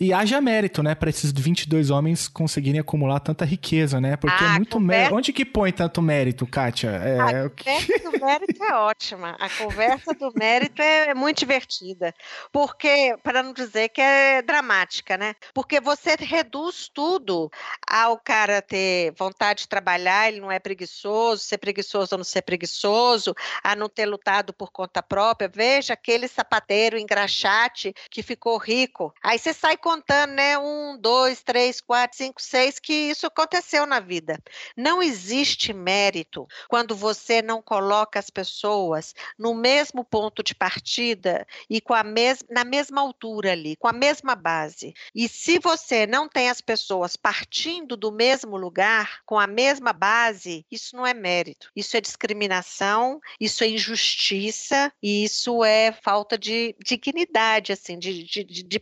E 0.00 0.12
haja 0.12 0.40
mérito, 0.40 0.82
né, 0.82 0.94
para 0.94 1.10
esses 1.10 1.32
22 1.32 1.90
homens 1.90 2.28
conseguirem 2.28 2.80
acumular 2.80 3.20
tanta 3.20 3.44
riqueza, 3.44 4.00
né? 4.00 4.16
Porque 4.16 4.44
Ah, 4.44 4.54
é 4.54 4.56
muito 4.56 4.72
conversa- 4.78 4.98
mérito. 5.00 5.14
Onde 5.16 5.32
que 5.32 5.44
põe 5.44 5.72
tanto 5.72 6.00
mérito, 6.02 6.46
Kátia? 6.46 6.88
É, 6.90 7.18
A 7.20 7.48
conversa 7.50 8.10
do 8.10 8.24
mérito 8.24 8.64
é 8.64 8.74
ótima. 8.74 9.36
A 9.40 9.48
conversa 9.48 10.14
do 10.14 10.32
mérito 10.34 10.80
é, 10.82 11.10
é 11.10 11.14
muito 11.14 11.38
divertida. 11.38 12.14
Porque, 12.52 13.16
para 13.22 13.42
não 13.42 13.52
dizer 13.52 13.88
que 13.90 14.00
é 14.00 14.42
dramática, 14.42 15.16
né? 15.16 15.34
Porque 15.54 15.80
você 15.80 16.16
reduz 16.18 16.90
tudo 16.92 17.50
ao 17.88 18.18
cara 18.18 18.60
ter 18.62 19.12
vontade 19.18 19.60
de 19.62 19.68
trabalhar, 19.68 20.28
ele 20.28 20.40
não 20.40 20.50
é 20.50 20.58
preguiçoso, 20.58 21.42
ser 21.42 21.58
preguiçoso 21.58 22.08
ou 22.12 22.18
não 22.18 22.24
ser 22.24 22.42
preguiçoso, 22.42 23.34
a 23.62 23.74
não 23.76 23.88
ter 23.88 24.06
lutado 24.06 24.52
por 24.52 24.70
conta 24.70 25.02
própria. 25.02 25.48
Veja 25.52 25.92
aquele 25.94 26.28
sapateiro 26.28 26.98
engraxate 26.98 27.92
que 28.10 28.22
ficou 28.22 28.56
rico. 28.58 29.12
Aí 29.22 29.38
você 29.38 29.52
sai 29.58 29.76
contando, 29.76 30.30
né? 30.32 30.58
Um, 30.58 30.96
dois, 30.98 31.42
três, 31.42 31.80
quatro, 31.80 32.16
cinco, 32.16 32.40
seis, 32.40 32.78
que 32.78 32.92
isso 32.92 33.26
aconteceu 33.26 33.86
na 33.86 34.00
vida. 34.00 34.38
Não 34.76 35.02
existe 35.02 35.72
mérito 35.72 36.46
quando 36.68 36.94
você 36.96 37.42
não 37.42 37.60
coloca 37.62 38.18
as 38.18 38.30
pessoas 38.30 39.14
no 39.38 39.54
mesmo 39.54 40.04
ponto 40.04 40.42
de 40.42 40.54
partida 40.54 41.46
e 41.68 41.80
com 41.80 41.94
a 41.94 42.02
mes 42.02 42.44
na 42.50 42.64
mesma 42.64 43.00
altura 43.00 43.52
ali, 43.52 43.76
com 43.76 43.88
a 43.88 43.92
mesma 43.92 44.34
base. 44.34 44.94
E 45.14 45.28
se 45.28 45.58
você 45.58 46.06
não 46.06 46.28
tem 46.28 46.48
as 46.48 46.60
pessoas 46.60 47.16
partindo 47.16 47.96
do 47.96 48.12
mesmo 48.12 48.56
lugar, 48.56 49.20
com 49.26 49.38
a 49.38 49.46
mesma 49.46 49.92
base, 49.92 50.64
isso 50.70 50.96
não 50.96 51.06
é 51.06 51.14
mérito. 51.14 51.70
Isso 51.74 51.96
é 51.96 52.00
discriminação, 52.00 53.20
isso 53.40 53.64
é 53.64 53.68
injustiça 53.68 54.92
e 55.02 55.24
isso 55.24 55.64
é 55.64 55.92
falta 55.92 56.36
de 56.38 56.74
dignidade, 56.84 57.72
assim, 57.72 57.98
de, 57.98 58.24
de, 58.24 58.44
de- 58.44 58.62
de 58.62 58.78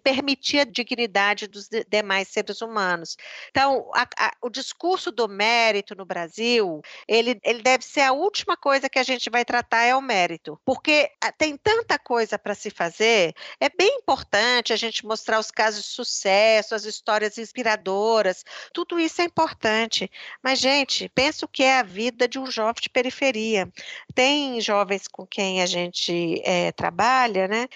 permitir 0.56 0.60
a 0.60 0.64
dignidade 0.64 1.46
dos 1.46 1.68
de- 1.68 1.84
demais 1.88 2.28
seres 2.28 2.60
humanos. 2.60 3.16
Então, 3.50 3.90
a- 3.94 4.08
a- 4.16 4.32
o 4.42 4.48
discurso 4.48 5.10
do 5.10 5.28
mérito 5.28 5.94
no 5.94 6.04
Brasil, 6.04 6.80
ele, 7.06 7.38
ele 7.44 7.62
deve 7.62 7.84
ser 7.84 8.02
a 8.02 8.12
última 8.12 8.56
coisa 8.56 8.88
que 8.88 8.98
a 8.98 9.02
gente 9.02 9.28
vai 9.28 9.44
tratar 9.44 9.82
é 9.84 9.94
o 9.94 10.00
mérito, 10.00 10.58
porque 10.64 11.10
ah, 11.22 11.32
tem 11.32 11.56
tanta 11.56 11.98
coisa 11.98 12.38
para 12.38 12.54
se 12.54 12.70
fazer. 12.70 13.34
É 13.60 13.68
bem 13.68 13.98
importante 13.98 14.72
a 14.72 14.76
gente 14.76 15.04
mostrar 15.04 15.38
os 15.38 15.50
casos 15.50 15.84
de 15.84 15.90
sucesso, 15.90 16.74
as 16.74 16.84
histórias 16.84 17.38
inspiradoras, 17.38 18.44
tudo 18.72 18.98
isso 18.98 19.20
é 19.20 19.24
importante. 19.24 20.10
Mas, 20.42 20.58
gente, 20.58 21.08
pensa 21.10 21.44
o 21.44 21.48
que 21.48 21.62
é 21.62 21.78
a 21.78 21.82
vida 21.82 22.28
de 22.28 22.38
um 22.38 22.50
jovem 22.50 22.80
de 22.80 22.88
periferia. 22.90 23.68
Tem 24.14 24.60
jovens 24.60 25.08
com 25.08 25.26
quem 25.26 25.62
a 25.62 25.66
gente 25.66 26.40
eh, 26.44 26.72
trabalha, 26.72 27.48
né? 27.48 27.68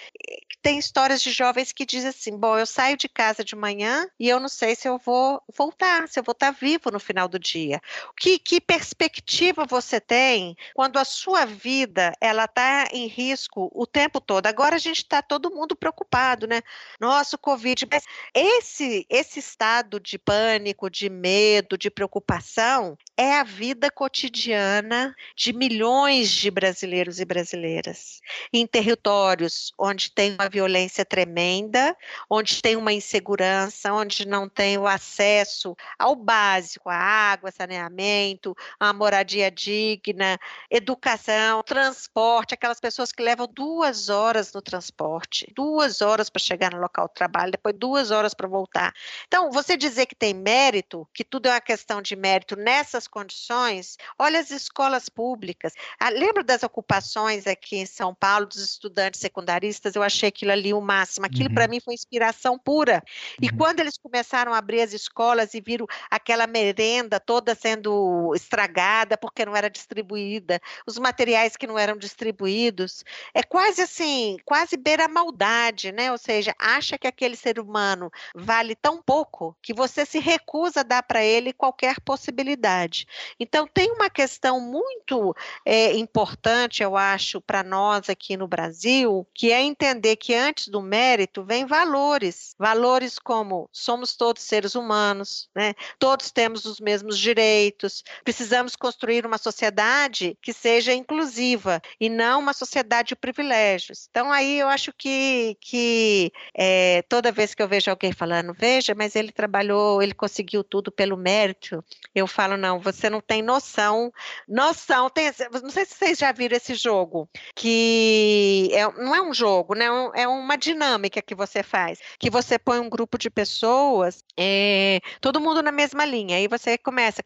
Tem 0.61 0.77
histórias 0.77 1.21
de 1.21 1.31
jovens 1.31 1.71
que 1.71 1.85
dizem 1.85 2.09
assim: 2.09 2.37
bom, 2.37 2.57
eu 2.57 2.65
saio 2.71 2.97
de 2.97 3.09
casa 3.09 3.43
de 3.43 3.55
manhã 3.55 4.07
e 4.19 4.29
eu 4.29 4.39
não 4.39 4.49
sei 4.49 4.75
se 4.75 4.87
eu 4.87 4.97
vou 4.97 5.41
voltar, 5.55 6.07
se 6.07 6.19
eu 6.19 6.23
vou 6.23 6.33
estar 6.33 6.51
vivo 6.51 6.89
no 6.89 6.99
final 6.99 7.27
do 7.27 7.37
dia. 7.37 7.81
Que, 8.17 8.39
que 8.39 8.61
perspectiva 8.61 9.65
você 9.65 9.99
tem 9.99 10.55
quando 10.73 10.97
a 10.97 11.05
sua 11.05 11.45
vida 11.45 12.13
ela 12.21 12.45
está 12.45 12.87
em 12.91 13.07
risco 13.07 13.69
o 13.73 13.85
tempo 13.85 14.21
todo? 14.21 14.47
Agora 14.47 14.75
a 14.75 14.79
gente 14.79 14.99
está 14.99 15.21
todo 15.21 15.51
mundo 15.51 15.75
preocupado, 15.75 16.47
né? 16.47 16.61
Nossa, 16.99 17.35
o 17.35 17.39
Covid. 17.39 17.87
Mas 17.91 18.05
esse, 18.33 19.05
esse 19.09 19.39
estado 19.39 19.99
de 19.99 20.17
pânico, 20.17 20.89
de 20.89 21.09
medo, 21.09 21.77
de 21.77 21.89
preocupação 21.91 22.97
é 23.17 23.35
a 23.35 23.43
vida 23.43 23.91
cotidiana 23.91 25.13
de 25.35 25.53
milhões 25.53 26.29
de 26.31 26.49
brasileiros 26.49 27.19
e 27.19 27.25
brasileiras 27.25 28.21
em 28.53 28.65
territórios 28.65 29.71
onde 29.77 30.11
tem 30.11 30.33
uma 30.33 30.49
violência 30.49 31.03
tremenda, 31.03 31.95
onde 32.29 32.60
tem 32.61 32.75
uma 32.75 32.93
insegurança, 32.93 33.91
onde 33.93 34.27
não 34.27 34.47
tem 34.47 34.77
o 34.77 34.87
acesso 34.87 35.75
ao 35.97 36.15
básico, 36.15 36.89
a 36.89 36.95
água, 36.95 37.51
saneamento, 37.51 38.55
a 38.79 38.93
moradia 38.93 39.49
digna, 39.51 40.37
educação, 40.69 41.63
transporte, 41.63 42.53
aquelas 42.53 42.79
pessoas 42.79 43.11
que 43.11 43.21
levam 43.23 43.47
duas 43.51 44.09
horas 44.09 44.53
no 44.53 44.61
transporte, 44.61 45.45
duas 45.55 46.01
horas 46.01 46.29
para 46.29 46.41
chegar 46.41 46.71
no 46.71 46.79
local 46.79 47.07
de 47.07 47.13
trabalho, 47.15 47.51
depois 47.51 47.75
duas 47.77 48.11
horas 48.11 48.33
para 48.33 48.47
voltar. 48.47 48.93
Então, 49.27 49.51
você 49.51 49.75
dizer 49.77 50.05
que 50.05 50.15
tem 50.15 50.33
mérito, 50.33 51.07
que 51.13 51.23
tudo 51.23 51.47
é 51.47 51.51
uma 51.53 51.61
questão 51.61 52.01
de 52.01 52.15
mérito 52.15 52.55
nessas 52.55 53.07
condições, 53.07 53.97
olha 54.17 54.39
as 54.39 54.51
escolas 54.51 55.09
públicas. 55.09 55.73
Ah, 55.99 56.09
lembra 56.09 56.43
das 56.43 56.63
ocupações 56.63 57.47
aqui 57.47 57.77
em 57.77 57.85
São 57.85 58.13
Paulo 58.13 58.45
dos 58.45 58.57
estudantes 58.57 59.19
secundaristas? 59.19 59.95
Eu 59.95 60.03
achei 60.03 60.29
aquilo 60.29 60.51
ali 60.51 60.73
o 60.73 60.81
máximo. 60.81 61.25
Aquilo 61.25 61.49
Uhum. 61.49 61.53
para 61.53 61.67
mim 61.67 61.79
foi 61.79 61.93
inspiração 61.93 62.50
pura. 62.57 63.03
E 63.41 63.49
Uhum. 63.49 63.57
quando 63.57 63.79
eles 63.79 63.97
começaram 63.97 64.53
a 64.53 64.57
abrir 64.57 64.81
as 64.81 64.93
escolas 64.93 65.53
e 65.53 65.61
viram 65.61 65.85
aquela 66.09 66.47
merenda 66.47 67.19
toda 67.19 67.55
sendo 67.55 68.33
estragada 68.35 69.17
porque 69.17 69.45
não 69.45 69.55
era 69.55 69.69
distribuída, 69.69 70.59
os 70.85 70.97
materiais 70.97 71.55
que 71.57 71.67
não 71.67 71.77
eram 71.77 71.97
distribuídos, 71.97 73.03
é 73.33 73.43
quase 73.43 73.81
assim, 73.81 74.37
quase 74.45 74.77
beira 74.77 75.05
a 75.05 75.07
maldade, 75.07 75.91
né? 75.91 76.11
Ou 76.11 76.17
seja, 76.17 76.53
acha 76.59 76.97
que 76.97 77.07
aquele 77.07 77.35
ser 77.35 77.59
humano 77.59 78.11
vale 78.35 78.75
tão 78.75 79.01
pouco 79.01 79.55
que 79.61 79.73
você 79.73 80.05
se 80.05 80.19
recusa 80.19 80.81
a 80.81 80.83
dar 80.83 81.03
para 81.03 81.23
ele 81.23 81.53
qualquer 81.53 81.99
possibilidade. 82.01 83.05
Então, 83.39 83.67
tem 83.67 83.91
uma 83.91 84.09
questão 84.09 84.59
muito 84.59 85.35
é, 85.65 85.93
importante, 85.95 86.83
eu 86.83 86.95
acho, 86.97 87.41
para 87.41 87.63
nós 87.63 88.09
aqui 88.09 88.35
no 88.37 88.47
Brasil, 88.47 89.27
que 89.33 89.51
é 89.51 89.61
entender 89.61 90.15
que 90.15 90.33
antes 90.33 90.67
do 90.67 90.81
mérito 90.81 91.43
vem 91.43 91.65
valores. 91.65 92.40
Valores 92.57 93.17
como 93.19 93.69
somos 93.71 94.15
todos 94.15 94.43
seres 94.43 94.75
humanos, 94.75 95.49
né? 95.55 95.73
todos 95.99 96.31
temos 96.31 96.65
os 96.65 96.79
mesmos 96.79 97.17
direitos, 97.17 98.03
precisamos 98.23 98.75
construir 98.75 99.25
uma 99.25 99.37
sociedade 99.37 100.37
que 100.41 100.53
seja 100.53 100.93
inclusiva 100.93 101.81
e 101.99 102.09
não 102.09 102.39
uma 102.39 102.53
sociedade 102.53 103.09
de 103.09 103.15
privilégios. 103.15 104.07
Então, 104.09 104.31
aí 104.31 104.59
eu 104.59 104.67
acho 104.67 104.93
que, 104.93 105.57
que 105.59 106.31
é, 106.55 107.01
toda 107.09 107.31
vez 107.31 107.53
que 107.53 107.61
eu 107.61 107.67
vejo 107.67 107.89
alguém 107.89 108.11
falando, 108.11 108.53
veja, 108.53 108.93
mas 108.95 109.15
ele 109.15 109.31
trabalhou, 109.31 110.01
ele 110.01 110.13
conseguiu 110.13 110.63
tudo 110.63 110.91
pelo 110.91 111.17
mérito, 111.17 111.83
eu 112.13 112.27
falo, 112.27 112.57
não, 112.57 112.79
você 112.79 113.09
não 113.09 113.21
tem 113.21 113.41
noção. 113.41 114.11
Noção, 114.47 115.09
tem, 115.09 115.31
não 115.61 115.69
sei 115.69 115.85
se 115.85 115.95
vocês 115.95 116.17
já 116.17 116.31
viram 116.31 116.57
esse 116.57 116.73
jogo, 116.75 117.29
que 117.55 118.69
é- 118.73 118.91
não 119.01 119.15
é 119.15 119.21
um 119.21 119.33
jogo, 119.33 119.75
né? 119.75 119.91
um- 119.91 120.11
É 120.15 120.27
uma 120.27 120.57
dinâmica 120.57 121.21
que 121.21 121.35
você 121.35 121.63
faz, 121.63 121.99
que 122.19 122.29
você 122.31 122.57
põe 122.57 122.79
um 122.79 122.89
grupo 122.89 123.17
de 123.17 123.29
pessoas, 123.29 124.23
é, 124.37 124.99
todo 125.19 125.39
mundo 125.39 125.61
na 125.61 125.71
mesma 125.71 126.05
linha, 126.05 126.37
aí 126.37 126.47
você 126.47 126.77
começa, 126.77 127.21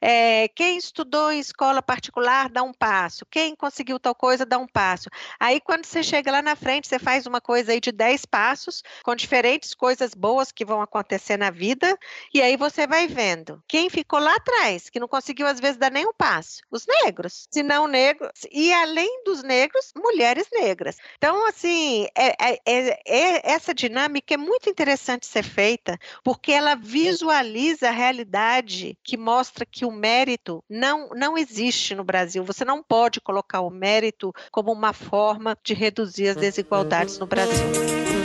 é, 0.00 0.48
quem 0.48 0.76
estudou 0.76 1.32
em 1.32 1.38
escola 1.38 1.80
particular 1.80 2.48
dá 2.50 2.62
um 2.62 2.72
passo, 2.72 3.24
quem 3.30 3.54
conseguiu 3.54 3.98
tal 3.98 4.14
coisa 4.14 4.44
dá 4.44 4.58
um 4.58 4.66
passo. 4.66 5.08
Aí 5.38 5.60
quando 5.60 5.84
você 5.86 6.02
chega 6.02 6.32
lá 6.32 6.42
na 6.42 6.56
frente, 6.56 6.88
você 6.88 6.98
faz 6.98 7.26
uma 7.26 7.40
coisa 7.40 7.72
aí 7.72 7.80
de 7.80 7.92
10 7.92 8.26
passos, 8.26 8.82
com 9.02 9.14
diferentes 9.14 9.74
coisas 9.74 10.14
boas 10.14 10.50
que 10.52 10.64
vão 10.64 10.82
acontecer 10.82 11.36
na 11.36 11.50
vida, 11.50 11.96
e 12.34 12.42
aí 12.42 12.56
você 12.56 12.86
vai 12.86 13.06
vendo. 13.06 13.62
Quem 13.68 13.88
ficou 13.88 14.18
lá 14.18 14.34
atrás, 14.34 14.90
que 14.90 14.98
não 14.98 15.08
conseguiu 15.08 15.46
às 15.46 15.60
vezes 15.60 15.76
dar 15.76 15.90
nem 15.90 16.06
um 16.06 16.12
passo? 16.12 16.60
Os 16.70 16.86
negros. 16.86 17.46
Se 17.50 17.62
não 17.62 17.86
negros, 17.86 18.32
e 18.50 18.72
além 18.72 19.22
dos 19.24 19.42
negros, 19.42 19.92
mulheres 19.96 20.46
negras. 20.52 20.96
Então, 21.16 21.46
assim, 21.46 22.06
é- 22.16 22.34
é- 22.40 22.58
é- 22.66 23.00
é- 23.06 23.52
essa 23.52 23.72
dinâmica 23.72 24.34
é 24.34 24.36
muito 24.40 24.68
interessante 24.68 25.26
ser 25.26 25.44
feita, 25.44 25.98
porque 26.24 26.52
ela 26.52 26.74
visualiza 26.74 27.88
a 27.88 27.92
realidade 27.92 28.98
que 29.04 29.16
mostra 29.16 29.64
que 29.64 29.84
o 29.84 29.92
mérito 29.92 30.64
não, 30.68 31.10
não 31.10 31.38
existe 31.38 31.94
no 31.94 32.02
Brasil. 32.02 32.42
Você 32.44 32.64
não 32.64 32.82
pode 32.82 33.20
colocar 33.20 33.60
o 33.60 33.70
mérito 33.70 34.32
como 34.50 34.72
uma 34.72 34.92
forma 34.92 35.56
de 35.62 35.74
reduzir 35.74 36.28
as 36.28 36.36
desigualdades 36.36 37.18
no 37.18 37.26
Brasil. 37.26 38.19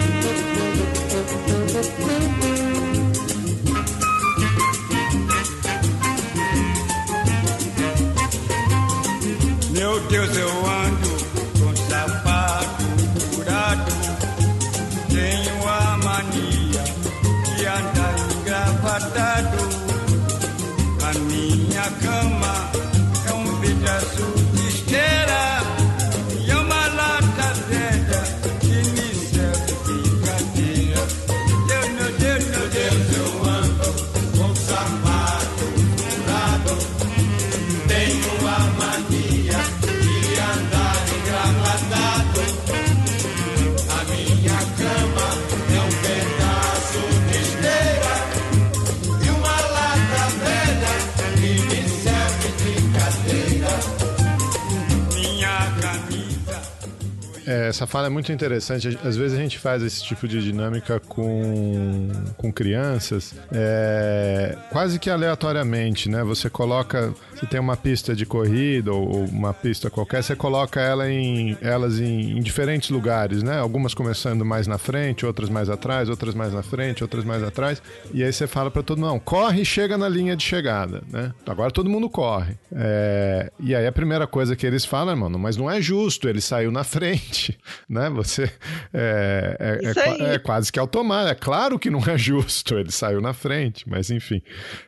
Essa 57.68 57.88
fala 57.88 58.08
é 58.08 58.10
muito 58.10 58.32
interessante. 58.32 58.98
Às 59.04 59.16
vezes 59.16 59.38
a 59.38 59.42
gente 59.42 59.58
faz 59.60 59.84
esse 59.84 60.04
tipo 60.04 60.28
de 60.28 60.42
dinâmica 60.44 61.00
com, 61.00 62.10
com 62.38 62.52
crianças, 62.52 63.34
é, 63.52 64.58
quase 64.72 65.00
que 65.00 65.10
aleatoriamente, 65.10 66.10
né? 66.10 66.24
Você 66.24 66.50
coloca, 66.50 67.14
se 67.36 67.46
tem 67.46 67.60
uma 67.60 67.76
pista 67.76 68.16
de 68.16 68.26
corrida 68.26 68.94
ou, 68.94 69.08
ou 69.08 69.26
uma 69.26 69.54
pista 69.54 69.90
qualquer, 69.90 70.24
você 70.24 70.36
coloca 70.36 70.80
ela 70.80 71.10
em, 71.10 71.58
elas 71.62 72.00
em, 72.00 72.38
em, 72.38 72.42
diferentes 72.42 72.90
lugares, 72.90 73.44
né? 73.44 73.60
Algumas 73.60 73.94
começando 73.94 74.46
mais 74.46 74.68
na 74.68 74.78
frente, 74.78 75.26
outras 75.26 75.50
mais 75.50 75.70
atrás, 75.70 76.10
outras 76.10 76.34
mais 76.34 76.54
na 76.54 76.64
frente, 76.64 77.04
outras 77.04 77.26
mais 77.26 77.44
atrás. 77.44 77.82
E 78.14 78.24
aí 78.24 78.32
você 78.32 78.48
fala 78.48 78.72
para 78.72 78.82
todo 78.82 79.00
mundo, 79.00 79.10
não, 79.10 79.20
corre 79.20 79.62
e 79.62 79.66
chega 79.66 79.98
na 79.98 80.08
linha 80.08 80.36
de 80.36 80.44
chegada, 80.44 81.04
né? 81.12 81.34
Agora 81.46 81.72
todo 81.72 81.90
mundo 81.90 82.10
corre. 82.10 82.56
É, 82.72 83.52
e 83.60 83.76
aí 83.76 83.86
a 83.86 83.92
primeira 83.92 84.26
coisa 84.26 84.56
que 84.56 84.66
eles 84.66 84.86
falam, 84.86 85.16
mano, 85.16 85.38
mas 85.38 85.58
não 85.58 85.70
é 85.70 85.82
justo, 85.82 86.30
ele 86.30 86.42
saiu 86.42 86.72
na 86.72 86.84
frente, 86.84 87.58
né? 87.90 88.10
Você 88.12 88.50
é, 88.94 89.58
é, 89.60 90.24
é, 90.32 90.36
é 90.36 90.40
quase 90.40 90.72
que 90.72 90.80
automático. 90.80 91.32
É 91.32 91.36
claro 91.36 91.78
que 91.78 91.90
não 91.90 92.00
é 92.00 92.16
justo, 92.18 92.78
ele 92.78 92.92
saiu 92.92 93.20
na 93.20 93.34
frente, 93.34 93.88
mas 93.90 94.10
enfim. 94.10 94.42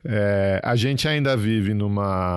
É, 0.05 0.61
a 0.63 0.75
gente 0.75 1.07
ainda 1.07 1.35
vive 1.35 1.73
numa 1.73 2.36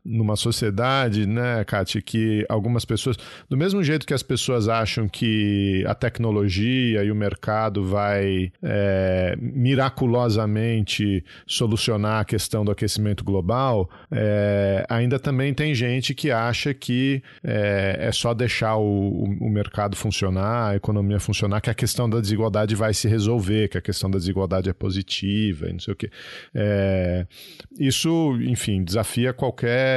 numa 0.03 0.35
sociedade, 0.35 1.27
né, 1.27 1.63
Kátia, 1.63 2.01
que 2.01 2.45
algumas 2.49 2.83
pessoas, 2.83 3.17
do 3.47 3.55
mesmo 3.55 3.83
jeito 3.83 4.05
que 4.05 4.13
as 4.13 4.23
pessoas 4.23 4.67
acham 4.67 5.07
que 5.07 5.83
a 5.87 5.93
tecnologia 5.93 7.03
e 7.03 7.11
o 7.11 7.15
mercado 7.15 7.85
vai 7.85 8.51
é, 8.63 9.35
miraculosamente 9.39 11.23
solucionar 11.45 12.21
a 12.21 12.25
questão 12.25 12.65
do 12.65 12.71
aquecimento 12.71 13.23
global, 13.23 13.89
é, 14.11 14.85
ainda 14.89 15.19
também 15.19 15.53
tem 15.53 15.75
gente 15.75 16.15
que 16.15 16.31
acha 16.31 16.73
que 16.73 17.21
é, 17.43 17.97
é 17.99 18.11
só 18.11 18.33
deixar 18.33 18.77
o, 18.77 19.23
o, 19.39 19.49
mercado 19.49 19.95
funcionar, 19.95 20.71
a 20.71 20.75
economia 20.75 21.19
funcionar, 21.19 21.61
que 21.61 21.69
a 21.69 21.75
questão 21.75 22.09
da 22.09 22.19
desigualdade 22.19 22.75
vai 22.75 22.93
se 22.93 23.07
resolver, 23.07 23.69
que 23.69 23.77
a 23.77 23.81
questão 23.81 24.09
da 24.09 24.17
desigualdade 24.17 24.69
é 24.69 24.73
positiva 24.73 25.69
e 25.69 25.73
não 25.73 25.79
sei 25.79 25.93
o 25.93 25.97
quê. 25.97 26.09
É, 26.55 27.27
isso, 27.79 28.35
enfim, 28.41 28.83
desafia 28.83 29.31
qualquer 29.31 29.90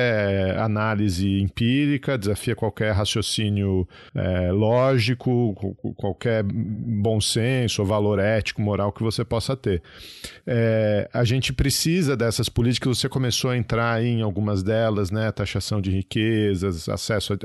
análise 0.58 1.40
empírica, 1.40 2.18
desafia 2.18 2.54
qualquer 2.54 2.92
raciocínio 2.92 3.86
é, 4.14 4.50
lógico, 4.52 5.54
qualquer 5.96 6.42
bom 6.44 7.20
senso 7.20 7.82
ou 7.82 7.88
valor 7.88 8.18
ético, 8.18 8.60
moral 8.62 8.92
que 8.92 9.02
você 9.02 9.24
possa 9.24 9.56
ter. 9.56 9.82
É, 10.46 11.08
a 11.12 11.24
gente 11.24 11.52
precisa 11.52 12.16
dessas 12.16 12.48
políticas, 12.48 12.98
você 12.98 13.08
começou 13.08 13.50
a 13.50 13.56
entrar 13.56 14.02
em 14.02 14.22
algumas 14.22 14.62
delas, 14.62 15.10
né? 15.10 15.30
Taxação 15.32 15.80
de 15.80 15.90
riquezas, 15.90 16.88
acesso 16.88 17.38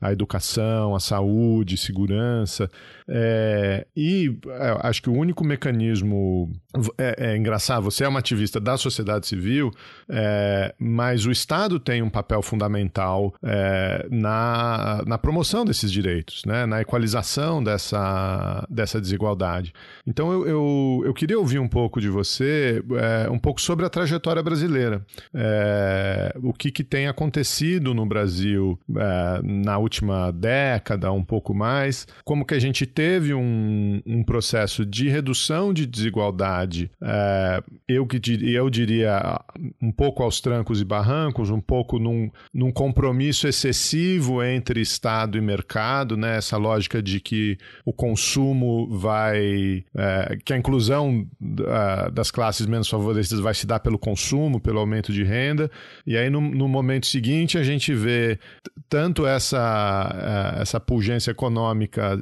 à 0.00 0.12
educação, 0.12 0.94
à 0.94 1.00
saúde, 1.00 1.76
segurança. 1.76 2.70
É, 3.08 3.86
e 3.96 4.36
é, 4.48 4.76
acho 4.86 5.02
que 5.02 5.08
o 5.08 5.14
único 5.14 5.44
mecanismo. 5.44 6.52
É, 6.98 7.30
é, 7.30 7.36
engraçado, 7.36 7.82
você 7.82 8.04
é 8.04 8.08
uma 8.08 8.18
ativista 8.18 8.60
da 8.60 8.76
sociedade 8.76 9.26
civil, 9.26 9.70
é, 10.08 10.74
mas 10.78 11.24
o 11.24 11.30
Estado 11.30 11.80
tem 11.80 12.02
um 12.02 12.10
papel 12.10 12.42
fundamental 12.42 13.34
é, 13.42 14.06
na, 14.10 15.02
na 15.06 15.16
promoção 15.16 15.64
desses 15.64 15.90
direitos, 15.90 16.44
né, 16.44 16.66
na 16.66 16.82
equalização 16.82 17.64
dessa, 17.64 18.66
dessa 18.68 19.00
desigualdade. 19.00 19.72
Então 20.06 20.30
eu, 20.30 20.46
eu, 20.46 21.02
eu 21.06 21.14
queria 21.14 21.38
ouvir 21.38 21.58
um 21.58 21.68
pouco 21.68 22.00
de 22.00 22.08
você, 22.08 22.82
é, 23.24 23.30
um 23.30 23.38
pouco 23.38 23.60
sobre 23.60 23.86
a 23.86 23.88
trajetória 23.88 24.42
brasileira. 24.42 25.04
o 26.42 26.52
que, 26.52 26.70
que 26.70 26.84
tem 26.84 27.08
acontecido 27.08 27.94
no 27.94 28.04
Brasil 28.04 28.78
na 29.42 29.78
última 29.78 30.30
década, 30.30 31.10
um 31.10 31.24
pouco 31.24 31.54
mais, 31.54 32.06
como 32.24 32.44
que 32.44 32.54
a 32.54 32.58
gente 32.58 32.86
teve 32.98 33.32
um, 33.32 34.02
um 34.04 34.24
processo 34.24 34.84
de 34.84 35.08
redução 35.08 35.72
de 35.72 35.86
desigualdade, 35.86 36.90
é, 37.00 37.62
eu, 37.86 38.04
que 38.04 38.20
eu 38.52 38.68
diria 38.68 39.40
um 39.80 39.92
pouco 39.92 40.24
aos 40.24 40.40
trancos 40.40 40.80
e 40.80 40.84
barrancos, 40.84 41.48
um 41.48 41.60
pouco 41.60 42.00
num, 42.00 42.28
num 42.52 42.72
compromisso 42.72 43.46
excessivo 43.46 44.42
entre 44.42 44.80
Estado 44.80 45.38
e 45.38 45.40
mercado, 45.40 46.16
né? 46.16 46.38
essa 46.38 46.56
lógica 46.56 47.00
de 47.00 47.20
que 47.20 47.56
o 47.84 47.92
consumo 47.92 48.88
vai. 48.90 49.84
É, 49.96 50.36
que 50.44 50.52
a 50.52 50.58
inclusão 50.58 51.24
das 52.12 52.32
classes 52.32 52.66
menos 52.66 52.88
favorecidas 52.88 53.38
vai 53.38 53.54
se 53.54 53.64
dar 53.64 53.78
pelo 53.78 53.96
consumo, 53.96 54.60
pelo 54.60 54.80
aumento 54.80 55.12
de 55.12 55.22
renda, 55.22 55.70
e 56.04 56.16
aí 56.16 56.28
no, 56.28 56.40
no 56.40 56.66
momento 56.66 57.06
seguinte 57.06 57.58
a 57.58 57.62
gente 57.62 57.94
vê 57.94 58.40
tanto 58.88 59.24
essa, 59.24 60.56
é, 60.56 60.62
essa 60.62 60.80
pungência 60.80 61.30
econômica 61.30 62.20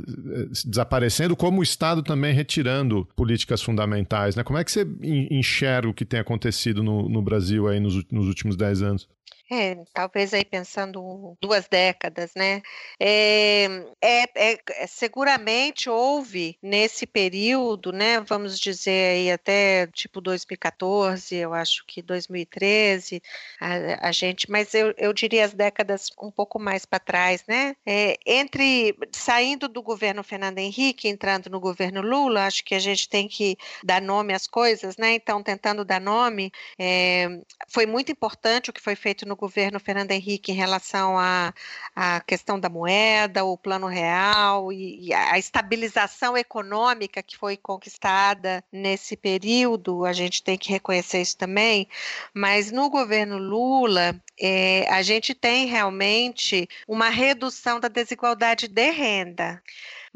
desaparecendo, 0.66 1.36
como 1.36 1.60
o 1.60 1.62
Estado 1.62 2.02
também 2.02 2.34
retirando 2.34 3.08
políticas 3.14 3.62
fundamentais. 3.62 4.34
Né? 4.34 4.42
Como 4.42 4.58
é 4.58 4.64
que 4.64 4.72
você 4.72 4.86
enxerga 5.30 5.88
o 5.88 5.94
que 5.94 6.04
tem 6.04 6.18
acontecido 6.18 6.82
no, 6.82 7.08
no 7.08 7.22
Brasil 7.22 7.68
aí 7.68 7.78
nos, 7.78 8.04
nos 8.10 8.26
últimos 8.26 8.56
dez 8.56 8.82
anos? 8.82 9.08
É, 9.48 9.76
talvez 9.94 10.34
aí 10.34 10.44
pensando 10.44 11.36
duas 11.40 11.68
décadas, 11.68 12.32
né? 12.34 12.62
É, 12.98 13.66
é, 14.02 14.22
é, 14.34 14.58
é, 14.70 14.86
seguramente 14.88 15.88
houve 15.88 16.58
nesse 16.60 17.06
período, 17.06 17.92
né? 17.92 18.20
Vamos 18.22 18.58
dizer 18.58 19.12
aí 19.12 19.30
até 19.30 19.86
tipo 19.88 20.20
2014, 20.20 21.36
eu 21.36 21.54
acho 21.54 21.84
que 21.86 22.02
2013, 22.02 23.22
a, 23.60 24.08
a 24.08 24.12
gente, 24.12 24.50
mas 24.50 24.74
eu, 24.74 24.92
eu 24.98 25.12
diria 25.12 25.44
as 25.44 25.54
décadas 25.54 26.10
um 26.20 26.30
pouco 26.30 26.58
mais 26.58 26.84
para 26.84 26.98
trás, 26.98 27.44
né? 27.46 27.76
É, 27.86 28.18
entre 28.26 28.96
saindo 29.12 29.68
do 29.68 29.80
governo 29.80 30.24
Fernando 30.24 30.58
Henrique, 30.58 31.06
entrando 31.06 31.48
no 31.48 31.60
governo 31.60 32.00
Lula, 32.00 32.46
acho 32.46 32.64
que 32.64 32.74
a 32.74 32.80
gente 32.80 33.08
tem 33.08 33.28
que 33.28 33.56
dar 33.84 34.02
nome 34.02 34.34
às 34.34 34.48
coisas, 34.48 34.96
né? 34.96 35.14
Então, 35.14 35.40
tentando 35.40 35.84
dar 35.84 36.00
nome, 36.00 36.50
é, 36.76 37.28
foi 37.68 37.86
muito 37.86 38.10
importante 38.10 38.70
o 38.70 38.72
que 38.72 38.80
foi 38.80 38.96
feito 38.96 39.24
no 39.24 39.35
no 39.36 39.38
governo 39.38 39.78
Fernando 39.78 40.12
Henrique 40.12 40.50
em 40.50 40.54
relação 40.54 41.18
à, 41.18 41.52
à 41.94 42.20
questão 42.20 42.58
da 42.58 42.70
moeda, 42.70 43.44
o 43.44 43.56
plano 43.58 43.86
real 43.86 44.72
e, 44.72 45.08
e 45.08 45.14
a 45.14 45.38
estabilização 45.38 46.36
econômica 46.36 47.22
que 47.22 47.36
foi 47.36 47.56
conquistada 47.56 48.64
nesse 48.72 49.14
período, 49.14 50.06
a 50.06 50.12
gente 50.14 50.42
tem 50.42 50.56
que 50.56 50.72
reconhecer 50.72 51.20
isso 51.20 51.36
também, 51.36 51.86
mas 52.32 52.72
no 52.72 52.88
governo 52.88 53.36
Lula, 53.36 54.18
é, 54.40 54.88
a 54.90 55.02
gente 55.02 55.34
tem 55.34 55.66
realmente 55.66 56.66
uma 56.88 57.10
redução 57.10 57.78
da 57.78 57.88
desigualdade 57.88 58.66
de 58.68 58.90
renda. 58.90 59.62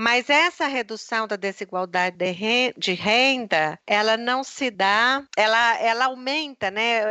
Mas 0.01 0.31
essa 0.31 0.67
redução 0.67 1.29
da 1.29 1.37
desigualdade 1.37 2.17
de 2.75 2.93
renda, 2.95 3.79
ela 3.87 4.17
não 4.17 4.43
se 4.43 4.71
dá, 4.71 5.23
ela, 5.37 5.79
ela 5.79 6.07
aumenta, 6.07 6.71
né? 6.71 7.03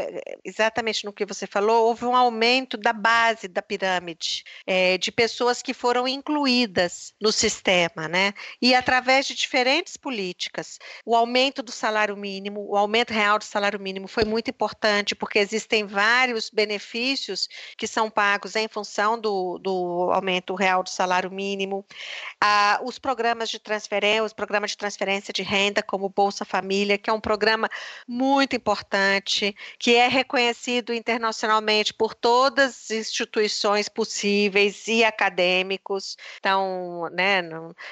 Exatamente 0.44 1.06
no 1.06 1.14
que 1.14 1.24
você 1.24 1.46
falou, 1.46 1.86
houve 1.86 2.06
um 2.06 2.16
aumento 2.16 2.78
da 2.78 2.92
base 2.92 3.48
da 3.48 3.62
pirâmide, 3.62 4.44
é, 4.66 4.98
de 4.98 5.12
pessoas 5.12 5.62
que 5.62 5.72
foram 5.72 6.08
incluídas 6.08 7.14
no 7.22 7.32
sistema, 7.32 8.08
né? 8.08 8.34
E 8.60 8.74
através 8.74 9.28
de 9.28 9.36
diferentes 9.36 9.96
políticas. 9.96 10.80
O 11.06 11.16
aumento 11.16 11.62
do 11.62 11.72
salário 11.72 12.18
mínimo, 12.18 12.66
o 12.68 12.76
aumento 12.76 13.14
real 13.14 13.38
do 13.38 13.44
salário 13.44 13.80
mínimo 13.80 14.08
foi 14.08 14.26
muito 14.26 14.50
importante, 14.50 15.14
porque 15.14 15.38
existem 15.38 15.86
vários 15.86 16.50
benefícios 16.50 17.48
que 17.78 17.86
são 17.86 18.10
pagos 18.10 18.56
em 18.56 18.68
função 18.68 19.22
do, 19.22 19.60
do 19.60 20.10
aumento 20.12 20.56
real 20.56 20.82
do 20.82 20.90
salário 20.90 21.30
mínimo. 21.30 21.86
Os 22.84 22.98
programas 22.98 23.50
de 23.50 23.60
transferência, 23.60 24.24
os 24.24 24.34
programas 24.34 24.72
de 24.72 24.78
transferência 24.78 25.34
de 25.34 25.44
renda, 25.44 25.84
como 25.84 26.10
Bolsa 26.10 26.46
Família, 26.46 26.98
que 26.98 27.10
é 27.10 27.14
um 27.14 27.20
programa 27.20 27.70
muito 28.08 28.56
importante, 28.56 29.56
que 29.78 29.96
é 29.96 30.08
reconhecido 30.08 30.94
internacionalmente 30.94 31.94
por 31.94 32.14
todas 32.14 32.70
as 32.70 32.92
instituições 32.92 33.90
possíveis 33.90 34.88
e 34.88 35.04
acadêmicos. 35.04 36.18
Então, 36.40 37.10
né, 37.12 37.42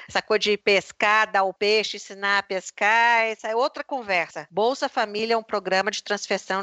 essa 0.08 0.22
coisa 0.22 0.40
de 0.40 0.56
pescar, 0.56 1.30
dar 1.30 1.44
o 1.44 1.52
peixe, 1.52 1.96
ensinar 1.96 2.38
a 2.38 2.42
pescar, 2.42 3.24
essa 3.24 3.48
é 3.48 3.56
outra 3.56 3.84
conversa. 3.84 4.46
Bolsa 4.50 4.88
Família 4.88 5.34
é 5.34 5.36
um 5.36 5.42
programa 5.42 5.90
de 5.90 6.02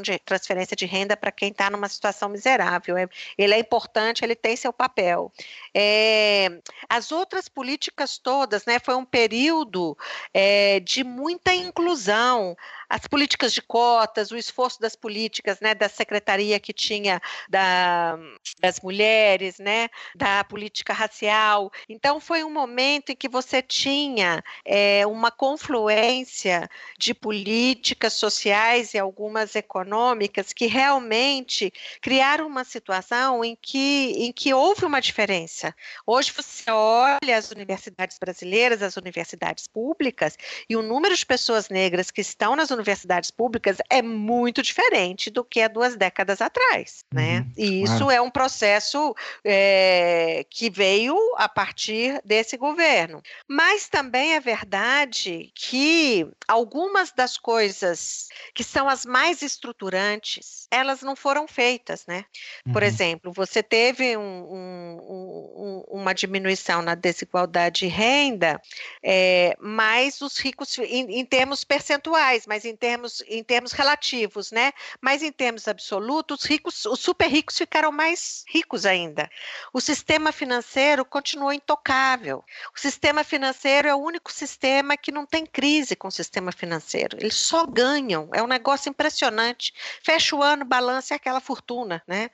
de, 0.01 0.19
transferência 0.19 0.75
de 0.75 0.85
renda 0.85 1.15
para 1.15 1.31
quem 1.31 1.49
está 1.49 1.69
numa 1.69 1.87
situação 1.89 2.29
miserável. 2.29 2.97
É, 2.97 3.07
ele 3.37 3.53
é 3.53 3.59
importante, 3.59 4.23
ele 4.23 4.35
tem 4.35 4.55
seu 4.55 4.73
papel. 4.73 5.31
É, 5.73 6.59
as 6.89 7.11
outras 7.11 7.47
políticas 7.47 8.14
todas, 8.17 8.65
né? 8.65 8.79
Foi 8.79 8.95
um 8.95 9.05
período 9.05 9.97
é, 10.33 10.79
de 10.79 11.03
muita 11.03 11.53
inclusão. 11.53 12.55
As 12.95 13.07
políticas 13.07 13.51
de 13.51 13.61
cotas, 13.61 14.31
o 14.31 14.37
esforço 14.37 14.79
das 14.79 14.95
políticas, 14.95 15.59
né, 15.59 15.75
da 15.75 15.89
secretaria 15.89 16.57
que 16.61 16.71
tinha 16.71 17.21
da, 17.49 18.17
das 18.61 18.79
mulheres, 18.79 19.59
né, 19.59 19.89
da 20.15 20.45
política 20.45 20.93
racial. 20.93 21.69
Então 21.89 22.21
foi 22.21 22.45
um 22.45 22.49
momento 22.49 23.09
em 23.09 23.15
que 23.15 23.27
você 23.27 23.61
tinha 23.61 24.41
é, 24.63 25.05
uma 25.05 25.29
confluência 25.29 26.69
de 26.97 27.13
políticas 27.13 28.13
sociais 28.13 28.93
e 28.93 28.97
algumas 28.97 29.55
econômicas 29.55 30.53
que 30.53 30.65
realmente 30.65 31.73
criaram 32.01 32.47
uma 32.47 32.63
situação 32.63 33.43
em 33.43 33.57
que, 33.61 34.13
em 34.17 34.31
que 34.31 34.53
houve 34.53 34.85
uma 34.85 35.01
diferença. 35.01 35.75
Hoje 36.07 36.31
você 36.31 36.71
olha 36.71 37.37
as 37.37 37.51
universidades 37.51 38.17
brasileiras, 38.17 38.81
as 38.81 38.95
universidades 38.95 39.67
públicas, 39.67 40.37
e 40.69 40.77
o 40.77 40.81
número 40.81 41.13
de 41.13 41.25
pessoas 41.25 41.67
negras 41.67 42.09
que 42.09 42.21
estão 42.21 42.55
nas 42.55 42.69
universidades 42.69 42.84
públicas 43.31 43.77
é 43.89 44.01
muito 44.01 44.61
diferente 44.61 45.29
do 45.29 45.43
que 45.43 45.61
há 45.61 45.67
duas 45.67 45.95
décadas 45.95 46.41
atrás, 46.41 47.03
né? 47.13 47.39
Uhum, 47.39 47.51
E 47.57 47.83
isso 47.83 47.97
claro. 47.97 48.11
é 48.11 48.21
um 48.21 48.29
processo 48.29 49.15
é, 49.43 50.45
que 50.49 50.69
veio 50.69 51.15
a 51.37 51.47
partir 51.47 52.19
desse 52.25 52.57
governo. 52.57 53.21
Mas 53.47 53.87
também 53.87 54.33
é 54.33 54.39
verdade 54.39 55.51
que 55.55 56.27
algumas 56.47 57.11
das 57.11 57.37
coisas 57.37 58.27
que 58.53 58.63
são 58.63 58.89
as 58.89 59.05
mais 59.05 59.41
estruturantes, 59.41 60.67
elas 60.71 61.01
não 61.01 61.15
foram 61.15 61.47
feitas, 61.47 62.05
né? 62.07 62.25
Por 62.73 62.81
Uhum. 62.81 62.87
exemplo, 62.87 63.31
você 63.31 63.61
teve 63.61 64.17
um- 64.17 64.21
um- 64.21 64.99
um- 65.07 65.83
uma 66.01 66.13
diminuição 66.13 66.81
na 66.81 66.95
desigualdade 66.95 67.81
de 67.81 67.87
renda, 67.87 68.59
é, 69.03 69.55
mas 69.59 70.21
os 70.21 70.37
ricos, 70.37 70.77
em, 70.79 71.19
em 71.19 71.25
termos 71.25 71.63
percentuais, 71.63 72.45
mas 72.47 72.64
em 72.65 72.75
termos, 72.75 73.23
em 73.27 73.43
termos 73.43 73.71
relativos, 73.71 74.51
né? 74.51 74.73
Mas 74.99 75.23
em 75.23 75.31
termos 75.31 75.67
absolutos, 75.67 76.39
os 76.39 76.45
ricos, 76.45 76.85
os 76.85 76.99
super 76.99 77.27
ricos 77.27 77.57
ficaram 77.57 77.91
mais 77.91 78.43
ricos 78.47 78.85
ainda. 78.85 79.29
O 79.71 79.79
sistema 79.79 80.31
financeiro 80.31 81.05
continuou 81.05 81.53
intocável. 81.53 82.43
O 82.75 82.79
sistema 82.79 83.23
financeiro 83.23 83.87
é 83.87 83.95
o 83.95 83.99
único 83.99 84.31
sistema 84.31 84.97
que 84.97 85.11
não 85.11 85.25
tem 85.25 85.45
crise 85.45 85.95
com 85.95 86.07
o 86.07 86.11
sistema 86.11 86.51
financeiro. 86.51 87.17
Eles 87.19 87.35
só 87.35 87.65
ganham. 87.65 88.29
É 88.33 88.41
um 88.41 88.47
negócio 88.47 88.89
impressionante. 88.89 89.73
Fecha 90.01 90.35
o 90.35 90.43
ano, 90.43 90.65
balança 90.65 91.13
é 91.13 91.17
aquela 91.17 91.39
fortuna, 91.39 92.01
né? 92.07 92.29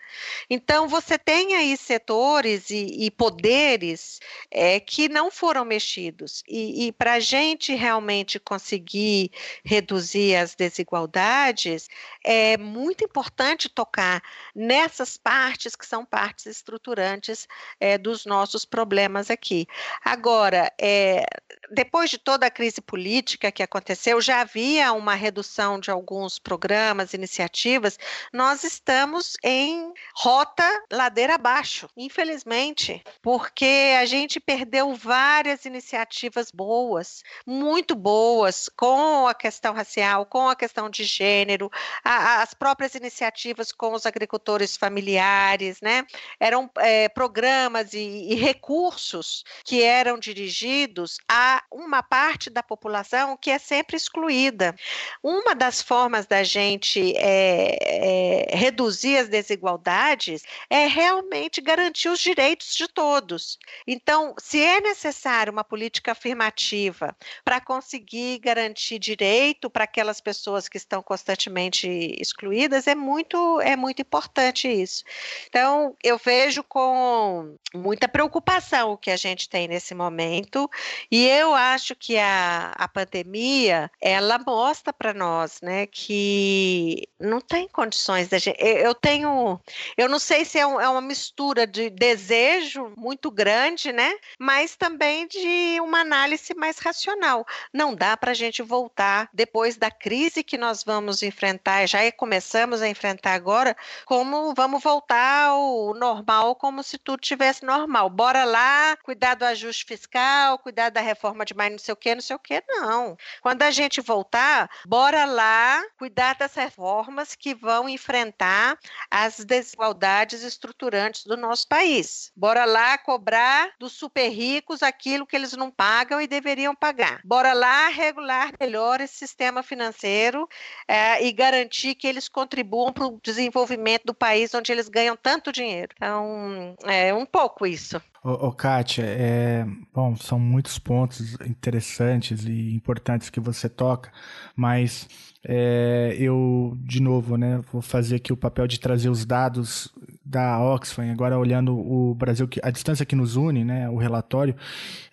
Então 0.49 0.87
você 0.87 1.17
tem 1.17 1.55
aí 1.55 1.75
setores 1.77 2.69
e, 2.69 3.05
e 3.05 3.11
poderes 3.11 4.19
é, 4.49 4.79
que 4.79 5.09
não 5.09 5.29
foram 5.29 5.65
mexidos. 5.65 6.43
E, 6.47 6.87
e 6.87 6.91
para 6.91 7.13
a 7.13 7.19
gente 7.19 7.73
realmente 7.75 8.39
conseguir 8.39 9.31
reduzir 9.63 10.20
as 10.35 10.55
desigualdades, 10.55 11.87
é 12.23 12.57
muito 12.57 13.03
importante 13.03 13.67
tocar 13.69 14.21
nessas 14.55 15.17
partes 15.17 15.75
que 15.75 15.85
são 15.85 16.05
partes 16.05 16.45
estruturantes 16.45 17.47
é, 17.79 17.97
dos 17.97 18.25
nossos 18.25 18.65
problemas 18.65 19.29
aqui. 19.29 19.67
Agora, 20.03 20.71
é, 20.79 21.23
depois 21.71 22.09
de 22.09 22.17
toda 22.17 22.45
a 22.45 22.51
crise 22.51 22.81
política 22.81 23.51
que 23.51 23.63
aconteceu, 23.63 24.19
já 24.21 24.41
havia 24.41 24.91
uma 24.93 25.15
redução 25.15 25.79
de 25.79 25.89
alguns 25.89 26.37
programas, 26.37 27.13
iniciativas. 27.13 27.97
Nós 28.33 28.63
estamos 28.63 29.37
em 29.43 29.93
rota 30.15 30.63
ladeira 30.91 31.35
abaixo, 31.35 31.87
infelizmente, 31.95 33.01
porque 33.21 33.95
a 33.99 34.05
gente 34.05 34.39
perdeu 34.39 34.93
várias 34.93 35.65
iniciativas 35.65 36.51
boas, 36.51 37.23
muito 37.45 37.95
boas, 37.95 38.69
com 38.75 39.27
a 39.27 39.33
questão 39.33 39.73
racial, 39.73 40.25
com 40.25 40.49
a 40.49 40.55
questão 40.55 40.89
de 40.89 41.03
gênero, 41.03 41.69
a- 42.03 42.41
as 42.41 42.53
próprias 42.53 42.95
iniciativas 42.95 43.71
com 43.71 43.93
os 43.93 44.05
agricultores 44.05 44.75
familiares, 44.75 45.79
né? 45.81 46.05
Eram 46.39 46.69
eh, 46.79 47.07
programas 47.09 47.93
e, 47.93 47.99
e 47.99 48.35
recursos 48.35 49.43
que 49.63 49.81
eram 49.83 50.17
dirigidos 50.19 51.17
a 51.29 51.60
uma 51.69 52.01
parte 52.01 52.49
da 52.49 52.63
população 52.63 53.37
que 53.37 53.51
é 53.51 53.59
sempre 53.59 53.97
excluída. 53.97 54.75
Uma 55.21 55.53
das 55.53 55.81
formas 55.81 56.25
da 56.25 56.43
gente 56.43 57.13
eh, 57.17 57.77
eh, 57.81 58.55
reduzir 58.55 59.17
as 59.17 59.29
desigualdades 59.29 60.43
é 60.69 60.87
realmente 60.87 61.61
garantir 61.61 62.09
os 62.09 62.19
direitos 62.19 62.75
de 62.75 62.87
todos. 62.87 63.57
Então, 63.85 64.33
se 64.39 64.61
é 64.61 64.81
necessário 64.81 65.51
uma 65.51 65.63
política 65.63 66.11
afirmativa 66.11 67.15
para 67.43 67.59
conseguir 67.59 68.39
garantir 68.39 68.99
direito 68.99 69.69
para 69.69 69.83
aquelas 69.83 70.21
pessoas 70.21 70.67
que 70.67 70.77
estão 70.77 71.01
constantemente 71.01 71.87
excluídas, 72.19 72.87
é 72.87 72.95
muito, 72.95 73.59
é 73.61 73.75
muito 73.75 74.01
importante 74.01 74.67
isso. 74.67 75.03
Então, 75.47 75.95
eu 76.03 76.17
vejo 76.17 76.63
com 76.63 77.57
muita 77.73 78.07
preocupação 78.07 78.91
o 78.91 78.97
que 78.97 79.11
a 79.11 79.17
gente 79.17 79.49
tem 79.49 79.67
nesse 79.67 79.93
momento, 79.93 80.69
e 81.09 81.27
eu 81.27 81.50
acho 81.53 81.95
que 81.95 82.17
a, 82.17 82.71
a 82.75 82.87
pandemia, 82.87 83.89
ela 84.01 84.37
mostra 84.39 84.91
para 84.93 85.13
nós, 85.13 85.59
né, 85.61 85.85
que 85.87 87.07
não 87.19 87.39
tem 87.41 87.67
condições 87.67 88.27
da 88.29 88.37
gente. 88.37 88.57
Eu 88.59 88.91
eu 88.91 88.95
tenho, 88.95 89.59
eu 89.97 90.09
não 90.09 90.19
sei 90.19 90.43
se 90.43 90.57
é, 90.59 90.65
um- 90.67 90.79
é 90.81 90.87
uma 90.89 91.01
mistura 91.01 91.65
de 91.65 91.89
desejo 91.89 92.91
muito 92.97 93.29
grande, 93.31 93.91
né, 93.93 94.13
mas 94.39 94.75
também 94.75 95.27
de 95.27 95.79
uma 95.81 95.99
análise 96.01 96.53
mais 96.55 96.77
racional. 96.79 97.45
Não 97.73 97.95
dá 97.95 98.17
para 98.17 98.31
a 98.31 98.33
gente 98.33 98.61
voltar 98.61 99.29
depois 99.33 99.77
da 99.77 99.89
crise 99.91 100.43
que 100.43 100.57
nós 100.57 100.83
vamos 100.83 101.23
enfrentar, 101.23 101.85
já 101.87 101.99
começamos 102.11 102.81
a 102.81 102.87
enfrentar 102.89 103.33
agora, 103.33 103.75
como 104.05 104.53
vamos 104.55 104.81
voltar 104.83 105.47
ao 105.49 105.93
normal, 105.93 106.55
como 106.55 106.83
se 106.83 106.97
tudo 106.97 107.21
tivesse 107.21 107.63
normal. 107.65 108.09
Bora 108.09 108.43
lá, 108.43 108.97
cuidar 109.03 109.35
do 109.35 109.45
ajuste 109.45 109.85
fiscal, 109.85 110.57
cuidar 110.59 110.89
da 110.89 111.01
reforma 111.01 111.30
de 111.45 111.53
mais 111.53 111.71
não 111.71 111.79
sei 111.79 111.93
o 111.93 111.97
que, 111.97 112.13
não 112.13 112.21
sei 112.21 112.35
o 112.35 112.39
que, 112.39 112.63
não. 112.67 113.17
Quando 113.41 113.63
a 113.63 113.71
gente 113.71 114.01
voltar, 114.01 114.69
bora 114.85 115.25
lá 115.25 115.81
cuidar 115.97 116.35
das 116.35 116.53
reformas 116.53 117.35
que 117.35 117.53
vão 117.53 117.89
enfrentar 117.89 118.77
as 119.09 119.43
desigualdades 119.43 120.43
estruturantes 120.43 121.25
do 121.25 121.35
nosso 121.35 121.67
país. 121.67 122.31
Bora 122.35 122.65
lá 122.65 122.97
cobrar 122.97 123.71
dos 123.79 123.93
super 123.93 124.29
ricos 124.29 124.83
aquilo 124.83 125.25
que 125.25 125.35
eles 125.35 125.53
não 125.53 125.71
pagam 125.71 126.21
e 126.21 126.27
deveriam 126.27 126.75
pagar. 126.75 127.21
Bora 127.23 127.53
lá 127.53 127.87
regular 127.87 128.51
melhor 128.59 129.01
esse 129.01 129.15
sistema 129.15 129.63
financeiro 129.63 130.47
eh, 130.87 131.25
e 131.25 131.31
garantir 131.31 131.95
que 131.95 132.07
eles 132.07 132.27
contribuam 132.27 132.93
para 132.93 133.07
o 133.07 133.19
desenvolvimento 133.23 134.05
do 134.05 134.13
país 134.13 134.53
onde 134.53 134.71
eles 134.71 134.89
ganham 134.89 135.15
tanto 135.15 135.51
dinheiro. 135.51 135.93
Então, 135.95 136.75
é 136.85 137.13
um 137.13 137.25
pouco 137.25 137.65
isso. 137.65 138.01
Ô, 138.23 138.47
ô 138.47 138.51
Kátia, 138.53 139.03
é, 139.03 139.65
bom, 139.93 140.15
são 140.15 140.39
muitos 140.39 140.77
pontos 140.77 141.33
interessantes 141.41 142.45
e 142.45 142.71
importantes 142.73 143.29
que 143.31 143.39
você 143.39 143.67
toca, 143.67 144.11
mas 144.55 145.07
é, 145.43 146.15
eu, 146.19 146.77
de 146.81 147.01
novo, 147.01 147.35
né, 147.35 147.59
vou 147.71 147.81
fazer 147.81 148.15
aqui 148.15 148.31
o 148.31 148.37
papel 148.37 148.67
de 148.67 148.79
trazer 148.79 149.09
os 149.09 149.25
dados 149.25 149.91
da 150.23 150.61
Oxfam, 150.63 151.11
agora 151.11 151.37
olhando 151.37 151.75
o 151.75 152.13
Brasil, 152.13 152.47
a 152.61 152.69
distância 152.69 153.05
que 153.05 153.15
nos 153.15 153.35
une, 153.35 153.63
né, 153.63 153.89
o 153.89 153.97
relatório, 153.97 154.55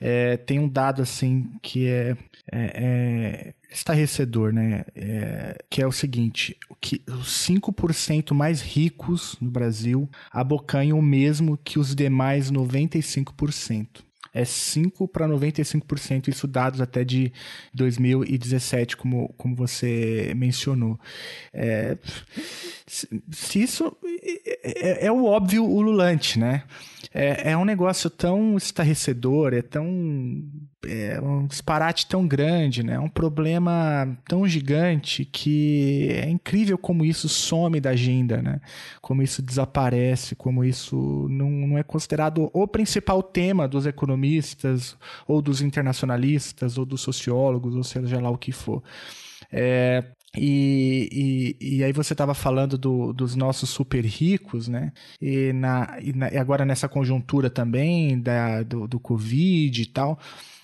é, 0.00 0.36
tem 0.36 0.58
um 0.58 0.68
dado 0.68 1.00
assim 1.00 1.50
que 1.62 1.88
é, 1.88 2.16
é, 2.52 3.54
é 3.54 3.54
estarrecedor, 3.70 4.52
né, 4.52 4.84
é, 4.94 5.64
que 5.70 5.82
é 5.82 5.86
o 5.86 5.92
seguinte, 5.92 6.56
que 6.80 7.02
os 7.08 7.46
5% 7.46 8.34
mais 8.34 8.60
ricos 8.60 9.36
no 9.40 9.50
Brasil 9.50 10.08
abocanham 10.30 10.98
o 10.98 11.02
mesmo 11.02 11.58
que 11.64 11.78
os 11.78 11.94
demais 11.94 12.50
95%. 12.50 14.07
É 14.32 14.44
5 14.44 15.08
para 15.08 15.26
95%, 15.26 16.28
isso 16.28 16.46
dados 16.46 16.80
até 16.80 17.04
de 17.04 17.32
2017, 17.74 18.96
como, 18.96 19.32
como 19.36 19.54
você 19.54 20.32
mencionou. 20.36 20.98
É, 21.52 21.96
se, 22.86 23.62
isso 23.62 23.96
é, 24.04 25.04
é- 25.04 25.06
é 25.06 25.12
o 25.12 25.24
óbvio 25.24 25.64
ululante, 25.64 26.38
né? 26.38 26.62
É, 27.12 27.52
é 27.52 27.56
um 27.56 27.64
negócio 27.64 28.10
tão 28.10 28.56
estarrecedor, 28.56 29.54
é 29.54 29.62
tão. 29.62 29.86
É 30.86 31.20
um 31.20 31.46
disparate 31.46 32.06
tão 32.06 32.26
grande, 32.26 32.82
né? 32.84 32.94
É 32.94 33.00
um 33.00 33.08
problema 33.08 34.16
tão 34.28 34.46
gigante 34.46 35.24
que 35.24 36.08
é 36.10 36.28
incrível 36.28 36.78
como 36.78 37.04
isso 37.04 37.28
some 37.28 37.80
da 37.80 37.90
agenda, 37.90 38.40
né? 38.40 38.60
Como 39.00 39.22
isso 39.22 39.42
desaparece, 39.42 40.36
como 40.36 40.64
isso 40.64 41.26
não, 41.28 41.50
não 41.50 41.78
é 41.78 41.82
considerado 41.82 42.48
o 42.52 42.66
principal 42.68 43.22
tema 43.22 43.66
dos 43.66 43.86
economistas, 43.86 44.96
ou 45.26 45.42
dos 45.42 45.60
internacionalistas, 45.60 46.78
ou 46.78 46.86
dos 46.86 47.00
sociólogos, 47.00 47.74
ou 47.74 47.82
seja 47.82 48.20
lá 48.20 48.30
o 48.30 48.38
que 48.38 48.52
for. 48.52 48.82
É, 49.50 50.04
e, 50.36 51.56
e, 51.60 51.76
e 51.78 51.84
aí 51.84 51.92
você 51.92 52.12
estava 52.12 52.34
falando 52.34 52.76
do- 52.76 53.12
dos 53.12 53.34
nossos 53.34 53.70
super 53.70 54.04
ricos, 54.04 54.68
né? 54.68 54.92
E, 55.20 55.52
na, 55.52 55.98
e 56.02 56.12
na- 56.12 56.30
e 56.32 56.36
agora 56.36 56.64
nessa 56.64 56.88
conjuntura 56.88 57.48
também 57.50 58.20
da, 58.20 58.62
do, 58.62 58.86
do 58.86 59.00
Covid 59.00 59.80
e 59.82 59.86
tal, 59.86 60.18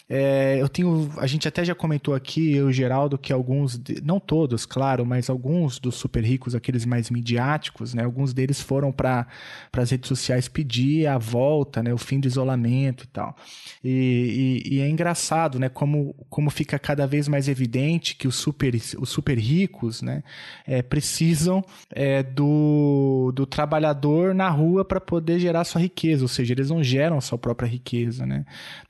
É, 0.07 0.59
eu 0.61 0.69
tenho. 0.69 1.11
A 1.19 1.27
gente 1.27 1.49
até 1.49 1.65
já 1.65 1.75
comentou 1.75 2.15
aqui, 2.15 2.53
eu 2.55 2.67
e 2.67 2.71
o 2.71 2.73
Geraldo, 2.73 3.17
que 3.17 3.33
alguns, 3.33 3.81
não 4.03 4.21
todos, 4.21 4.67
claro, 4.67 5.05
mas 5.07 5.31
alguns 5.31 5.79
dos 5.79 5.95
super 5.95 6.23
ricos, 6.23 6.55
aqueles 6.55 6.85
mais 6.85 7.09
midiáticos, 7.09 7.95
né? 7.95 8.05
Alguns 8.05 8.35
deles 8.35 8.61
foram 8.61 8.93
para 8.93 9.27
as 9.73 9.91
redes 9.91 10.09
sociais 10.09 10.47
pedir 10.47 11.07
a 11.07 11.17
volta, 11.17 11.83
né? 11.83 11.93
O 11.95 11.99
fim 11.99 12.21
do 12.21 12.27
isolamento 12.29 13.05
e 13.05 13.07
tal. 13.07 13.35
E, 13.83 14.63
e- 14.67 14.75
e 14.77 14.81
é 14.81 14.89
engraçado, 14.89 15.59
né? 15.59 15.69
Como, 15.71 16.15
como 16.29 16.51
fica 16.51 16.79
cada 16.79 17.07
vez 17.07 17.27
mais 17.27 17.49
evidente 17.49 18.15
que 18.15 18.29
os 18.29 18.35
super, 18.37 18.75
os 18.99 19.09
super 19.09 19.39
ricos, 19.39 20.03
né? 20.03 20.23
é, 20.67 20.83
precisam 20.83 21.63
é, 21.91 22.23
do, 22.23 23.33
do 23.35 23.47
trabalhador 23.47 24.35
na 24.35 24.49
rua 24.51 24.85
para 24.85 25.01
poder 25.01 25.39
gerar 25.39 25.65
sua 25.65 25.81
riqueza, 25.81 26.23
ou 26.23 26.29
seja, 26.29 26.53
eles 26.53 26.71
não 26.71 26.83
geram 26.83 27.21
sua 27.21 27.39
própria 27.39 27.67
riqueza, 27.67 28.27
né? 28.27 28.45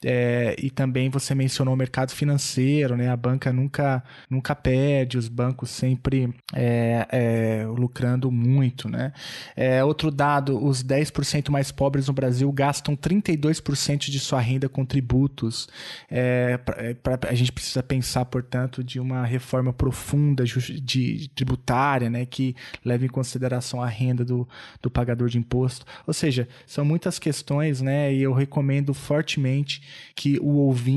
É, 0.04 0.56
e 0.62 0.70
também 0.70 1.03
você 1.10 1.34
mencionou 1.34 1.74
o 1.74 1.76
mercado 1.76 2.10
financeiro, 2.12 2.96
né? 2.96 3.08
A 3.10 3.16
banca 3.16 3.52
nunca, 3.52 4.02
nunca 4.30 4.54
perde, 4.54 5.18
os 5.18 5.28
bancos 5.28 5.70
sempre 5.70 6.32
é, 6.54 7.06
é, 7.10 7.66
lucrando 7.66 8.30
muito, 8.30 8.88
né? 8.88 9.12
É, 9.56 9.84
outro 9.84 10.10
dado, 10.10 10.62
os 10.64 10.82
10% 10.82 11.50
mais 11.50 11.70
pobres 11.70 12.08
no 12.08 12.14
Brasil 12.14 12.50
gastam 12.52 12.96
32% 12.96 14.10
de 14.10 14.18
sua 14.20 14.40
renda 14.40 14.68
com 14.68 14.84
tributos. 14.84 15.68
É, 16.10 16.56
pra- 16.58 16.76
é, 16.82 16.94
pra- 16.94 17.18
a 17.28 17.34
gente 17.34 17.52
precisa 17.52 17.82
pensar, 17.82 18.24
portanto, 18.26 18.82
de 18.82 18.98
uma 19.00 19.24
reforma 19.24 19.72
profunda 19.72 20.44
de 20.44 21.28
tributária, 21.34 22.08
né, 22.10 22.24
que 22.26 22.54
leve 22.84 23.06
em 23.06 23.08
consideração 23.08 23.82
a 23.82 23.86
renda 23.86 24.24
do, 24.24 24.48
do 24.82 24.90
pagador 24.90 25.28
de 25.28 25.38
imposto. 25.38 25.84
Ou 26.06 26.14
seja, 26.14 26.48
são 26.66 26.84
muitas 26.84 27.18
questões, 27.18 27.80
né, 27.80 28.12
e 28.12 28.22
eu 28.22 28.32
recomendo 28.32 28.92
fortemente 28.94 29.82
que 30.14 30.38
o 30.40 30.54
ouvinte 30.56 30.93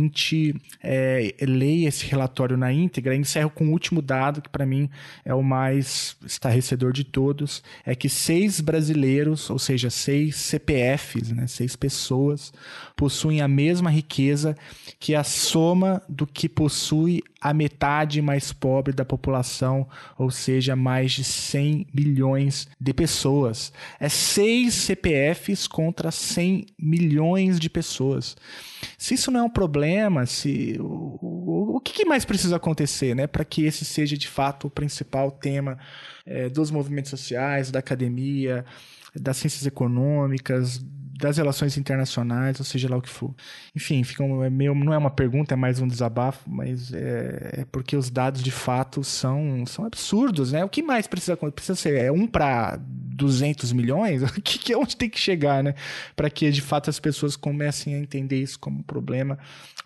é, 0.84 1.34
leia 1.42 1.88
esse 1.88 2.06
relatório 2.06 2.58
na 2.58 2.72
íntegra. 2.72 3.16
Encerro 3.16 3.50
com 3.50 3.68
o 3.68 3.72
último 3.72 4.02
dado, 4.02 4.42
que 4.42 4.50
para 4.50 4.66
mim 4.66 4.90
é 5.24 5.34
o 5.34 5.44
mais 5.44 6.18
estarrecedor 6.26 6.92
de 6.94 7.04
todos, 7.04 7.64
é 7.86 7.96
que 7.96 8.10
seis 8.10 8.60
brasileiros, 8.60 9.50
ou 9.50 9.60
seja, 9.60 9.90
seis 9.90 10.36
CPFs, 10.36 11.32
né, 11.32 11.48
seis 11.48 11.76
pessoas, 11.76 12.54
possuem 12.96 13.42
a 13.42 13.48
mesma 13.48 13.90
riqueza 13.90 14.56
que 15.00 15.16
a 15.16 15.24
soma 15.24 16.02
do 16.08 16.26
que 16.26 16.50
possui 16.50 17.24
a 17.40 17.54
metade 17.54 18.22
mais 18.22 18.52
pobre 18.52 18.94
da 18.94 19.06
população, 19.06 19.88
ou 20.18 20.32
seja, 20.32 20.76
mais 20.76 21.12
de 21.12 21.24
100 21.24 21.88
milhões 21.94 22.68
de 22.80 22.94
pessoas. 22.94 23.72
É 24.00 24.10
seis 24.10 24.74
CPFs 24.74 25.68
contra 25.68 26.12
100 26.12 26.66
milhões 26.80 27.60
de 27.60 27.70
pessoas. 27.70 28.36
Se 28.98 29.14
isso 29.14 29.32
não 29.32 29.40
é 29.42 29.44
um 29.44 29.50
problema, 29.50 30.26
se 30.26 30.78
o, 30.80 31.18
o, 31.22 31.76
o 31.78 31.80
que 31.80 32.06
mais 32.06 32.26
precisa 32.26 32.56
acontecer, 32.56 33.16
né, 33.16 33.28
para 33.28 33.44
que 33.46 33.66
esse 33.66 33.86
seja 33.86 34.18
de 34.18 34.28
fato 34.28 34.68
o 34.68 34.70
principal 34.70 35.32
tema 35.32 35.78
eh, 36.26 36.50
dos 36.50 36.70
movimentos 36.70 37.10
sociais, 37.10 37.72
da 37.72 37.80
academia, 37.80 38.66
das 39.16 39.38
ciências 39.38 39.66
econômicas, 39.66 40.84
das 41.18 41.38
relações 41.38 41.78
internacionais, 41.78 42.60
ou 42.60 42.66
seja 42.66 42.90
lá 42.90 42.98
o 42.98 43.02
que 43.02 43.10
for. 43.10 43.34
Enfim, 43.76 44.04
fica 44.04 44.24
um, 44.24 44.44
é 44.44 44.50
meio, 44.50 44.74
não 44.76 44.94
é 44.94 44.98
uma 44.98 45.10
pergunta, 45.10 45.54
é 45.54 45.58
mais 45.58 45.80
um 45.80 45.88
desabafo, 45.88 46.50
mas 46.50 46.94
é, 46.94 47.62
é 47.62 47.66
porque 47.72 47.96
os 47.96 48.10
dados 48.10 48.42
de 48.44 48.52
fato 48.52 49.04
são, 49.04 49.66
são 49.66 49.86
absurdos, 49.86 50.52
né? 50.52 50.64
O 50.64 50.70
que 50.70 50.82
mais 50.84 51.08
precisa? 51.08 51.36
Precisa 51.38 51.76
ser 51.76 51.96
é 52.02 52.12
um 52.12 52.28
para 52.28 52.78
200 52.82 53.72
milhões? 53.74 54.22
O 54.38 54.42
que, 54.42 54.60
que 54.60 54.76
onde 54.76 54.96
tem 54.96 55.10
que 55.10 55.20
chegar, 55.20 55.64
né? 55.64 55.74
Para 56.16 56.30
que 56.30 56.50
de 56.52 56.62
fato 56.62 56.90
as 56.90 57.00
pessoas 57.00 57.36
comecem 57.36 57.96
a 57.96 57.98
entender 58.00 58.40
isso 58.42 58.60
como 58.60 58.80
um 58.80 58.84
problema. 58.84 59.38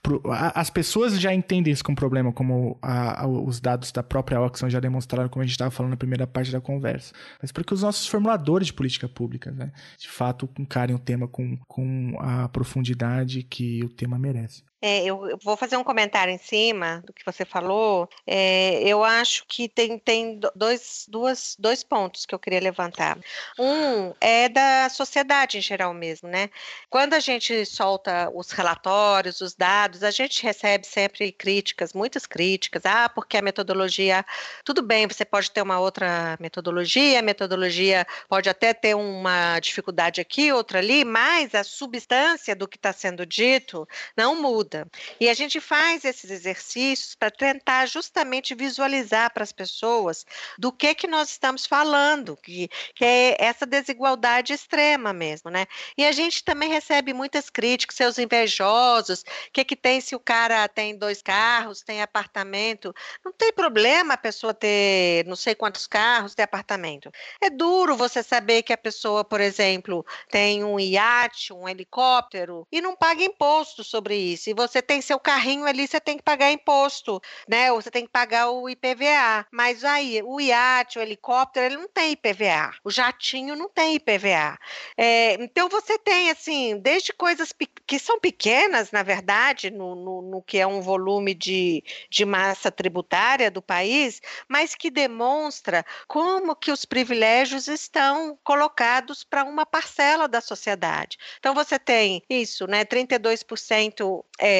Pro- 0.03 0.21
a- 0.25 0.59
As 0.59 0.69
pessoas 0.69 1.19
já 1.19 1.33
entendem 1.33 1.71
isso 1.71 1.83
como 1.83 1.95
problema, 1.95 2.31
como 2.33 2.77
a- 2.81 3.21
a- 3.23 3.27
os 3.27 3.59
dados 3.59 3.91
da 3.91 4.03
própria 4.03 4.41
Oxfam 4.41 4.69
já 4.69 4.79
demonstraram, 4.79 5.29
como 5.29 5.41
a 5.43 5.45
gente 5.45 5.53
estava 5.53 5.71
falando 5.71 5.91
na 5.91 5.97
primeira 5.97 6.27
parte 6.27 6.51
da 6.51 6.59
conversa. 6.59 7.13
Mas 7.41 7.51
porque 7.51 7.73
os 7.73 7.81
nossos 7.83 8.07
formuladores 8.07 8.67
de 8.67 8.73
política 8.73 9.07
pública, 9.07 9.51
né, 9.51 9.71
de 9.97 10.09
fato, 10.09 10.49
encarem 10.59 10.95
o 10.95 10.99
tema 10.99 11.20
com, 11.27 11.57
com 11.67 12.15
a 12.19 12.47
profundidade 12.49 13.43
que 13.43 13.83
o 13.83 13.89
tema 13.89 14.17
merece. 14.17 14.63
É, 14.81 15.03
eu, 15.05 15.37
vou 15.43 15.55
fazer 15.55 15.77
um 15.77 15.83
comentário 15.83 16.33
em 16.33 16.37
cima 16.39 17.03
do 17.05 17.13
que 17.13 17.23
você 17.23 17.45
falou. 17.45 18.09
É, 18.25 18.81
eu 18.83 19.03
acho 19.03 19.45
que 19.47 19.69
tem, 19.69 19.99
tem 19.99 20.39
do- 20.39 20.51
dois, 20.55 21.05
duas, 21.07 21.55
dois 21.59 21.83
pontos 21.83 22.25
que 22.25 22.33
eu 22.33 22.39
queria 22.39 22.59
levantar. 22.59 23.19
Um 23.59 24.13
é 24.19 24.49
da 24.49 24.89
sociedade 24.89 25.57
em 25.57 25.61
geral 25.61 25.93
mesmo, 25.93 26.27
né? 26.27 26.49
Quando 26.89 27.13
a 27.13 27.19
gente 27.19 27.65
solta 27.65 28.29
os 28.33 28.51
relatórios, 28.51 29.39
os 29.41 29.53
dados, 29.53 30.03
a 30.03 30.09
gente 30.11 30.41
recebe 30.43 30.85
sempre 30.87 31.31
críticas, 31.31 31.93
muitas 31.93 32.25
críticas. 32.25 32.83
Ah, 32.85 33.07
porque 33.09 33.37
a 33.37 33.41
metodologia. 33.41 34.25
Tudo 34.65 34.81
bem, 34.81 35.07
você 35.07 35.23
pode 35.25 35.51
ter 35.51 35.61
uma 35.61 35.79
outra 35.79 36.37
metodologia, 36.39 37.19
a 37.19 37.21
metodologia 37.21 38.05
pode 38.27 38.49
até 38.49 38.73
ter 38.73 38.95
uma 38.95 39.59
dificuldade 39.59 40.19
aqui, 40.21 40.51
outra 40.51 40.79
ali, 40.79 41.03
mas 41.05 41.53
a 41.53 41.63
substância 41.63 42.55
do 42.55 42.67
que 42.67 42.77
está 42.77 42.91
sendo 42.93 43.25
dito 43.25 43.87
não 44.17 44.41
muda. 44.41 44.70
E 45.19 45.29
a 45.29 45.33
gente 45.33 45.59
faz 45.59 46.05
esses 46.05 46.29
exercícios 46.29 47.15
para 47.15 47.29
tentar 47.29 47.85
justamente 47.85 48.55
visualizar 48.55 49.33
para 49.33 49.43
as 49.43 49.51
pessoas 49.51 50.25
do 50.57 50.71
que 50.71 50.93
que 50.95 51.07
nós 51.07 51.29
estamos 51.29 51.65
falando, 51.65 52.37
que, 52.37 52.69
que 52.95 53.05
é 53.05 53.35
essa 53.39 53.65
desigualdade 53.65 54.53
extrema 54.53 55.13
mesmo, 55.13 55.49
né? 55.49 55.65
E 55.97 56.05
a 56.05 56.11
gente 56.11 56.43
também 56.43 56.69
recebe 56.69 57.13
muitas 57.13 57.49
críticas, 57.49 57.95
seus 57.95 58.17
invejosos, 58.17 59.21
o 59.21 59.25
que 59.53 59.63
que 59.63 59.75
tem 59.75 60.01
se 60.01 60.15
o 60.15 60.19
cara 60.19 60.67
tem 60.67 60.97
dois 60.97 61.21
carros, 61.21 61.81
tem 61.81 62.01
apartamento? 62.01 62.93
Não 63.23 63.31
tem 63.31 63.51
problema 63.51 64.13
a 64.13 64.17
pessoa 64.17 64.53
ter 64.53 65.25
não 65.27 65.35
sei 65.35 65.55
quantos 65.55 65.87
carros, 65.87 66.35
ter 66.35 66.43
apartamento. 66.43 67.11
É 67.41 67.49
duro 67.49 67.95
você 67.95 68.23
saber 68.23 68.63
que 68.63 68.73
a 68.73 68.77
pessoa, 68.77 69.23
por 69.23 69.41
exemplo, 69.41 70.05
tem 70.29 70.63
um 70.63 70.79
iate, 70.79 71.53
um 71.53 71.67
helicóptero 71.67 72.67
e 72.71 72.81
não 72.81 72.95
paga 72.95 73.23
imposto 73.23 73.83
sobre 73.83 74.15
isso. 74.15 74.49
E 74.49 74.53
você 74.67 74.81
tem 74.81 75.01
seu 75.01 75.19
carrinho 75.19 75.65
ali, 75.65 75.87
você 75.87 75.99
tem 75.99 76.17
que 76.17 76.23
pagar 76.23 76.51
imposto, 76.51 77.21
né? 77.47 77.71
Ou 77.71 77.81
você 77.81 77.91
tem 77.91 78.05
que 78.05 78.11
pagar 78.11 78.49
o 78.49 78.69
IPVA. 78.69 79.45
Mas 79.51 79.83
aí, 79.83 80.21
o 80.23 80.39
iate, 80.39 80.99
o 80.99 81.01
helicóptero, 81.01 81.65
ele 81.65 81.77
não 81.77 81.87
tem 81.87 82.11
IPVA. 82.11 82.71
O 82.83 82.89
jatinho 82.91 83.55
não 83.55 83.69
tem 83.69 83.95
IPVA. 83.95 84.57
É, 84.97 85.33
então 85.35 85.67
você 85.69 85.97
tem 85.97 86.29
assim, 86.29 86.77
desde 86.79 87.13
coisas 87.13 87.51
que 87.87 87.99
são 87.99 88.19
pequenas, 88.19 88.91
na 88.91 89.03
verdade, 89.03 89.69
no, 89.71 89.95
no- 89.95 90.21
no 90.21 90.41
que 90.41 90.57
é 90.57 90.67
um 90.67 90.81
volume 90.81 91.33
de, 91.33 91.83
de 92.09 92.25
massa 92.25 92.71
tributária 92.71 93.49
do 93.51 93.61
país, 93.61 94.21
mas 94.47 94.75
que 94.75 94.89
demonstra 94.89 95.85
como 96.07 96.55
que 96.55 96.71
os 96.71 96.85
privilégios 96.85 97.67
estão 97.67 98.37
colocados 98.43 99.23
para 99.23 99.43
uma 99.43 99.65
parcela 99.65 100.27
da 100.27 100.41
sociedade. 100.41 101.17
Então 101.39 101.53
você 101.53 101.77
tem 101.79 102.21
isso, 102.29 102.67
né? 102.67 102.83
32% 102.85 104.23
é, 104.39 104.50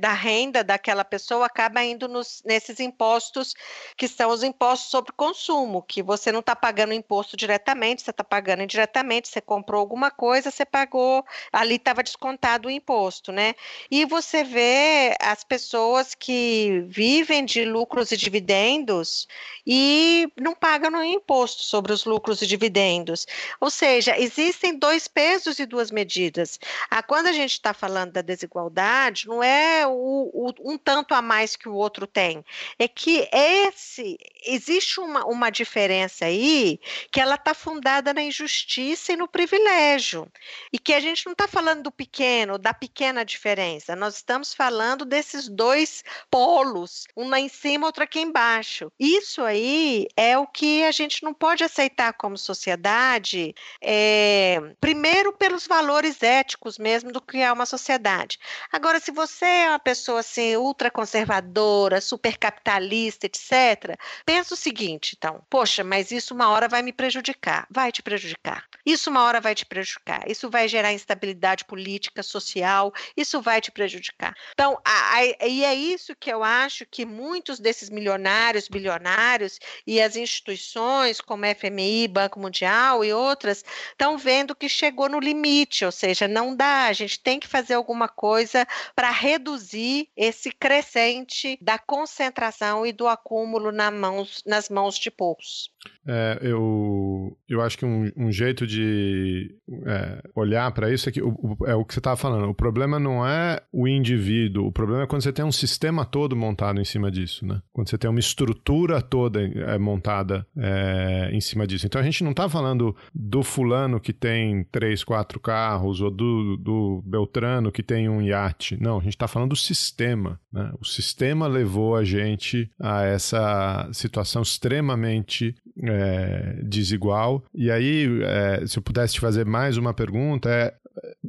da 0.00 0.12
renda 0.12 0.64
daquela 0.64 1.04
pessoa 1.04 1.46
acaba 1.46 1.82
indo 1.82 2.08
nos- 2.08 2.42
nesses 2.44 2.80
impostos 2.80 3.54
que 3.96 4.08
são 4.08 4.30
os 4.30 4.42
impostos 4.42 4.90
sobre 4.90 5.12
consumo, 5.12 5.82
que 5.82 6.02
você 6.02 6.32
não 6.32 6.40
está 6.40 6.54
pagando 6.56 6.92
imposto 6.92 7.36
diretamente, 7.36 8.02
você 8.02 8.10
está 8.10 8.24
pagando 8.24 8.62
indiretamente, 8.62 9.28
você 9.28 9.40
comprou 9.40 9.80
alguma 9.80 10.10
coisa, 10.10 10.50
você 10.50 10.64
pagou, 10.64 11.24
ali 11.52 11.76
estava 11.76 12.02
descontado 12.02 12.68
o 12.68 12.70
imposto, 12.70 13.32
né? 13.32 13.54
E 13.90 14.04
você 14.04 14.44
vê 14.44 15.16
as 15.20 15.44
pessoas 15.44 16.14
que 16.14 16.84
vivem 16.88 17.44
de 17.44 17.64
lucros 17.64 18.12
e 18.12 18.16
dividendos 18.16 19.26
e 19.66 20.28
não 20.40 20.54
pagam 20.54 20.90
nenhum 20.90 21.14
imposto 21.14 21.62
sobre 21.62 21.92
os 21.92 22.04
lucros 22.04 22.42
e 22.42 22.46
dividendos. 22.46 23.26
Ou 23.60 23.70
seja, 23.70 24.18
existem 24.18 24.78
dois 24.78 25.08
pesos 25.08 25.58
e 25.58 25.66
duas 25.66 25.90
medidas. 25.90 26.58
Quando 27.06 27.26
a 27.26 27.32
gente 27.32 27.52
está 27.52 27.72
falando 27.74 28.12
da 28.12 28.22
desigualdade, 28.22 29.23
não 29.26 29.42
é 29.42 29.86
o- 29.86 30.30
o- 30.32 30.72
um 30.72 30.78
tanto 30.78 31.14
a 31.14 31.22
mais 31.22 31.56
que 31.56 31.68
o 31.68 31.74
outro 31.74 32.06
tem. 32.06 32.44
É 32.78 32.86
que 32.88 33.28
esse 33.32 34.16
existe 34.46 35.00
uma, 35.00 35.24
uma 35.26 35.50
diferença 35.50 36.26
aí 36.26 36.78
que 37.10 37.20
ela 37.20 37.34
está 37.36 37.54
fundada 37.54 38.12
na 38.12 38.22
injustiça 38.22 39.12
e 39.12 39.16
no 39.16 39.26
privilégio. 39.28 40.30
E 40.72 40.78
que 40.78 40.92
a 40.92 41.00
gente 41.00 41.24
não 41.26 41.32
está 41.32 41.46
falando 41.48 41.82
do 41.84 41.90
pequeno, 41.92 42.58
da 42.58 42.74
pequena 42.74 43.24
diferença. 43.24 43.96
Nós 43.96 44.16
estamos 44.16 44.52
falando 44.54 45.04
desses 45.04 45.48
dois 45.48 46.02
polos, 46.30 47.06
um 47.16 47.28
lá 47.28 47.40
em 47.40 47.48
cima, 47.48 47.86
outro 47.86 48.04
aqui 48.04 48.20
embaixo. 48.20 48.90
Isso 48.98 49.42
aí 49.42 50.06
é 50.16 50.36
o 50.38 50.46
que 50.46 50.84
a 50.84 50.90
gente 50.92 51.22
não 51.22 51.32
pode 51.34 51.64
aceitar 51.64 52.12
como 52.14 52.36
sociedade, 52.36 53.54
é, 53.80 54.58
primeiro 54.80 55.32
pelos 55.32 55.66
valores 55.66 56.22
éticos 56.22 56.78
mesmo 56.78 57.12
do 57.12 57.20
que 57.20 57.38
é 57.38 57.52
uma 57.52 57.66
sociedade. 57.66 58.38
Agora, 58.72 59.00
se 59.00 59.10
você 59.14 59.44
é 59.44 59.68
uma 59.70 59.78
pessoa 59.78 60.20
assim, 60.20 60.56
ultraconservadora, 60.56 62.00
super 62.00 62.36
capitalista, 62.36 63.26
etc., 63.26 63.96
pensa 64.26 64.54
o 64.54 64.56
seguinte, 64.56 65.14
então, 65.16 65.42
poxa, 65.48 65.82
mas 65.82 66.10
isso 66.10 66.34
uma 66.34 66.48
hora 66.50 66.68
vai 66.68 66.82
me 66.82 66.92
prejudicar. 66.92 67.66
Vai 67.70 67.92
te 67.92 68.02
prejudicar. 68.02 68.64
Isso 68.84 69.08
uma 69.08 69.22
hora 69.22 69.40
vai 69.40 69.54
te 69.54 69.64
prejudicar. 69.64 70.28
Isso 70.28 70.50
vai 70.50 70.68
gerar 70.68 70.92
instabilidade 70.92 71.64
política, 71.64 72.22
social, 72.22 72.92
isso 73.16 73.40
vai 73.40 73.60
te 73.60 73.70
prejudicar. 73.70 74.34
Então, 74.52 74.78
a, 74.84 75.14
a, 75.14 75.46
e 75.46 75.64
é 75.64 75.74
isso 75.74 76.14
que 76.14 76.30
eu 76.30 76.42
acho 76.42 76.84
que 76.84 77.06
muitos 77.06 77.58
desses 77.58 77.88
milionários, 77.88 78.68
bilionários 78.68 79.58
e 79.86 80.00
as 80.00 80.16
instituições 80.16 81.20
como 81.20 81.46
FMI, 81.46 82.08
Banco 82.08 82.40
Mundial 82.40 83.04
e 83.04 83.12
outras 83.12 83.64
estão 83.90 84.18
vendo 84.18 84.54
que 84.54 84.68
chegou 84.68 85.08
no 85.08 85.20
limite, 85.20 85.84
ou 85.84 85.92
seja, 85.92 86.26
não 86.28 86.54
dá, 86.54 86.86
a 86.86 86.92
gente 86.92 87.20
tem 87.20 87.38
que 87.38 87.46
fazer 87.46 87.74
alguma 87.74 88.08
coisa 88.08 88.66
para 88.94 89.03
reduzir 89.10 90.08
esse 90.16 90.50
crescente 90.50 91.58
da 91.60 91.78
concentração 91.78 92.86
e 92.86 92.92
do 92.92 93.06
acúmulo 93.06 93.72
na 93.72 93.90
mãos, 93.90 94.42
nas 94.46 94.68
mãos 94.68 94.98
de 94.98 95.10
poucos. 95.10 95.70
É, 96.06 96.38
eu, 96.42 97.36
eu 97.48 97.60
acho 97.62 97.78
que 97.78 97.84
um, 97.84 98.10
um 98.16 98.30
jeito 98.30 98.66
de 98.66 99.54
é, 99.86 100.22
olhar 100.34 100.70
para 100.72 100.92
isso 100.92 101.08
é 101.08 101.12
que 101.12 101.22
o, 101.22 101.30
o, 101.30 101.66
é 101.66 101.74
o 101.74 101.84
que 101.84 101.94
você 101.94 102.00
estava 102.00 102.16
falando. 102.16 102.48
O 102.48 102.54
problema 102.54 102.98
não 102.98 103.26
é 103.26 103.62
o 103.72 103.88
indivíduo, 103.88 104.66
o 104.66 104.72
problema 104.72 105.04
é 105.04 105.06
quando 105.06 105.22
você 105.22 105.32
tem 105.32 105.44
um 105.44 105.52
sistema 105.52 106.04
todo 106.04 106.36
montado 106.36 106.80
em 106.80 106.84
cima 106.84 107.10
disso, 107.10 107.46
né? 107.46 107.62
Quando 107.72 107.88
você 107.88 107.96
tem 107.96 108.10
uma 108.10 108.20
estrutura 108.20 109.00
toda 109.00 109.42
é, 109.42 109.78
montada 109.78 110.46
é, 110.56 111.30
em 111.32 111.40
cima 111.40 111.66
disso. 111.66 111.86
Então 111.86 112.00
a 112.00 112.04
gente 112.04 112.22
não 112.22 112.32
está 112.32 112.48
falando 112.48 112.94
do 113.14 113.42
fulano 113.42 114.00
que 114.00 114.12
tem 114.12 114.64
três, 114.64 115.02
quatro 115.02 115.40
carros 115.40 116.00
ou 116.00 116.10
do, 116.10 116.56
do 116.56 117.02
Beltrano 117.06 117.72
que 117.72 117.82
tem 117.82 118.08
um 118.08 118.20
iate. 118.20 118.76
Não, 118.84 118.98
a 118.98 119.02
gente 119.02 119.14
está 119.14 119.26
falando 119.26 119.50
do 119.50 119.56
sistema. 119.56 120.38
Né? 120.52 120.70
O 120.78 120.84
sistema 120.84 121.46
levou 121.46 121.96
a 121.96 122.04
gente 122.04 122.70
a 122.78 123.02
essa 123.02 123.88
situação 123.94 124.42
extremamente 124.42 125.54
é, 125.82 126.60
desigual. 126.62 127.42
E 127.54 127.70
aí, 127.70 128.06
é, 128.22 128.66
se 128.66 128.78
eu 128.78 128.82
pudesse 128.82 129.14
te 129.14 129.20
fazer 129.20 129.46
mais 129.46 129.78
uma 129.78 129.94
pergunta, 129.94 130.50
é 130.50 130.74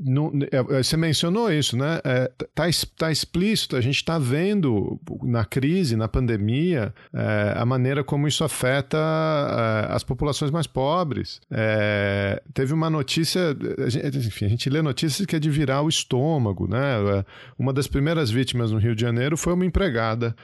não, 0.04 0.32
é, 0.52 0.58
é, 0.58 0.84
você 0.84 0.98
mencionou 0.98 1.52
isso, 1.52 1.78
né? 1.78 2.02
Está 2.42 2.68
é, 2.68 2.72
tá 2.98 3.12
explícito, 3.12 3.78
a 3.78 3.82
gente 3.82 3.96
está 3.96 4.20
vendo 4.20 5.00
na 5.24 5.46
crise, 5.46 5.96
na 5.96 6.08
pandemia, 6.08 6.94
é, 7.14 7.54
a 7.56 7.66
maneira 7.66 8.04
como 8.04 8.28
isso 8.28 8.44
afeta 8.44 8.98
é, 8.98 9.94
as 9.94 10.04
populações 10.04 10.52
mais 10.52 10.68
pobres. 10.68 11.40
É, 11.50 12.42
teve 12.54 12.74
uma 12.74 12.90
notícia, 12.90 13.56
a 13.78 13.90
gente, 13.90 14.18
enfim, 14.18 14.46
a 14.46 14.50
gente 14.50 14.70
lê 14.70 14.82
notícias 14.82 15.26
que 15.26 15.36
é 15.36 15.40
de 15.40 15.50
virar 15.50 15.82
o 15.82 15.88
estômago, 15.88 16.68
né? 16.68 17.24
Uma 17.58 17.72
das 17.72 17.88
primeiras 17.88 18.30
vítimas 18.30 18.72
no 18.72 18.78
Rio 18.78 18.96
de 18.96 19.02
Janeiro 19.02 19.38
foi 19.38 19.54
uma 19.54 19.66
empregada 19.66 20.36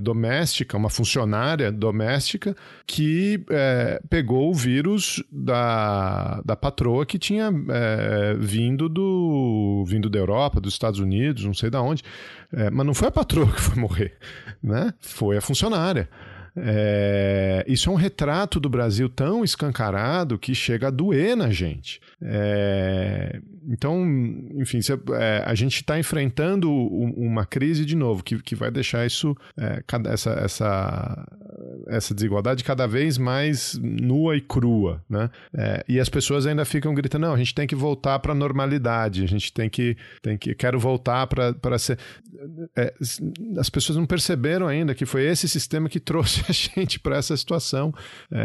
doméstica, 0.00 0.76
uma 0.76 0.90
funcionária 0.90 1.70
doméstica, 1.70 2.54
que 2.86 3.44
pegou 4.08 4.50
o 4.50 4.54
vírus 4.54 5.22
da, 5.30 6.42
da 6.44 6.56
patroa 6.56 7.06
que 7.06 7.18
tinha 7.18 7.50
vindo 8.42 8.88
do 8.88 9.84
vindo 9.86 10.10
da 10.10 10.18
Europa, 10.18 10.60
dos 10.60 10.74
Estados 10.74 11.00
Unidos, 11.00 11.44
não 11.44 11.54
sei 11.54 11.70
da 11.70 11.80
onde, 11.80 12.02
é, 12.52 12.70
mas 12.70 12.86
não 12.86 12.94
foi 12.94 13.08
a 13.08 13.12
patroa 13.12 13.50
que 13.52 13.60
foi 13.60 13.80
morrer, 13.80 14.16
né? 14.62 14.92
Foi 15.00 15.36
a 15.36 15.40
funcionária. 15.40 16.08
É, 16.54 17.64
isso 17.66 17.88
é 17.88 17.92
um 17.92 17.96
retrato 17.96 18.60
do 18.60 18.68
Brasil 18.68 19.08
tão 19.08 19.42
escancarado 19.42 20.38
que 20.38 20.54
chega 20.54 20.88
a 20.88 20.90
doer 20.90 21.34
na 21.34 21.50
gente. 21.50 22.00
É, 22.20 23.40
então, 23.68 24.04
enfim, 24.56 24.80
é, 25.14 25.42
a 25.46 25.54
gente 25.54 25.76
está 25.76 25.98
enfrentando 25.98 26.70
uma 26.70 27.46
crise 27.46 27.86
de 27.86 27.96
novo 27.96 28.22
que, 28.22 28.38
que 28.42 28.54
vai 28.54 28.70
deixar 28.70 29.06
isso, 29.06 29.34
é, 29.56 29.82
essa, 30.10 30.30
essa, 30.32 31.26
essa 31.88 32.14
desigualdade 32.14 32.64
cada 32.64 32.86
vez 32.86 33.18
mais 33.18 33.78
nua 33.80 34.36
e 34.36 34.40
crua. 34.40 35.02
Né? 35.08 35.30
É, 35.54 35.84
e 35.88 36.00
as 36.00 36.08
pessoas 36.08 36.46
ainda 36.46 36.64
ficam 36.64 36.94
gritando: 36.94 37.22
não, 37.22 37.34
a 37.34 37.38
gente 37.38 37.54
tem 37.54 37.66
que 37.66 37.74
voltar 37.74 38.18
para 38.18 38.32
a 38.32 38.34
normalidade, 38.34 39.24
a 39.24 39.28
gente 39.28 39.52
tem 39.52 39.68
que, 39.68 39.96
tem 40.22 40.36
que 40.36 40.54
quero 40.54 40.78
voltar 40.78 41.26
para 41.26 41.78
ser. 41.78 41.98
É, 42.76 42.94
as 43.58 43.70
pessoas 43.70 43.96
não 43.96 44.06
perceberam 44.06 44.66
ainda 44.66 44.94
que 44.94 45.06
foi 45.06 45.24
esse 45.24 45.48
sistema 45.48 45.88
que 45.88 46.00
trouxe 46.00 46.42
a 46.48 46.52
gente 46.52 46.98
para 46.98 47.16
essa 47.16 47.36
situação 47.36 47.92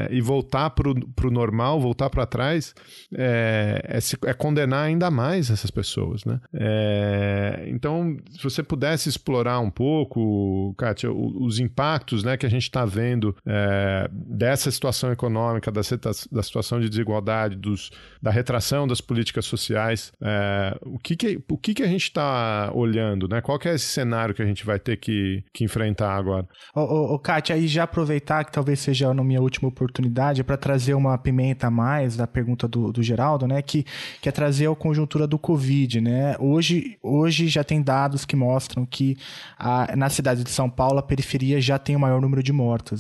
e 0.10 0.22
voltar 0.22 0.70
para 0.72 0.90
o 0.90 1.32
normal, 1.32 1.80
voltar 1.80 2.10
para 2.10 2.26
trás. 2.26 2.74
É, 3.14 3.28
é, 3.58 3.98
é, 3.98 4.30
é, 4.30 4.34
condenar 4.34 4.86
ainda 4.86 5.10
mais 5.10 5.50
essas 5.50 5.72
pessoas, 5.72 6.26
né? 6.26 6.40
É, 6.54 7.66
então, 7.68 8.18
se 8.32 8.44
você 8.44 8.64
pudesse 8.64 9.10
explorar 9.10 9.60
um 9.60 9.70
pouco, 9.70 10.74
Kátia, 10.78 11.12
os 11.12 11.60
impactos 11.60 12.24
né, 12.24 12.38
que 12.38 12.46
a 12.46 12.50
gente 12.50 12.64
está 12.64 12.86
vendo 12.86 12.97
é, 13.46 14.10
dessa 14.12 14.72
situação 14.72 15.12
econômica, 15.12 15.72
da, 15.72 15.82
da 16.32 16.44
situação 16.44 16.80
de 16.80 16.90
desigualdade, 16.90 17.56
dos, 17.56 17.92
da 18.22 18.32
retração 18.32 18.88
das 18.88 19.00
políticas 19.00 19.46
sociais, 19.46 20.12
é, 20.22 20.78
o, 20.82 20.98
que, 20.98 21.16
que, 21.16 21.40
o 21.50 21.58
que, 21.58 21.74
que 21.76 21.84
a 21.84 21.88
gente 21.88 22.04
está 22.04 22.72
olhando, 22.74 23.28
né? 23.28 23.42
Qual 23.42 23.60
é 23.66 23.76
esse 23.76 23.86
cenário 23.86 24.34
que 24.34 24.42
a 24.42 24.46
gente 24.46 24.66
vai 24.66 24.80
ter 24.80 24.98
que, 24.98 25.44
que 25.54 25.64
enfrentar 25.64 26.16
agora? 26.16 26.48
Ô, 26.76 26.82
ô, 26.82 27.14
ô 27.16 27.20
Kátia, 27.20 27.56
aí 27.56 27.68
já 27.68 27.84
aproveitar 27.84 28.44
que 28.44 28.52
talvez 28.52 28.80
seja 28.80 29.10
a 29.10 29.14
minha 29.14 29.42
última 29.42 29.70
oportunidade 29.70 30.44
para 30.44 30.58
trazer 30.58 30.94
uma 30.94 31.18
pimenta 31.18 31.68
a 31.68 31.72
mais 31.72 32.16
da 32.16 32.26
pergunta 32.26 32.68
do, 32.68 32.92
do 32.92 33.04
Geraldo, 33.04 33.48
né? 33.48 33.62
que, 33.62 33.86
que 34.22 34.30
é 34.30 34.32
trazer 34.32 34.70
a 34.70 34.76
conjuntura 34.76 35.28
do 35.28 35.38
Covid, 35.38 36.02
né? 36.02 36.36
Hoje, 36.40 36.98
hoje 37.04 37.48
já 37.48 37.64
tem 37.64 37.82
dados 37.82 38.26
que 38.26 38.36
mostram 38.36 38.86
que 38.86 39.18
a, 39.58 39.96
na 39.96 40.10
cidade 40.10 40.44
de 40.44 40.50
São 40.50 40.70
Paulo 40.70 41.00
a 41.00 41.04
periferia 41.04 41.60
já 41.60 41.78
tem 41.78 41.96
o 41.96 42.00
maior 42.00 42.22
número 42.22 42.42
de 42.42 42.54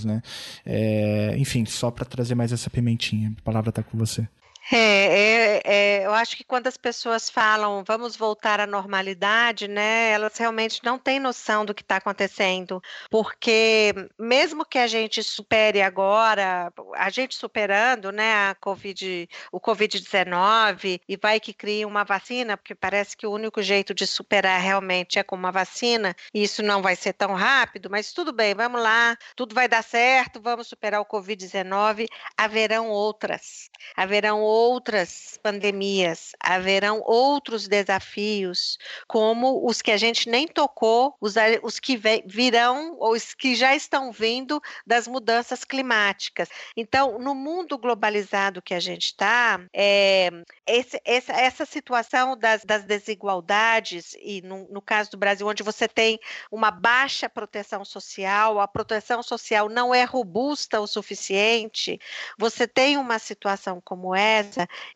né? 0.05 0.21
É, 0.65 1.35
enfim, 1.37 1.65
só 1.65 1.91
para 1.91 2.05
trazer 2.05 2.35
mais 2.35 2.51
essa 2.51 2.69
pimentinha. 2.69 3.33
A 3.39 3.41
palavra 3.41 3.69
está 3.69 3.83
com 3.83 3.97
você. 3.97 4.27
É, 4.69 4.77
é, 4.77 5.61
é, 5.63 6.05
eu 6.05 6.13
acho 6.13 6.35
que 6.35 6.43
quando 6.43 6.67
as 6.67 6.75
pessoas 6.75 7.29
falam 7.29 7.85
vamos 7.87 8.17
voltar 8.17 8.59
à 8.59 8.67
normalidade, 8.67 9.65
né, 9.65 10.11
elas 10.11 10.37
realmente 10.37 10.81
não 10.83 10.99
têm 10.99 11.21
noção 11.21 11.63
do 11.63 11.73
que 11.73 11.81
está 11.81 11.95
acontecendo, 11.97 12.81
porque 13.09 13.93
mesmo 14.19 14.65
que 14.65 14.77
a 14.77 14.85
gente 14.85 15.23
supere 15.23 15.81
agora, 15.81 16.71
a 16.95 17.09
gente 17.09 17.35
superando, 17.35 18.11
né, 18.11 18.49
a 18.49 18.55
COVID, 18.55 19.29
o 19.53 19.59
Covid-19 19.59 20.99
e 21.07 21.15
vai 21.15 21.39
que 21.39 21.53
cria 21.53 21.87
uma 21.87 22.03
vacina, 22.03 22.57
porque 22.57 22.75
parece 22.75 23.15
que 23.15 23.25
o 23.25 23.31
único 23.31 23.61
jeito 23.61 23.93
de 23.93 24.05
superar 24.05 24.59
realmente 24.59 25.17
é 25.17 25.23
com 25.23 25.37
uma 25.37 25.51
vacina, 25.51 26.13
e 26.33 26.43
isso 26.43 26.61
não 26.61 26.81
vai 26.81 26.95
ser 26.97 27.13
tão 27.13 27.33
rápido, 27.35 27.89
mas 27.89 28.11
tudo 28.11 28.33
bem, 28.33 28.53
vamos 28.53 28.81
lá, 28.81 29.17
tudo 29.33 29.55
vai 29.55 29.69
dar 29.69 29.83
certo, 29.83 30.41
vamos 30.41 30.67
superar 30.67 30.99
o 30.99 31.05
Covid-19, 31.05 32.05
haverão 32.37 32.89
outras, 32.89 33.69
haverão 33.95 34.41
outras 34.41 34.56
outras 34.57 35.39
pandemias, 35.43 36.31
haverão 36.39 37.01
outros 37.05 37.67
desafios, 37.67 38.77
como 39.07 39.65
os 39.67 39.81
que 39.81 39.91
a 39.91 39.97
gente 39.97 40.27
nem 40.27 40.47
tocou, 40.47 41.15
os, 41.21 41.35
os 41.61 41.79
que 41.79 41.99
virão 42.25 42.97
ou 42.99 43.11
os 43.11 43.35
que 43.35 43.55
já 43.55 43.75
estão 43.75 44.11
vindo 44.11 44.61
das 44.85 45.07
mudanças 45.07 45.63
climáticas. 45.63 46.49
Então, 46.75 47.19
no 47.19 47.35
mundo 47.35 47.77
globalizado 47.77 48.61
que 48.61 48.73
a 48.73 48.79
gente 48.79 49.05
está, 49.05 49.61
é, 49.73 50.29
essa, 50.65 51.33
essa, 51.33 51.65
situação 51.65 52.35
das, 52.35 52.65
das 52.65 52.83
desigualdades, 52.83 54.15
e 54.19 54.41
no, 54.41 54.67
no 54.69 54.81
caso 54.81 55.11
do 55.11 55.17
Brasil, 55.17 55.47
onde 55.47 55.61
você 55.61 55.87
tem 55.87 56.19
uma 56.51 56.71
baixa 56.71 57.29
proteção 57.29 57.85
social, 57.85 58.59
a 58.59 58.67
proteção 58.67 59.21
social 59.21 59.69
não 59.69 59.93
é 59.93 60.03
robusta 60.03 60.79
o 60.81 60.87
suficiente, 60.87 61.99
você 62.37 62.67
tem 62.67 62.97
uma 62.97 63.19
situação 63.19 63.79
como 63.83 64.15
essa 64.15 64.46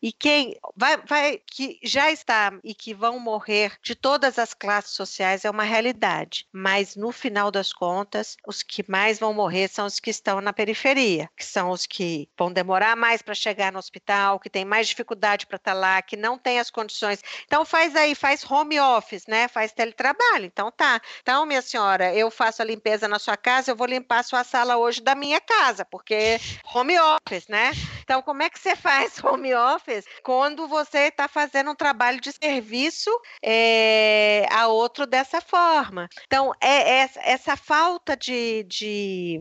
e 0.02 0.12
quem 0.12 0.58
vai, 0.76 0.96
vai 0.98 1.40
que 1.46 1.78
já 1.82 2.10
está 2.10 2.52
e 2.62 2.74
que 2.74 2.94
vão 2.94 3.18
morrer 3.18 3.78
de 3.82 3.94
todas 3.94 4.38
as 4.38 4.54
classes 4.54 4.92
sociais 4.92 5.44
é 5.44 5.50
uma 5.50 5.64
realidade, 5.64 6.46
mas 6.52 6.96
no 6.96 7.12
final 7.12 7.50
das 7.50 7.72
contas, 7.72 8.36
os 8.46 8.62
que 8.62 8.84
mais 8.88 9.18
vão 9.18 9.32
morrer 9.32 9.68
são 9.68 9.86
os 9.86 9.98
que 9.98 10.10
estão 10.10 10.40
na 10.40 10.52
periferia, 10.52 11.28
que 11.36 11.44
são 11.44 11.70
os 11.70 11.86
que 11.86 12.28
vão 12.36 12.52
demorar 12.52 12.96
mais 12.96 13.22
para 13.22 13.34
chegar 13.34 13.72
no 13.72 13.78
hospital, 13.78 14.38
que 14.38 14.50
têm 14.50 14.64
mais 14.64 14.88
dificuldade 14.88 15.46
para 15.46 15.56
estar 15.56 15.72
tá 15.72 15.78
lá, 15.78 16.02
que 16.02 16.16
não 16.16 16.38
têm 16.38 16.58
as 16.58 16.70
condições. 16.70 17.22
Então 17.46 17.64
faz 17.64 17.94
aí, 17.96 18.14
faz 18.14 18.48
home 18.48 18.78
office, 18.80 19.26
né? 19.26 19.48
Faz 19.48 19.72
teletrabalho. 19.72 20.46
Então 20.46 20.70
tá. 20.70 21.00
Então, 21.20 21.46
minha 21.46 21.62
senhora, 21.62 22.14
eu 22.14 22.30
faço 22.30 22.62
a 22.62 22.64
limpeza 22.64 23.08
na 23.08 23.18
sua 23.18 23.36
casa, 23.36 23.70
eu 23.70 23.76
vou 23.76 23.86
limpar 23.86 24.20
a 24.20 24.22
sua 24.22 24.44
sala 24.44 24.76
hoje 24.76 25.00
da 25.00 25.14
minha 25.14 25.40
casa, 25.40 25.84
porque 25.84 26.40
home 26.72 26.98
office, 26.98 27.48
né? 27.48 27.72
Então, 28.02 28.22
como 28.22 28.42
é 28.42 28.50
que 28.50 28.58
você 28.58 28.74
faz 28.76 29.22
home 29.22 29.54
office 29.54 30.04
quando 30.22 30.66
você 30.68 31.08
está 31.08 31.28
fazendo 31.28 31.70
um 31.70 31.74
trabalho 31.74 32.20
de 32.20 32.32
serviço 32.32 33.10
é, 33.42 34.46
a 34.50 34.68
outro 34.68 35.06
dessa 35.06 35.40
forma? 35.40 36.08
Então, 36.26 36.52
é, 36.60 37.02
é 37.02 37.10
essa 37.16 37.56
falta 37.56 38.16
de, 38.16 38.64
de, 38.64 39.40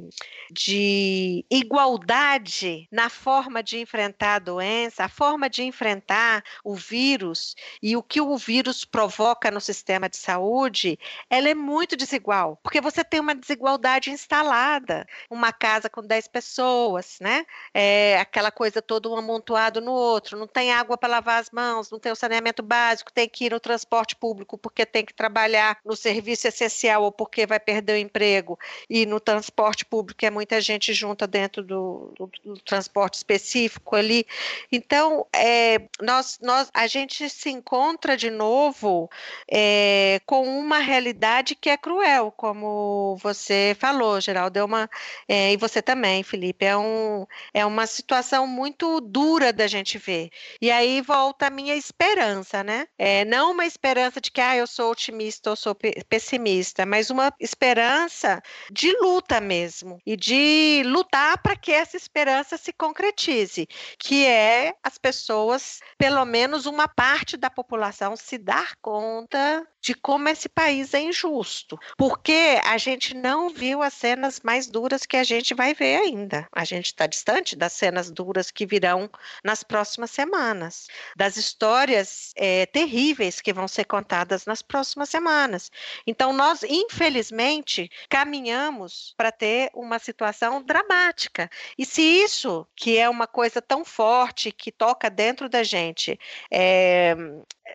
de 0.52 1.46
igualdade 1.50 2.88
na 2.92 3.10
forma 3.10 3.64
de 3.64 3.80
enfrentar 3.80 4.36
a 4.36 4.40
doença, 4.40 5.06
a 5.06 5.10
forma 5.10 5.50
de 5.50 5.64
enfrentar 5.64 6.44
o 6.64 6.76
vírus 6.76 7.56
e 7.82 7.96
o 7.96 8.04
que 8.04 8.22
o 8.22 8.38
vírus 8.38 8.86
provoca 8.86 9.52
no 9.52 9.62
sistema 9.62 10.10
de 10.10 10.18
saúde, 10.18 11.00
ela 11.30 11.50
é 11.50 11.56
muito 11.56 11.96
desigual, 11.96 12.60
porque 12.64 12.82
você 12.82 13.04
tem 13.04 13.20
uma 13.20 13.36
desigualdade 13.36 14.10
instalada, 14.10 15.08
uma 15.30 15.52
casa 15.52 15.90
com 15.90 16.02
10 16.02 16.28
pessoas, 16.28 17.18
né? 17.20 17.46
É, 17.74 18.20
aquela 18.20 18.51
coisa 18.52 18.82
toda 18.82 19.10
um 19.10 19.16
amontoado 19.16 19.82
no 19.82 19.92
outro, 19.92 20.38
não 20.38 20.48
tem 20.48 20.72
água 20.72 20.98
para 20.98 21.10
lavar 21.10 21.40
as 21.40 21.50
mãos, 21.50 21.90
não 21.90 22.00
tem 22.00 22.12
o 22.12 22.16
saneamento 22.16 22.62
básico, 22.62 23.12
tem 23.12 23.28
que 23.28 23.46
ir 23.46 23.52
no 23.52 23.60
transporte 23.60 24.16
público 24.16 24.58
porque 24.58 24.86
tem 24.86 25.06
que 25.06 25.14
trabalhar 25.14 25.78
no 25.86 25.96
serviço 25.96 26.48
essencial 26.48 27.04
ou 27.04 27.12
porque 27.12 27.46
vai 27.46 27.60
perder 27.60 27.94
o 27.94 27.98
emprego, 27.98 28.60
e 28.90 29.06
no 29.06 29.20
transporte 29.20 29.86
público 29.86 30.26
é 30.26 30.30
muita 30.30 30.60
gente 30.62 30.94
junta 30.94 31.26
dentro 31.26 31.64
do, 31.64 32.14
do, 32.18 32.32
do 32.44 32.60
transporte 32.62 33.16
específico 33.16 33.96
ali. 33.96 34.26
Então, 34.72 35.26
é, 35.34 35.82
nós, 36.02 36.40
nós, 36.42 36.70
a 36.74 36.88
gente 36.88 37.30
se 37.30 37.50
encontra 37.50 38.18
de 38.18 38.30
novo 38.30 39.10
é, 39.50 40.20
com 40.26 40.44
uma 40.44 40.80
realidade 40.80 41.56
que 41.56 41.70
é 41.70 41.78
cruel, 41.78 42.34
como 42.36 43.18
você 43.22 43.76
falou, 43.80 44.20
Geraldo, 44.20 44.60
é 44.60 44.64
uma, 44.64 44.90
é, 45.28 45.54
e 45.54 45.58
você 45.58 45.82
também, 45.82 46.24
Felipe, 46.24 46.66
é, 46.66 46.78
um, 46.78 47.26
é 47.54 47.66
uma 47.66 47.88
situação 47.88 48.41
muito 48.48 49.00
dura 49.02 49.52
da 49.54 49.68
gente 49.68 49.98
ver. 49.98 50.30
E 50.62 50.72
aí 50.72 51.02
volta 51.02 51.48
a 51.48 51.50
minha 51.50 51.76
esperança, 51.76 52.64
né? 52.64 52.86
É, 52.98 53.26
não 53.26 53.52
uma 53.52 53.66
esperança 53.66 54.20
de 54.22 54.32
que 54.32 54.42
ah, 54.42 54.56
eu 54.56 54.68
sou 54.68 54.92
otimista 54.92 55.50
ou 55.50 55.56
sou 55.56 55.76
pessimista, 56.10 56.86
mas 56.86 57.10
uma 57.10 57.34
esperança 57.40 58.42
de 58.72 58.92
luta 59.00 59.40
mesmo 59.42 60.00
e 60.06 60.16
de 60.16 60.84
lutar 60.86 61.42
para 61.42 61.56
que 61.56 61.72
essa 61.72 61.98
esperança 61.98 62.58
se 62.58 62.74
concretize, 62.74 63.68
que 64.00 64.26
é 64.26 64.74
as 64.84 64.98
pessoas, 64.98 65.80
pelo 65.98 66.26
menos 66.26 66.66
uma 66.66 66.88
parte 66.88 67.38
da 67.38 67.50
população, 67.50 68.16
se 68.16 68.38
dar 68.38 68.74
conta 68.82 69.68
de 69.82 69.96
como 69.96 70.30
esse 70.30 70.48
país 70.48 70.94
é 70.94 71.02
injusto, 71.02 71.78
porque 71.98 72.62
a 72.64 72.78
gente 72.78 73.16
não 73.16 73.50
viu 73.50 73.82
as 73.82 73.94
cenas 73.94 74.40
mais 74.42 74.68
duras 74.68 75.06
que 75.06 75.18
a 75.18 75.24
gente 75.24 75.54
vai 75.54 75.74
ver 75.74 76.02
ainda. 76.02 76.48
A 76.52 76.64
gente 76.64 76.88
está 76.88 77.08
distante 77.08 77.56
das 77.56 77.74
cenas 77.74 78.12
duras 78.12 78.52
que 78.52 78.66
virão 78.66 79.10
nas 79.44 79.64
próximas 79.64 80.12
semanas, 80.12 80.88
das 81.16 81.36
histórias 81.36 82.32
é, 82.36 82.66
terríveis 82.68 83.42
que 83.42 83.52
vão 83.52 83.68
ser 83.68 83.86
contadas 83.86 84.46
nas 84.46 84.62
próximas 84.62 85.10
semanas. 85.10 85.72
Então, 86.06 86.32
nós, 86.32 86.64
infelizmente, 86.64 87.90
caminhamos 88.08 89.14
para 89.18 89.32
ter 89.32 89.72
uma 89.74 89.98
situação 89.98 90.62
dramática. 90.62 91.50
E 91.78 91.86
se 91.86 92.02
isso, 92.02 92.68
que 92.76 92.98
é 92.98 93.10
uma 93.10 93.26
coisa 93.26 93.62
tão 93.62 93.84
forte, 93.84 94.52
que 94.52 94.72
toca 94.72 95.10
dentro 95.10 95.50
da 95.50 95.64
gente, 95.64 96.20
é, 96.52 97.16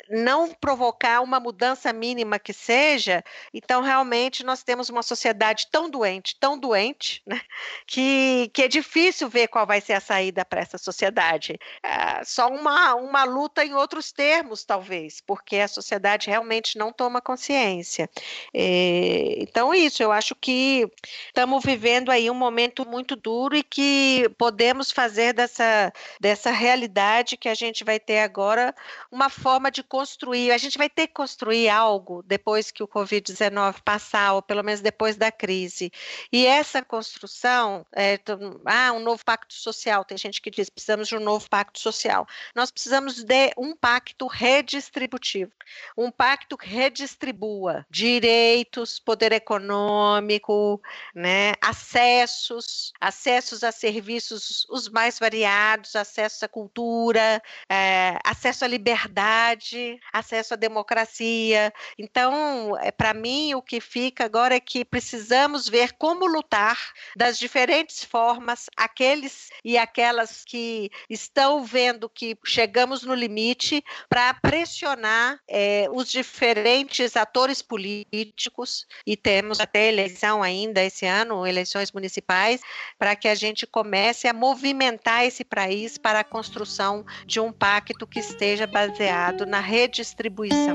não 0.09 0.53
provocar 0.53 1.21
uma 1.21 1.41
mudança 1.41 1.93
mínima 1.97 2.39
que 2.39 2.53
seja, 2.53 3.25
então 3.53 3.83
realmente 3.83 4.45
nós 4.45 4.63
temos 4.63 4.89
uma 4.89 5.03
sociedade 5.03 5.67
tão 5.71 5.89
doente, 5.91 6.37
tão 6.39 6.59
doente, 6.59 7.23
né, 7.27 7.41
que, 7.87 8.51
que 8.53 8.63
é 8.63 8.69
difícil 8.69 9.29
ver 9.29 9.49
qual 9.49 9.67
vai 9.67 9.81
ser 9.81 9.95
a 9.95 10.01
saída 10.01 10.45
para 10.45 10.61
essa 10.61 10.79
sociedade. 10.79 11.59
É 11.83 12.25
só 12.25 12.49
uma, 12.49 12.95
uma 12.95 13.25
luta 13.25 13.65
em 13.65 13.75
outros 13.75 14.13
termos, 14.13 14.65
talvez, 14.65 15.21
porque 15.21 15.57
a 15.57 15.69
sociedade 15.69 16.29
realmente 16.29 16.77
não 16.79 16.93
toma 16.93 17.21
consciência. 17.21 18.09
É, 18.55 19.37
então, 19.39 19.75
isso, 19.75 20.03
eu 20.03 20.13
acho 20.13 20.35
que 20.35 20.87
estamos 21.29 21.65
vivendo 21.65 22.11
aí 22.11 22.31
um 22.31 22.35
momento 22.35 22.87
muito 22.87 23.17
duro 23.17 23.57
e 23.57 23.63
que 23.63 24.29
podemos 24.37 24.91
fazer 24.91 25.33
dessa, 25.33 25.93
dessa 26.21 26.51
realidade 26.51 27.37
que 27.37 27.49
a 27.49 27.55
gente 27.55 27.85
vai 27.85 27.99
ter 27.99 28.21
agora 28.21 28.75
uma 29.11 29.31
forma 29.31 29.71
de 29.71 29.83
construir, 29.83 30.51
a 30.51 30.59
gente 30.59 30.77
vai 30.77 30.89
ter 30.89 31.07
que 31.07 31.15
construir 31.15 31.69
algo 31.69 31.86
depois 32.25 32.71
que 32.71 32.83
o 32.83 32.89
Covid-19 32.89 33.77
passar, 33.85 34.35
ou 34.35 34.43
pelo 34.43 34.63
menos 34.63 34.81
depois 34.81 35.17
da 35.17 35.31
crise. 35.31 35.91
E 36.33 36.47
essa 36.47 36.83
construção, 36.83 37.87
é, 37.95 38.19
ah, 38.65 38.93
um 38.93 39.01
novo 39.01 39.25
pacto 39.25 39.55
social, 39.55 40.05
tem 40.05 40.19
gente 40.19 40.41
que 40.41 40.51
diz 40.51 40.69
precisamos 40.71 41.09
de 41.09 41.17
um 41.17 41.21
novo 41.21 41.49
pacto 41.49 41.79
social. 41.79 42.27
Nós 42.55 42.71
precisamos 42.71 43.23
de 43.23 43.53
um 43.57 43.75
pacto 43.75 44.27
redistributivo, 44.27 45.53
um 45.97 46.11
pacto 46.11 46.57
que 46.57 46.69
redistribua 46.69 47.87
direitos, 47.91 48.99
poder 48.99 49.33
econômico, 49.33 50.81
né, 51.15 51.53
acessos, 51.61 52.93
acessos 53.01 53.63
a 53.65 53.73
serviços 53.73 54.67
os 54.69 54.89
mais 54.89 55.19
variados, 55.19 55.97
acesso 55.97 56.45
à 56.45 56.49
cultura, 56.49 57.43
é, 57.69 58.19
acesso 58.25 58.65
à 58.65 58.69
liberdade, 58.69 59.99
acesso 60.13 60.55
à 60.55 60.57
democracia. 60.57 61.73
Então, 61.99 62.77
é, 62.81 62.91
para 62.91 63.15
mim, 63.15 63.55
o 63.55 63.63
que 63.63 63.81
fica 63.81 64.25
agora 64.25 64.55
é 64.55 64.61
que 64.61 64.85
precisamos 64.85 65.69
ver 65.69 65.93
como 65.93 66.27
lutar 66.27 66.79
das 67.17 67.39
diferentes 67.39 68.05
formas 68.05 68.67
aqueles 68.77 69.51
e 69.65 69.77
aquelas 69.79 70.45
que 70.45 70.91
estão 71.09 71.65
vendo 71.65 72.09
que 72.09 72.37
chegamos 72.45 73.03
no 73.03 73.15
limite 73.15 73.85
para 74.09 74.35
pressionar 74.35 75.41
é, 75.49 75.87
os 75.91 76.11
diferentes 76.11 77.17
atores 77.17 77.63
políticos 77.63 78.87
e 79.07 79.17
temos 79.17 79.61
até 79.61 79.89
eleição 79.89 80.43
ainda 80.43 80.83
esse 80.83 81.07
ano, 81.07 81.47
eleições 81.47 81.93
municipais, 81.93 82.61
para 82.99 83.17
que 83.17 83.29
a 83.29 83.35
gente 83.35 83.67
comece 83.67 84.29
a 84.29 84.33
movimentar 84.33 85.25
esse 85.25 85.45
país 85.45 85.99
para 85.99 86.21
a 86.21 86.25
construção 86.25 87.05
de 87.27 87.41
um 87.41 87.53
pacto 87.53 88.07
que 88.07 88.21
esteja 88.21 88.67
baseado 88.67 89.47
na 89.47 89.61
redistribuição. 89.61 90.75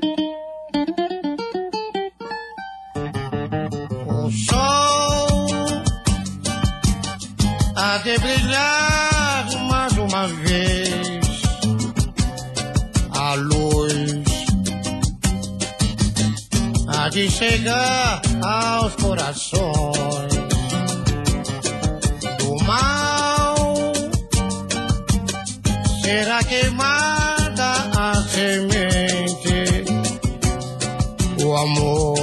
O 4.07 4.31
sol 4.31 5.47
há 7.75 7.97
de 7.97 8.17
brilhar 8.19 9.45
mais 9.69 9.97
uma 9.97 10.27
vez. 10.27 11.41
A 13.11 13.33
luz 13.35 14.23
há 16.87 17.09
de 17.09 17.29
chegar 17.29 18.21
aos 18.41 18.95
corações. 18.95 20.33
Do 22.39 22.63
mal 22.65 23.93
será 26.01 26.43
queimada 26.43 27.20
amor 31.61 32.15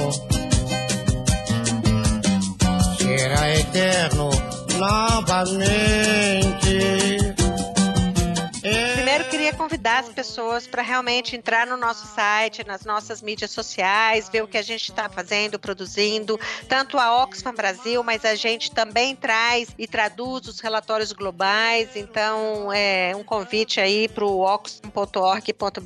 será 2.97 3.49
eterno 3.55 4.29
novamente. 4.77 5.99
Primeiro, 8.93 9.23
queria 9.29 9.53
convidar 9.53 9.99
as 9.99 10.09
pessoas 10.09 10.67
para 10.67 10.81
realmente 10.81 11.35
entrar 11.35 11.65
no 11.65 11.77
nosso 11.77 12.05
site, 12.07 12.65
nas 12.65 12.83
nossas 12.83 13.21
mídias 13.21 13.51
sociais, 13.51 14.27
ver 14.29 14.43
o 14.43 14.47
que 14.47 14.57
a 14.57 14.61
gente 14.61 14.89
está 14.89 15.07
fazendo, 15.09 15.57
produzindo, 15.57 16.39
tanto 16.67 16.97
a 16.97 17.23
Oxfam 17.23 17.53
Brasil, 17.53 18.03
mas 18.03 18.25
a 18.25 18.35
gente 18.35 18.71
também 18.71 19.15
traz 19.15 19.69
e 19.77 19.87
traduz 19.87 20.47
os 20.47 20.59
relatórios 20.59 21.13
globais. 21.13 21.95
Então, 21.95 22.71
é 22.73 23.15
um 23.15 23.23
convite 23.23 23.79
aí 23.79 24.07
para 24.07 24.25
o 24.25 24.41
oxfam.org.br. 24.41 25.79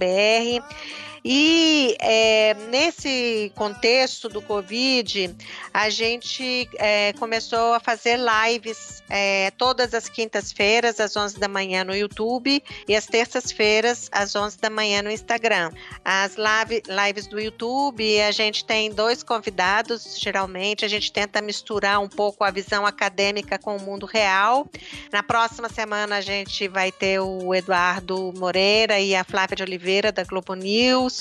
E 1.26 1.96
é, 2.02 2.54
nesse 2.70 3.50
contexto 3.56 4.28
do 4.28 4.42
Covid, 4.42 5.34
a 5.74 5.90
gente 5.90 6.70
é, 6.78 7.14
começou 7.14 7.74
a 7.74 7.80
fazer 7.80 8.20
lives 8.20 9.02
é, 9.10 9.52
todas 9.52 9.94
as 9.94 10.10
quintas-feiras, 10.10 11.00
às 11.00 11.16
11 11.16 11.40
da 11.40 11.48
manhã, 11.48 11.86
no 11.86 11.96
YouTube, 11.96 12.62
e 12.88 12.96
às 12.96 13.06
terças-feiras, 13.06 14.10
às 14.12 14.36
11 14.36 14.58
da 14.58 14.70
manhã, 14.70 15.02
no 15.02 15.10
Instagram. 15.10 15.72
As 16.04 16.36
live, 16.36 16.84
lives 16.88 17.28
do 17.28 17.40
YouTube, 17.40 18.22
a 18.22 18.32
gente 18.32 18.66
tem 18.66 18.92
dois 18.92 19.24
convidados, 19.24 20.20
geralmente. 20.20 20.84
A 20.84 20.90
gente 20.90 21.12
tenta 21.12 21.42
misturar 21.42 22.02
um 22.02 22.10
pouco 22.10 22.44
a 22.44 22.52
visão 22.52 22.86
acadêmica 22.86 23.58
com 23.58 23.78
o 23.78 23.82
mundo 23.82 24.06
real. 24.06 24.68
Na 25.12 25.24
próxima 25.24 25.70
semana, 25.70 26.18
a 26.18 26.22
gente 26.22 26.68
vai 26.68 26.92
ter 26.92 27.22
o 27.22 27.56
Eduardo 27.56 28.34
Moreira 28.38 29.00
e 29.00 29.16
a 29.16 29.24
Flávia 29.24 29.56
de 29.56 29.64
Oliveira, 29.64 30.12
da 30.12 30.24
Globo 30.26 30.54
News. 30.54 31.13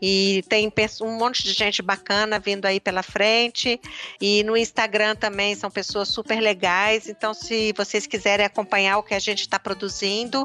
E 0.00 0.44
tem 0.48 0.72
um 1.02 1.18
monte 1.18 1.42
de 1.42 1.52
gente 1.52 1.82
bacana 1.82 2.38
vindo 2.38 2.66
aí 2.66 2.80
pela 2.80 3.02
frente. 3.02 3.80
E 4.20 4.42
no 4.44 4.56
Instagram 4.56 5.14
também 5.16 5.54
são 5.54 5.70
pessoas 5.70 6.08
super 6.08 6.40
legais. 6.40 7.08
Então, 7.08 7.34
se 7.34 7.72
vocês 7.76 8.06
quiserem 8.06 8.46
acompanhar 8.46 8.98
o 8.98 9.02
que 9.02 9.14
a 9.14 9.18
gente 9.18 9.40
está 9.40 9.58
produzindo, 9.58 10.44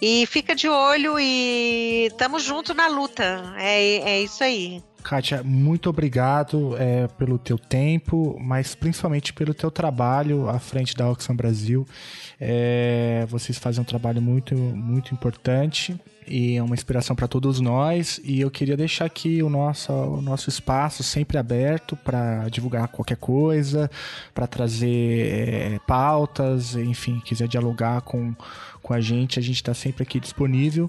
e 0.00 0.24
fica 0.26 0.54
de 0.54 0.68
olho 0.68 1.18
e 1.18 2.06
estamos 2.06 2.42
junto 2.42 2.72
na 2.72 2.88
luta. 2.88 3.54
É, 3.58 3.96
é 3.96 4.22
isso 4.22 4.42
aí. 4.42 4.82
Kátia, 5.02 5.42
muito 5.42 5.88
obrigado 5.88 6.76
é, 6.76 7.08
pelo 7.08 7.38
teu 7.38 7.58
tempo, 7.58 8.38
mas 8.40 8.74
principalmente 8.74 9.32
pelo 9.32 9.54
teu 9.54 9.70
trabalho 9.70 10.48
à 10.48 10.58
frente 10.58 10.94
da 10.94 11.10
Oxfam 11.10 11.34
Brasil. 11.34 11.86
É, 12.38 13.26
vocês 13.28 13.58
fazem 13.58 13.80
um 13.80 13.84
trabalho 13.84 14.20
muito, 14.20 14.54
muito 14.54 15.14
importante 15.14 15.98
e 16.30 16.56
é 16.56 16.62
uma 16.62 16.74
inspiração 16.74 17.16
para 17.16 17.26
todos 17.26 17.58
nós. 17.60 18.20
E 18.22 18.40
eu 18.40 18.50
queria 18.50 18.76
deixar 18.76 19.04
aqui 19.04 19.42
o 19.42 19.50
nosso, 19.50 19.92
o 19.92 20.22
nosso 20.22 20.48
espaço 20.48 21.02
sempre 21.02 21.36
aberto 21.36 21.96
para 21.96 22.48
divulgar 22.48 22.86
qualquer 22.88 23.16
coisa, 23.16 23.90
para 24.32 24.46
trazer 24.46 25.26
é, 25.26 25.78
pautas, 25.86 26.76
enfim, 26.76 27.20
quiser 27.24 27.48
dialogar 27.48 28.02
com, 28.02 28.32
com 28.80 28.94
a 28.94 29.00
gente, 29.00 29.38
a 29.38 29.42
gente 29.42 29.56
está 29.56 29.74
sempre 29.74 30.04
aqui 30.04 30.20
disponível. 30.20 30.88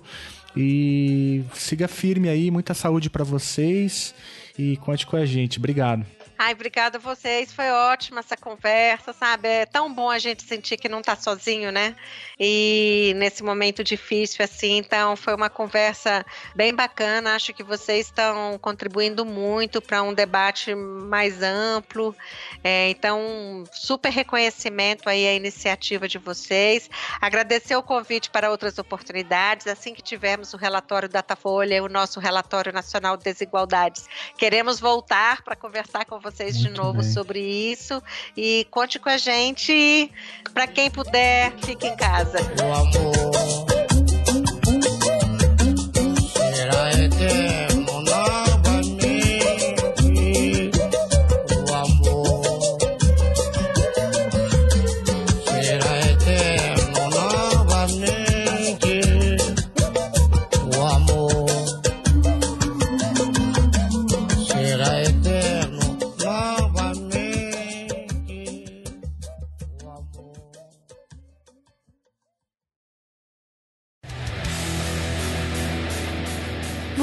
E 0.55 1.43
siga 1.55 1.88
firme 1.88 2.30
aí, 2.30 2.51
muita 2.51 2.73
saúde 2.73 3.09
para 3.09 3.23
vocês 3.23 4.13
e 4.59 4.77
conte 4.77 5.07
com 5.07 5.18
a 5.18 5.26
gente. 5.26 5.57
Obrigado. 5.57 6.20
Ai, 6.43 6.53
obrigada 6.53 6.97
a 6.97 6.99
vocês. 6.99 7.53
Foi 7.53 7.69
ótima 7.69 8.19
essa 8.19 8.35
conversa, 8.35 9.13
sabe? 9.13 9.47
É 9.47 9.63
tão 9.68 9.93
bom 9.93 10.09
a 10.09 10.18
gente 10.18 10.41
sentir 10.41 10.76
que 10.76 10.89
não 10.89 10.99
está 10.99 11.15
sozinho, 11.15 11.72
né? 11.72 11.95
E 12.39 13.13
nesse 13.18 13.43
momento 13.43 13.84
difícil, 13.84 14.43
assim, 14.43 14.77
então 14.77 15.15
foi 15.15 15.35
uma 15.35 15.51
conversa 15.51 16.26
bem 16.55 16.73
bacana. 16.73 17.35
Acho 17.35 17.53
que 17.53 17.61
vocês 17.61 18.07
estão 18.07 18.57
contribuindo 18.57 19.23
muito 19.23 19.80
para 19.80 20.01
um 20.01 20.15
debate 20.15 20.73
mais 20.73 21.43
amplo. 21.43 22.15
É, 22.63 22.89
então, 22.89 23.63
super 23.72 24.09
reconhecimento 24.11 25.07
aí 25.07 25.27
à 25.27 25.35
iniciativa 25.35 26.07
de 26.07 26.18
vocês. 26.18 26.89
Agradecer 27.22 27.76
o 27.76 27.84
convite 27.84 28.31
para 28.31 28.49
outras 28.49 28.80
oportunidades. 28.80 29.68
Assim 29.68 29.93
que 29.93 30.01
tivermos 30.01 30.55
o 30.55 30.57
relatório 30.57 31.07
Datafolha, 31.07 31.84
o 31.84 31.88
nosso 31.88 32.19
relatório 32.19 32.73
nacional 32.73 33.15
de 33.15 33.26
desigualdades, 33.26 34.07
queremos 34.39 34.80
voltar 34.80 35.43
para 35.43 35.55
conversar 35.55 36.03
com 36.05 36.19
vocês 36.19 36.30
vocês 36.31 36.55
Muito 36.57 36.69
de 36.71 36.77
novo 36.77 37.01
bem. 37.01 37.11
sobre 37.11 37.39
isso. 37.39 38.01
E 38.35 38.65
conte 38.71 38.99
com 38.99 39.09
a 39.09 39.17
gente. 39.17 40.09
Para 40.53 40.67
quem 40.67 40.89
puder, 40.89 41.53
fique 41.63 41.87
em 41.87 41.95
casa. 41.95 42.39
O 42.61 42.73
amor. 42.73 43.70